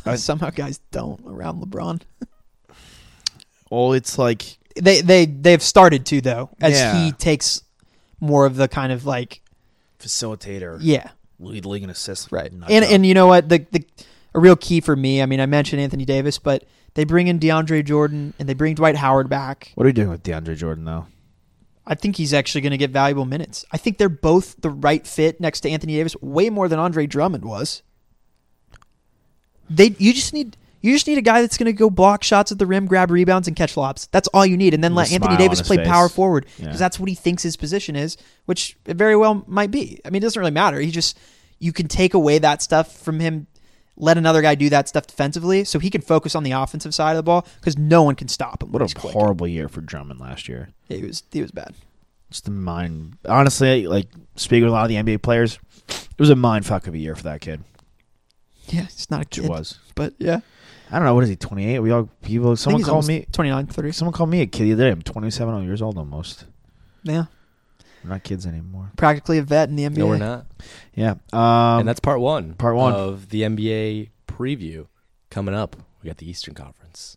I- 0.06 0.16
Somehow 0.16 0.50
guys 0.50 0.78
don't 0.90 1.20
around 1.26 1.60
LeBron. 1.62 2.02
well, 3.70 3.92
it's 3.92 4.18
like 4.18 4.58
They 4.80 5.00
they 5.00 5.26
they've 5.26 5.62
started 5.62 6.04
to 6.06 6.20
though, 6.20 6.50
as 6.60 6.74
Yeah. 6.74 7.04
he 7.04 7.12
takes 7.12 7.62
more 8.20 8.46
of 8.46 8.56
the 8.56 8.68
kind 8.68 8.92
of 8.92 9.04
like 9.06 9.42
facilitator, 9.98 10.78
yeah, 10.80 11.10
lead 11.38 11.64
league 11.66 11.82
in 11.82 11.90
assists, 11.90 12.30
right. 12.32 12.50
And 12.50 12.84
and 12.84 13.06
you 13.06 13.14
know 13.14 13.26
what 13.26 13.48
the 13.48 13.64
the 13.70 13.84
a 14.34 14.40
real 14.40 14.56
key 14.56 14.80
for 14.80 14.96
me. 14.96 15.22
I 15.22 15.26
mean, 15.26 15.40
I 15.40 15.46
mentioned 15.46 15.80
Anthony 15.80 16.04
Davis, 16.04 16.38
but 16.38 16.64
they 16.94 17.04
bring 17.04 17.28
in 17.28 17.38
DeAndre 17.38 17.84
Jordan 17.84 18.34
and 18.38 18.48
they 18.48 18.54
bring 18.54 18.74
Dwight 18.74 18.96
Howard 18.96 19.28
back. 19.28 19.70
what 19.76 19.84
are 19.84 19.88
we 19.88 19.92
doing 19.92 20.08
with 20.10 20.22
DeAndre 20.22 20.56
Jordan 20.56 20.84
though? 20.84 21.06
I 21.86 21.94
think 21.94 22.16
he's 22.16 22.32
actually 22.32 22.62
going 22.62 22.70
to 22.70 22.78
get 22.78 22.90
valuable 22.90 23.26
minutes. 23.26 23.64
I 23.70 23.76
think 23.76 23.98
they're 23.98 24.08
both 24.08 24.60
the 24.60 24.70
right 24.70 25.06
fit 25.06 25.40
next 25.40 25.60
to 25.60 25.70
Anthony 25.70 25.94
Davis, 25.96 26.16
way 26.22 26.48
more 26.50 26.66
than 26.68 26.78
Andre 26.78 27.06
Drummond 27.06 27.44
was. 27.44 27.82
They 29.70 29.94
you 29.98 30.12
just 30.12 30.32
need 30.32 30.56
you 30.82 30.92
just 30.92 31.06
need 31.06 31.16
a 31.16 31.22
guy 31.22 31.40
that's 31.40 31.56
going 31.56 31.66
to 31.66 31.72
go 31.72 31.88
block 31.88 32.22
shots 32.22 32.52
at 32.52 32.58
the 32.58 32.66
rim, 32.66 32.86
grab 32.86 33.10
rebounds, 33.10 33.48
and 33.48 33.56
catch 33.56 33.76
lobs. 33.76 34.08
That's 34.12 34.28
all 34.28 34.44
you 34.44 34.56
need, 34.56 34.74
and 34.74 34.84
then 34.84 34.94
let 34.94 35.10
Anthony 35.10 35.36
Davis 35.38 35.62
play 35.62 35.78
face. 35.78 35.88
power 35.88 36.08
forward 36.10 36.44
because 36.56 36.66
Yeah. 36.74 36.76
that's 36.76 37.00
what 37.00 37.08
he 37.08 37.14
thinks 37.14 37.42
his 37.42 37.56
position 37.56 37.96
is, 37.96 38.18
which 38.44 38.76
it 38.84 38.96
very 38.98 39.16
well 39.16 39.44
might 39.46 39.70
be. 39.70 40.00
I 40.04 40.10
mean, 40.10 40.22
it 40.22 40.26
doesn't 40.26 40.38
really 40.38 40.50
matter. 40.52 40.80
He 40.80 40.90
just 40.90 41.18
you 41.58 41.72
can 41.72 41.88
take 41.88 42.12
away 42.12 42.38
that 42.38 42.60
stuff 42.60 42.94
from 42.98 43.20
him. 43.20 43.46
Let 43.96 44.18
another 44.18 44.42
guy 44.42 44.54
do 44.56 44.68
that 44.70 44.88
stuff 44.88 45.06
defensively, 45.06 45.62
so 45.64 45.78
he 45.78 45.88
can 45.88 46.00
focus 46.00 46.34
on 46.34 46.42
the 46.42 46.50
offensive 46.50 46.92
side 46.94 47.12
of 47.12 47.16
the 47.16 47.22
ball 47.22 47.46
because 47.60 47.78
no 47.78 48.02
one 48.02 48.16
can 48.16 48.26
stop 48.28 48.62
him. 48.62 48.72
What 48.72 48.82
a 48.82 48.98
horrible 48.98 49.46
year 49.46 49.68
for 49.68 49.80
Drummond 49.80 50.18
last 50.20 50.48
year. 50.48 50.70
Yeah, 50.88 50.96
he 50.98 51.04
was 51.04 51.22
he 51.30 51.40
was 51.40 51.52
bad. 51.52 51.74
Just 52.30 52.48
a 52.48 52.50
mind. 52.50 53.16
Honestly, 53.28 53.86
like 53.86 54.08
speaking 54.34 54.64
with 54.64 54.70
a 54.70 54.72
lot 54.74 54.82
of 54.82 54.88
the 54.88 54.96
NBA 54.96 55.22
players, 55.22 55.58
it 55.88 56.18
was 56.18 56.30
a 56.30 56.34
mind 56.36 56.66
fuck 56.66 56.88
of 56.88 56.94
a 56.94 56.98
year 56.98 57.14
for 57.14 57.22
that 57.24 57.40
kid. 57.40 57.62
Yeah, 58.66 58.84
it's 58.84 59.10
not 59.10 59.38
a 59.38 59.42
It 59.44 59.48
was. 59.48 59.78
but 59.94 60.14
yeah. 60.18 60.40
I 60.90 60.96
don't 60.98 61.04
know. 61.06 61.14
What 61.14 61.24
is 61.24 61.30
he? 61.30 61.36
Twenty 61.36 61.66
eight. 61.66 61.78
We 61.78 61.90
all 61.90 62.08
people. 62.22 62.56
Someone 62.56 62.82
called 62.82 63.06
me. 63.06 63.26
29, 63.32 63.66
30. 63.66 63.92
Someone 63.92 64.12
called 64.12 64.30
me 64.30 64.40
a 64.42 64.46
kid 64.46 64.64
the 64.64 64.72
other 64.74 64.84
day. 64.84 64.90
I'm 64.90 65.02
27 65.02 65.64
years 65.64 65.80
old 65.82 65.96
almost. 65.98 66.44
Yeah, 67.04 67.24
We're 68.04 68.10
not 68.10 68.22
kids 68.22 68.46
anymore. 68.46 68.90
practically 68.96 69.38
a 69.38 69.42
vet 69.42 69.70
in 69.70 69.76
the 69.76 69.84
NBA. 69.84 69.96
No, 69.96 70.06
we're 70.06 70.18
not. 70.18 70.46
Yeah. 70.94 71.14
Um, 71.32 71.80
and 71.80 71.88
that's 71.88 72.00
part 72.00 72.20
one. 72.20 72.54
part 72.54 72.76
one. 72.76 72.92
of 72.92 73.30
the 73.30 73.42
NBA 73.42 74.10
preview 74.28 74.86
coming 75.30 75.54
up. 75.54 75.76
We 76.02 76.08
got 76.08 76.18
the 76.18 76.28
Eastern 76.28 76.54
Conference. 76.54 77.16